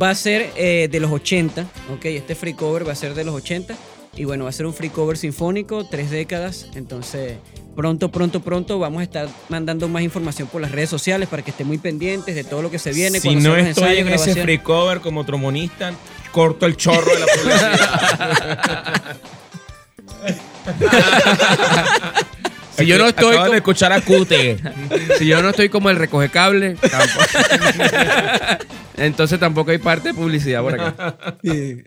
Va 0.01 0.09
a 0.09 0.15
ser 0.15 0.51
eh, 0.55 0.87
de 0.89 0.99
los 0.99 1.11
80, 1.11 1.63
¿ok? 1.93 2.05
Este 2.05 2.35
free 2.35 2.53
cover 2.53 2.87
va 2.87 2.93
a 2.93 2.95
ser 2.95 3.13
de 3.13 3.23
los 3.23 3.35
80 3.35 3.75
y 4.15 4.25
bueno, 4.25 4.43
va 4.43 4.49
a 4.49 4.53
ser 4.53 4.65
un 4.65 4.73
free 4.73 4.89
cover 4.89 5.17
sinfónico, 5.17 5.85
tres 5.85 6.09
décadas, 6.11 6.67
entonces 6.75 7.37
pronto, 7.75 8.11
pronto, 8.11 8.41
pronto 8.41 8.79
vamos 8.79 8.99
a 8.99 9.03
estar 9.03 9.29
mandando 9.49 9.87
más 9.87 10.03
información 10.03 10.47
por 10.47 10.61
las 10.61 10.71
redes 10.71 10.89
sociales 10.89 11.29
para 11.29 11.43
que 11.43 11.51
estén 11.51 11.67
muy 11.67 11.77
pendientes 11.77 12.35
de 12.35 12.43
todo 12.43 12.61
lo 12.61 12.69
que 12.69 12.79
se 12.79 12.91
viene. 12.91 13.19
si 13.19 13.29
cuando 13.29 13.49
no 13.49 13.55
estoy 13.55 13.97
ensayos, 13.97 14.07
en 14.07 14.13
ese 14.13 14.41
free 14.41 14.59
cover 14.59 14.99
como 14.99 15.25
tromonista, 15.25 15.93
corto 16.31 16.65
el 16.65 16.75
chorro 16.75 17.11
de 17.13 17.19
la 17.19 17.25
publicidad. 17.25 19.17
Si 22.81 22.87
yo 22.87 22.97
no 22.97 23.07
estoy 23.07 23.35
como- 23.37 23.49
de 23.49 23.57
escuchar 23.57 23.93
a 23.93 24.01
Cute. 24.01 24.57
Si 25.17 25.25
yo 25.27 25.41
no 25.41 25.49
estoy 25.49 25.69
como 25.69 25.89
el 25.89 25.97
recoge 25.97 26.29
cable, 26.29 26.75
tampoco. 26.75 27.25
entonces 28.97 29.39
tampoco 29.39 29.71
hay 29.71 29.77
parte 29.77 30.09
de 30.09 30.13
publicidad 30.13 30.61
por 30.61 30.79
acá. 30.79 31.37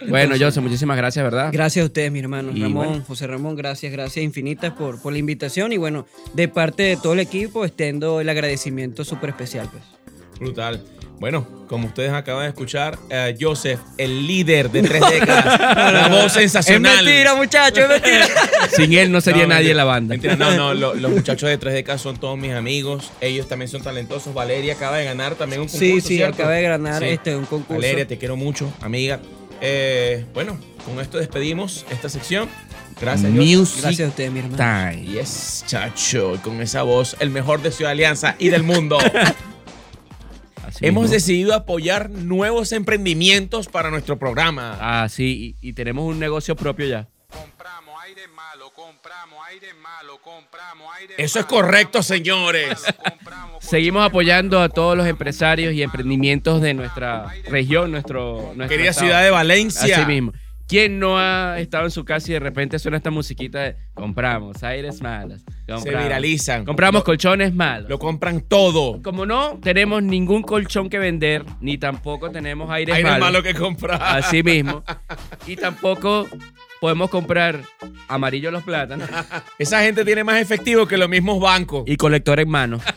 Bueno, 0.08 0.34
Joseph, 0.38 0.62
muchísimas 0.62 0.96
gracias, 0.96 1.24
¿verdad? 1.24 1.50
Gracias 1.52 1.82
a 1.82 1.86
ustedes, 1.86 2.12
mi 2.12 2.20
hermano. 2.20 2.52
Y 2.54 2.62
Ramón, 2.62 2.86
bueno. 2.86 3.04
José 3.06 3.26
Ramón, 3.26 3.56
gracias, 3.56 3.92
gracias 3.92 4.24
infinitas 4.24 4.72
por, 4.72 5.00
por 5.00 5.12
la 5.12 5.18
invitación. 5.18 5.72
Y 5.72 5.76
bueno, 5.78 6.06
de 6.32 6.48
parte 6.48 6.84
de 6.84 6.96
todo 6.96 7.12
el 7.14 7.20
equipo, 7.20 7.64
extendo 7.64 8.20
el 8.20 8.28
agradecimiento 8.28 9.04
súper 9.04 9.30
especial, 9.30 9.68
pues. 9.70 9.82
Brutal. 10.40 10.82
Bueno, 11.24 11.46
como 11.68 11.86
ustedes 11.86 12.12
acaban 12.12 12.42
de 12.42 12.48
escuchar, 12.48 12.98
eh, 13.08 13.34
Joseph, 13.40 13.80
el 13.96 14.26
líder 14.26 14.70
de 14.70 14.82
tres 14.82 15.00
décadas, 15.08 15.58
la 15.94 16.08
voz 16.08 16.26
Es 16.26 16.32
sensacional. 16.34 17.02
mentira, 17.02 17.34
muchachos, 17.34 17.78
es 17.78 17.88
mentira. 17.88 18.26
Sin 18.76 18.92
él 18.92 19.10
no 19.10 19.22
sería 19.22 19.44
No, 19.44 19.54
nadie 19.54 19.68
mentira. 19.68 19.70
en 19.70 19.76
la 19.78 19.84
banda. 19.84 20.08
Mentira, 20.16 20.36
no, 20.36 20.54
no, 20.54 20.74
lo- 20.74 20.92
los 20.92 21.10
muchachos 21.10 21.48
de 21.48 21.56
tres 21.56 21.72
décadas 21.72 22.02
son 22.02 22.18
todos 22.18 22.36
mis 22.36 22.52
amigos. 22.52 23.10
Ellos 23.22 23.48
también 23.48 23.70
son 23.70 23.82
talentosos. 23.82 24.34
Valeria 24.34 24.74
acaba 24.74 24.98
de 24.98 25.06
ganar 25.06 25.34
también 25.36 25.62
un 25.62 25.66
concurso. 25.68 25.82
Sí, 25.82 26.02
sí, 26.02 26.16
¿cierto? 26.16 26.42
acabé 26.42 26.56
de 26.56 26.62
ganar 26.64 27.02
Sí. 27.02 27.08
este, 27.08 27.34
un 27.34 27.46
concurso. 27.46 27.72
Valeria, 27.80 28.06
te 28.06 28.18
quiero 28.18 28.36
mucho, 28.36 28.70
amiga. 28.82 29.18
Eh, 29.62 30.26
bueno, 30.34 30.58
con 30.84 31.00
esto 31.00 31.16
despedimos 31.16 31.86
esta 31.90 32.10
sección. 32.10 32.50
Gracias. 33.00 33.30
Music 33.32 33.80
Gracias 33.80 34.06
a 34.08 34.10
ustedes, 34.10 34.30
mi 34.30 34.40
hermano. 34.40 34.58
Time. 34.58 35.06
Yes, 35.06 35.64
chacho, 35.66 36.34
y 36.34 36.38
con 36.40 36.60
esa 36.60 36.82
voz, 36.82 37.16
el 37.18 37.30
mejor 37.30 37.62
de 37.62 37.72
Ciudad 37.72 37.92
Alianza 37.92 38.36
y 38.38 38.50
del 38.50 38.62
mundo. 38.62 38.98
Así 40.66 40.86
Hemos 40.86 41.02
mismo. 41.04 41.14
decidido 41.14 41.54
apoyar 41.54 42.10
nuevos 42.10 42.72
emprendimientos 42.72 43.68
para 43.68 43.90
nuestro 43.90 44.18
programa. 44.18 44.76
Ah, 44.80 45.08
sí, 45.08 45.56
y, 45.60 45.68
y 45.68 45.72
tenemos 45.72 46.04
un 46.04 46.18
negocio 46.18 46.56
propio 46.56 46.86
ya. 46.86 47.08
Compramos 47.28 47.94
aire 48.04 48.28
malo, 48.28 48.70
compramos 48.74 49.38
aire 49.48 49.74
malo, 49.74 50.18
compramos 50.22 50.88
aire 50.98 51.14
Eso 51.18 51.40
es 51.40 51.46
malo, 51.46 51.56
correcto, 51.56 52.02
señores. 52.02 52.84
compramos 53.02 53.64
Seguimos 53.64 54.04
apoyando 54.04 54.60
a 54.60 54.68
todos 54.68 54.96
los 54.96 55.06
empresarios 55.06 55.72
y 55.74 55.82
emprendimientos 55.82 56.60
de 56.60 56.74
nuestra 56.74 57.32
región, 57.48 57.90
nuestro, 57.90 58.52
nuestro 58.54 58.68
Querida 58.68 58.92
ciudad 58.92 59.22
de 59.22 59.30
Valencia. 59.30 59.96
Así 59.96 60.06
mismo. 60.06 60.32
¿Quién 60.66 60.98
no 60.98 61.18
ha 61.18 61.60
estado 61.60 61.84
en 61.84 61.90
su 61.90 62.04
casa 62.06 62.30
y 62.30 62.34
de 62.34 62.40
repente 62.40 62.78
suena 62.78 62.96
esta 62.96 63.10
musiquita 63.10 63.60
de 63.60 63.76
compramos 63.92 64.62
aires 64.62 65.02
malos? 65.02 65.42
Se 65.42 65.72
compramos- 65.72 66.02
viralizan. 66.04 66.64
Compramos 66.64 67.00
Lo- 67.00 67.04
colchones 67.04 67.54
malos. 67.54 67.90
Lo 67.90 67.98
compran 67.98 68.40
todo. 68.40 69.02
Como 69.02 69.26
no 69.26 69.58
tenemos 69.62 70.02
ningún 70.02 70.42
colchón 70.42 70.88
que 70.88 70.98
vender, 70.98 71.44
ni 71.60 71.76
tampoco 71.76 72.30
tenemos 72.30 72.70
aires 72.70 72.94
Aire 72.94 73.08
malos. 73.10 73.26
malo 73.26 73.42
que 73.42 73.52
comprar. 73.54 74.00
Así 74.02 74.42
mismo. 74.42 74.82
Y 75.46 75.56
tampoco 75.56 76.26
podemos 76.80 77.10
comprar 77.10 77.60
amarillo 78.08 78.50
los 78.50 78.62
plátanos 78.62 79.08
Esa 79.58 79.82
gente 79.82 80.04
tiene 80.04 80.24
más 80.24 80.40
efectivo 80.40 80.86
que 80.86 80.96
los 80.96 81.08
mismos 81.10 81.40
bancos. 81.40 81.84
y 81.86 81.96
colector 81.96 82.40
en 82.40 82.48
mano. 82.48 82.80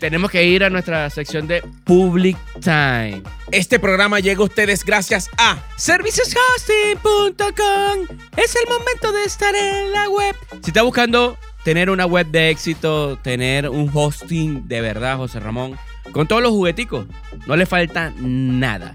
Tenemos 0.00 0.30
que 0.30 0.42
ir 0.44 0.64
a 0.64 0.70
nuestra 0.70 1.10
sección 1.10 1.46
de 1.46 1.62
Public 1.84 2.38
Time. 2.60 3.22
Este 3.52 3.78
programa 3.78 4.18
llega 4.18 4.40
a 4.40 4.44
ustedes 4.44 4.82
gracias 4.82 5.28
a 5.36 5.58
Servicioshosting.com 5.76 8.16
Es 8.38 8.56
el 8.56 8.62
momento 8.66 9.12
de 9.12 9.24
estar 9.24 9.54
en 9.54 9.92
la 9.92 10.08
web. 10.08 10.34
Si 10.62 10.70
está 10.70 10.80
buscando 10.80 11.36
tener 11.64 11.90
una 11.90 12.06
web 12.06 12.28
de 12.28 12.48
éxito, 12.48 13.18
tener 13.18 13.68
un 13.68 13.90
hosting 13.92 14.66
de 14.66 14.80
verdad, 14.80 15.18
José 15.18 15.38
Ramón, 15.38 15.76
con 16.12 16.26
todos 16.26 16.40
los 16.40 16.52
jugueticos, 16.52 17.04
no 17.46 17.56
le 17.56 17.66
falta 17.66 18.10
nada. 18.18 18.94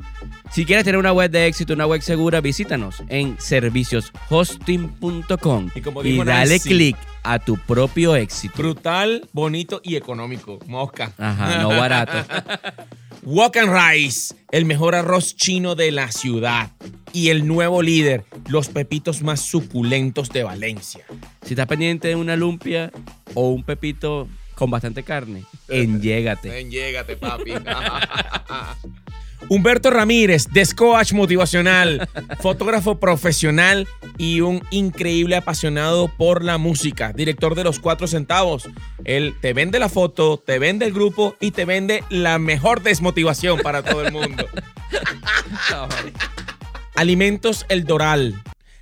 Si 0.52 0.66
quieres 0.66 0.86
tener 0.86 1.00
una 1.00 1.12
web 1.12 1.30
de 1.32 1.48
éxito, 1.48 1.74
una 1.74 1.86
web 1.86 2.02
segura, 2.02 2.40
visítanos 2.42 3.04
en 3.10 3.36
servicioshosting.com 3.40 5.70
Y 5.76 5.82
como 5.82 6.04
y 6.04 6.18
dale 6.24 6.60
clic 6.60 6.96
a 7.24 7.40
tu 7.40 7.58
propio 7.58 8.16
éxito. 8.16 8.54
brutal, 8.58 9.28
bonito 9.34 9.82
y 9.84 9.96
económico. 9.96 10.60
Mosca. 10.68 11.12
Ajá, 11.18 11.58
no 11.62 11.70
barato. 11.80 12.14
Walk 13.24 13.58
and 13.58 13.74
Rice, 13.76 14.36
el 14.52 14.66
mejor 14.66 14.94
arroz 14.96 15.36
chino 15.36 15.74
de 15.76 15.92
la 15.92 16.12
ciudad. 16.12 16.72
Y 17.12 17.30
el 17.30 17.48
nuevo 17.48 17.82
líder, 17.82 18.24
los 18.48 18.68
pepitos 18.70 19.24
más 19.24 19.42
suculentos 19.42 20.30
de 20.30 20.44
Valencia. 20.44 21.04
Si 21.42 21.54
estás 21.54 21.66
pendiente 21.68 22.10
de 22.10 22.16
una 22.16 22.36
lumpia 22.36 22.92
o 23.34 23.50
un 23.50 23.64
pepito 23.64 24.28
con 24.54 24.70
bastante 24.70 25.02
carne, 25.04 25.44
enllégate. 25.68 26.50
Ven, 26.50 26.70
llégate, 26.70 27.18
papi. 27.18 27.54
Humberto 29.48 29.92
Ramírez, 29.92 30.48
descoach 30.52 31.14
motivacional, 31.14 32.10
fotógrafo 32.40 33.00
profesional 33.00 33.88
y 34.18 34.42
un 34.42 34.62
increíble 34.72 35.36
apasionado 35.36 36.08
por 36.08 36.44
la 36.44 36.58
música, 36.58 37.14
director 37.14 37.56
de 37.56 37.64
los 37.64 37.80
cuatro 37.80 38.08
centavos. 38.08 38.68
Él 39.04 39.36
te 39.42 39.54
vende 39.54 39.80
la 39.80 39.90
foto, 39.90 40.38
te 40.38 40.58
vende 40.58 40.86
el 40.86 40.94
grupo 40.94 41.36
y 41.40 41.52
te 41.52 41.66
vende 41.66 42.04
la 42.10 42.40
mejor 42.40 42.82
desmotivación 42.82 43.60
para 43.60 43.84
todo 43.84 44.06
el 44.06 44.12
mundo. 44.12 44.48
Alimentos 46.96 47.66
El 47.70 47.84
Doral, 47.84 48.42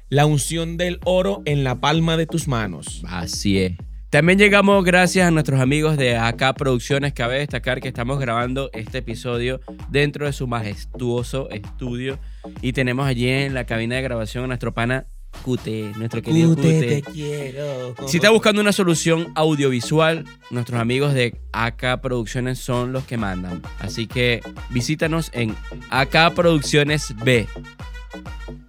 la 0.10 0.26
unción 0.26 0.78
del 0.78 1.00
oro 1.04 1.42
en 1.46 1.64
la 1.64 1.82
palma 1.82 2.16
de 2.16 2.28
tus 2.28 2.48
manos. 2.48 3.02
Así 3.06 3.60
es. 3.60 3.74
También 4.14 4.38
llegamos 4.38 4.86
gracias 4.86 5.28
a 5.28 5.32
nuestros 5.32 5.60
amigos 5.60 5.98
de 5.98 6.16
AK 6.16 6.56
Producciones. 6.56 7.14
Cabe 7.14 7.40
destacar 7.40 7.82
que 7.82 7.88
estamos 7.88 8.20
grabando 8.20 8.70
este 8.72 9.00
episodio 9.00 9.60
dentro 9.90 10.28
de 10.28 10.34
su 10.34 10.46
majestuoso 10.46 11.50
estudio. 11.50 12.20
Y 12.62 12.74
tenemos 12.74 13.08
allí 13.08 13.28
en 13.28 13.56
la 13.56 13.66
cabina 13.66 13.96
de 13.96 14.04
grabación 14.04 14.44
a 14.44 14.48
nuestro 14.50 14.72
pana 14.72 15.08
Cute, 15.42 15.94
nuestro 15.98 16.22
querido 16.22 16.56
Cute. 16.56 17.02
quiero. 17.12 17.96
Si 18.06 18.18
está 18.18 18.30
buscando 18.30 18.62
una 18.62 18.72
solución 18.72 19.32
audiovisual, 19.34 20.26
nuestros 20.52 20.80
amigos 20.80 21.16
de 21.16 21.42
AK 21.52 22.00
Producciones 22.00 22.60
son 22.60 22.94
los 22.94 23.06
que 23.06 23.18
mandan. 23.18 23.64
Así 23.80 24.06
que 24.06 24.42
visítanos 24.70 25.32
en 25.34 25.56
AK 25.90 26.36
Producciones 26.36 27.16
B. 27.24 27.48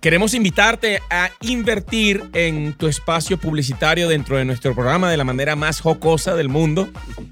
Queremos 0.00 0.34
invitarte 0.34 1.00
a 1.10 1.30
invertir 1.40 2.22
en 2.34 2.74
tu 2.74 2.88
espacio 2.88 3.38
publicitario 3.38 4.08
dentro 4.08 4.36
de 4.36 4.44
nuestro 4.44 4.74
programa 4.74 5.10
de 5.10 5.16
la 5.16 5.24
manera 5.24 5.56
más 5.56 5.80
jocosa 5.80 6.34
del 6.34 6.48
mundo 6.48 6.88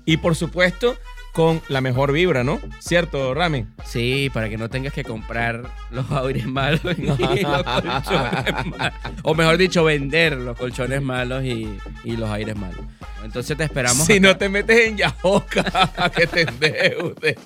y 0.07 0.17
por 0.19 0.37
supuesto 0.37 0.97
con 1.33 1.63
la 1.69 1.81
mejor 1.81 2.13
vibra, 2.13 2.45
¿no? 2.45 2.61
¿Cierto, 2.79 3.35
Rami? 3.35 3.67
Sí, 3.85 4.31
para 4.33 4.49
que 4.49 4.59
no 4.59 4.69
tengas 4.69 4.93
que 4.93 5.03
comprar 5.03 5.63
los 5.91 6.11
aires 6.11 6.47
malos 6.47 6.83
y 6.99 7.03
los 7.07 7.17
colchones 7.17 8.67
malos. 8.67 8.95
O 9.23 9.35
mejor 9.35 9.57
dicho, 9.57 9.85
vender 9.85 10.37
los 10.37 10.57
colchones 10.57 11.01
malos 11.01 11.43
y, 11.45 11.79
y 12.05 12.17
los 12.17 12.29
aires 12.31 12.55
malos. 12.57 12.85
Entonces 13.25 13.57
te 13.57 13.65
esperamos. 13.65 14.07
Si 14.07 14.15
acá. 14.15 14.21
no 14.21 14.37
te 14.37 14.49
metes 14.49 14.89
en 14.89 14.97
Yahoca, 14.99 16.11
que 16.17 16.27
te 16.27 16.43
endeude. 16.43 17.39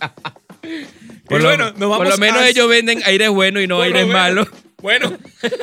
Por, 1.29 1.43
lo, 1.43 1.49
bueno, 1.49 1.65
nos 1.73 1.81
vamos 1.81 1.97
por 1.99 2.09
lo 2.09 2.19
menos 2.19 2.41
a- 2.41 2.49
ellos 2.49 2.69
venden 2.69 3.03
aires 3.05 3.29
buenos 3.31 3.63
y 3.63 3.67
no 3.67 3.77
Por 3.77 3.89
lo 3.89 3.99
aires 3.99 4.07
menos. 4.07 4.23
malos. 4.23 4.49
Bueno. 4.83 5.13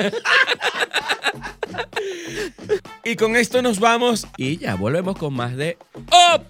y 3.06 3.16
con 3.16 3.36
esto 3.36 3.62
nos 3.62 3.80
vamos 3.80 4.28
Y 4.38 4.58
ya 4.58 4.76
volvemos 4.76 5.16
con 5.18 5.34
más 5.34 5.56
de 5.56 5.78
Up 5.96 6.44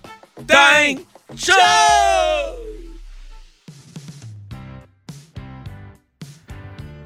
Time 0.47 1.01
Show. 1.35 1.55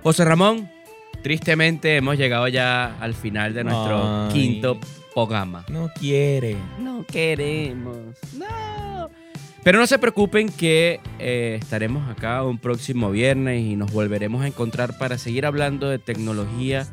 José 0.03 0.25
Ramón. 0.25 0.69
Tristemente 1.23 1.97
hemos 1.97 2.17
llegado 2.17 2.47
ya 2.47 2.95
al 3.01 3.13
final 3.13 3.53
de 3.53 3.63
nuestro 3.65 4.27
Ay. 4.27 4.33
quinto 4.33 4.79
programa. 5.13 5.65
No 5.67 5.91
quiere. 5.99 6.55
No 6.79 7.05
queremos. 7.05 8.15
No. 8.33 8.45
Pero 9.67 9.79
no 9.79 9.85
se 9.85 9.99
preocupen 9.99 10.47
que 10.47 11.01
eh, 11.19 11.57
estaremos 11.61 12.09
acá 12.09 12.41
un 12.45 12.57
próximo 12.57 13.11
viernes 13.11 13.65
y 13.65 13.75
nos 13.75 13.91
volveremos 13.91 14.41
a 14.45 14.47
encontrar 14.47 14.97
para 14.97 15.17
seguir 15.17 15.45
hablando 15.45 15.89
de 15.89 15.99
tecnología 15.99 16.87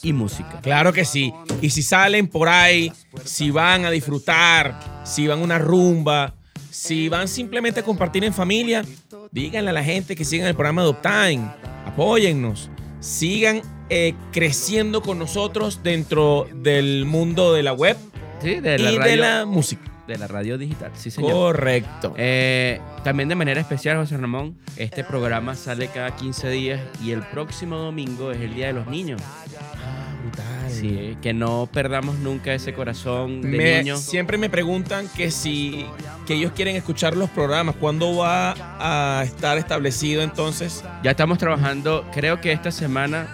y 0.00 0.14
música. 0.14 0.62
Claro 0.62 0.94
que 0.94 1.04
sí. 1.04 1.34
Y 1.60 1.68
si 1.68 1.82
salen 1.82 2.26
por 2.28 2.48
ahí, 2.48 2.90
si 3.24 3.50
van 3.50 3.84
a 3.84 3.90
disfrutar, 3.90 5.02
si 5.04 5.26
van 5.26 5.40
a 5.40 5.42
una 5.42 5.58
rumba, 5.58 6.32
si 6.70 7.10
van 7.10 7.28
simplemente 7.28 7.80
a 7.80 7.82
compartir 7.82 8.24
en 8.24 8.32
familia, 8.32 8.82
díganle 9.30 9.68
a 9.68 9.74
la 9.74 9.84
gente 9.84 10.16
que 10.16 10.24
sigan 10.24 10.48
el 10.48 10.54
programa 10.54 10.84
de 10.84 10.88
Uptime. 10.88 11.50
Apóyennos. 11.84 12.70
Sigan 12.98 13.60
eh, 13.90 14.14
creciendo 14.32 15.02
con 15.02 15.18
nosotros 15.18 15.82
dentro 15.82 16.48
del 16.54 17.04
mundo 17.04 17.52
de 17.52 17.62
la 17.62 17.74
web 17.74 17.98
Sí, 18.42 18.60
de 18.60 18.78
la, 18.78 18.90
y 18.90 18.96
radio, 18.96 19.10
de 19.10 19.16
la 19.18 19.44
música. 19.44 19.85
De 20.06 20.18
la 20.18 20.26
radio 20.26 20.56
digital. 20.58 20.90
Sí, 20.94 21.10
señor. 21.10 21.32
Correcto. 21.32 22.14
Eh, 22.16 22.80
también 23.04 23.28
de 23.28 23.34
manera 23.34 23.60
especial, 23.60 23.96
José 23.96 24.16
Ramón, 24.16 24.56
este 24.76 25.02
programa 25.04 25.54
sale 25.54 25.88
cada 25.88 26.14
15 26.14 26.48
días 26.50 26.80
y 27.02 27.10
el 27.12 27.22
próximo 27.22 27.76
domingo 27.76 28.30
es 28.32 28.40
el 28.40 28.54
Día 28.54 28.68
de 28.68 28.72
los 28.74 28.86
Niños. 28.86 29.20
Ah, 29.22 30.14
brutal. 30.22 30.70
Sí, 30.70 31.16
que 31.22 31.32
no 31.32 31.68
perdamos 31.72 32.16
nunca 32.18 32.52
ese 32.52 32.72
corazón 32.74 33.40
de 33.42 33.48
Me- 33.48 33.78
niño. 33.78 33.96
siempre 33.96 34.36
me 34.38 34.50
preguntan 34.50 35.08
que 35.16 35.30
si 35.30 35.86
que 36.26 36.34
ellos 36.34 36.52
quieren 36.56 36.74
escuchar 36.76 37.16
los 37.16 37.30
programas, 37.30 37.76
¿cuándo 37.76 38.16
va 38.16 38.54
a 38.78 39.22
estar 39.24 39.58
establecido 39.58 40.22
entonces? 40.22 40.84
Ya 41.04 41.12
estamos 41.12 41.38
trabajando, 41.38 42.04
creo 42.12 42.40
que 42.40 42.50
esta 42.52 42.72
semana, 42.72 43.28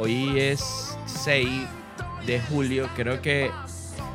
hoy 0.00 0.38
es 0.38 0.96
6 1.06 1.48
de 2.26 2.40
julio, 2.40 2.88
creo 2.94 3.20
que 3.20 3.50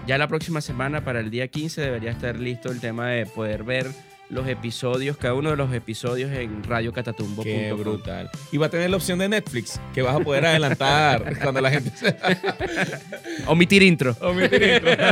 ya 0.08 0.18
la 0.18 0.28
próxima 0.28 0.62
semana, 0.62 1.04
para 1.04 1.20
el 1.20 1.30
día 1.30 1.47
15, 1.47 1.82
debería 1.82 2.12
estar 2.12 2.38
listo 2.38 2.72
el 2.72 2.80
tema 2.80 3.10
de 3.10 3.26
poder 3.26 3.64
ver 3.64 3.88
los 4.30 4.47
episodios, 4.47 5.18
cada 5.18 5.34
uno 5.36 5.51
de 5.51 5.56
los 5.58 5.72
episodios 5.74 6.32
en 6.32 6.64
radiocatatumbo.com. 6.64 7.43
Qué 7.43 7.72
brutal. 7.74 8.30
Y 8.51 8.58
va 8.58 8.66
a 8.66 8.70
tener 8.70 8.89
la 8.89 8.97
opción 8.97 9.20
de 9.20 9.30
Netflix, 9.30 9.80
que 9.93 10.01
vas 10.01 10.16
a 10.16 10.20
poder 10.20 10.45
adelantar 10.45 11.38
cuando 11.43 11.62
la 11.62 11.70
gente 11.70 11.91
Omitir 13.47 13.84
intro. 13.84 14.16
Omitir 14.22 14.64
intro. 14.64 14.91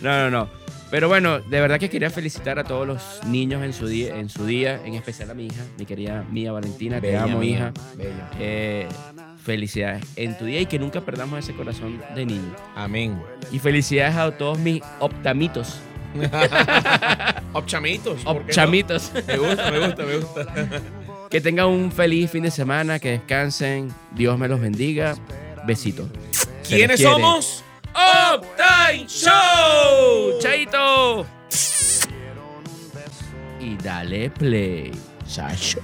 No, 0.00 0.10
no, 0.18 0.30
no. 0.30 0.48
Pero 0.90 1.08
bueno, 1.08 1.38
de 1.40 1.60
verdad 1.60 1.78
que 1.78 1.88
quería 1.88 2.10
felicitar 2.10 2.58
a 2.58 2.64
todos 2.64 2.86
los 2.86 3.20
niños 3.26 3.62
en 3.62 3.72
su 3.72 3.86
día, 3.86 4.16
en 4.16 4.28
su 4.28 4.44
día, 4.44 4.80
en 4.84 4.94
especial 4.94 5.30
a 5.30 5.34
mi 5.34 5.46
hija, 5.46 5.62
mi 5.78 5.86
querida 5.86 6.24
Mía 6.30 6.50
Valentina, 6.52 7.00
te 7.00 7.16
amo, 7.16 7.38
mía, 7.38 7.50
hija. 7.50 7.72
bella. 7.96 8.30
Eh, 8.40 8.88
felicidades 9.44 10.04
en 10.16 10.36
tu 10.38 10.44
día 10.44 10.60
y 10.60 10.66
que 10.66 10.78
nunca 10.78 11.00
perdamos 11.00 11.38
ese 11.38 11.54
corazón 11.54 12.00
de 12.14 12.26
niño. 12.26 12.54
Amén. 12.76 13.20
Y 13.50 13.58
felicidades 13.58 14.16
a 14.16 14.30
todos 14.36 14.58
mis 14.58 14.82
optamitos, 15.00 15.80
Opchamitos. 17.52 18.20
opchamitos. 18.24 19.12
Me 19.26 19.36
gusta, 19.38 19.70
me 19.70 19.78
gusta, 19.86 20.04
me 20.04 20.16
gusta. 20.18 20.46
que 21.30 21.40
tengan 21.40 21.66
un 21.66 21.90
feliz 21.92 22.30
fin 22.30 22.42
de 22.42 22.50
semana, 22.50 22.98
que 22.98 23.10
descansen, 23.12 23.92
Dios 24.12 24.38
me 24.38 24.48
los 24.48 24.60
bendiga. 24.60 25.14
Besitos. 25.66 26.08
¿Quiénes 26.66 27.00
somos? 27.00 27.62
Optime 27.92 29.06
Show. 29.08 30.38
Chaito. 30.40 31.26
Y 33.60 33.76
dale 33.76 34.30
play. 34.30 34.90
Chacho. 35.28 35.80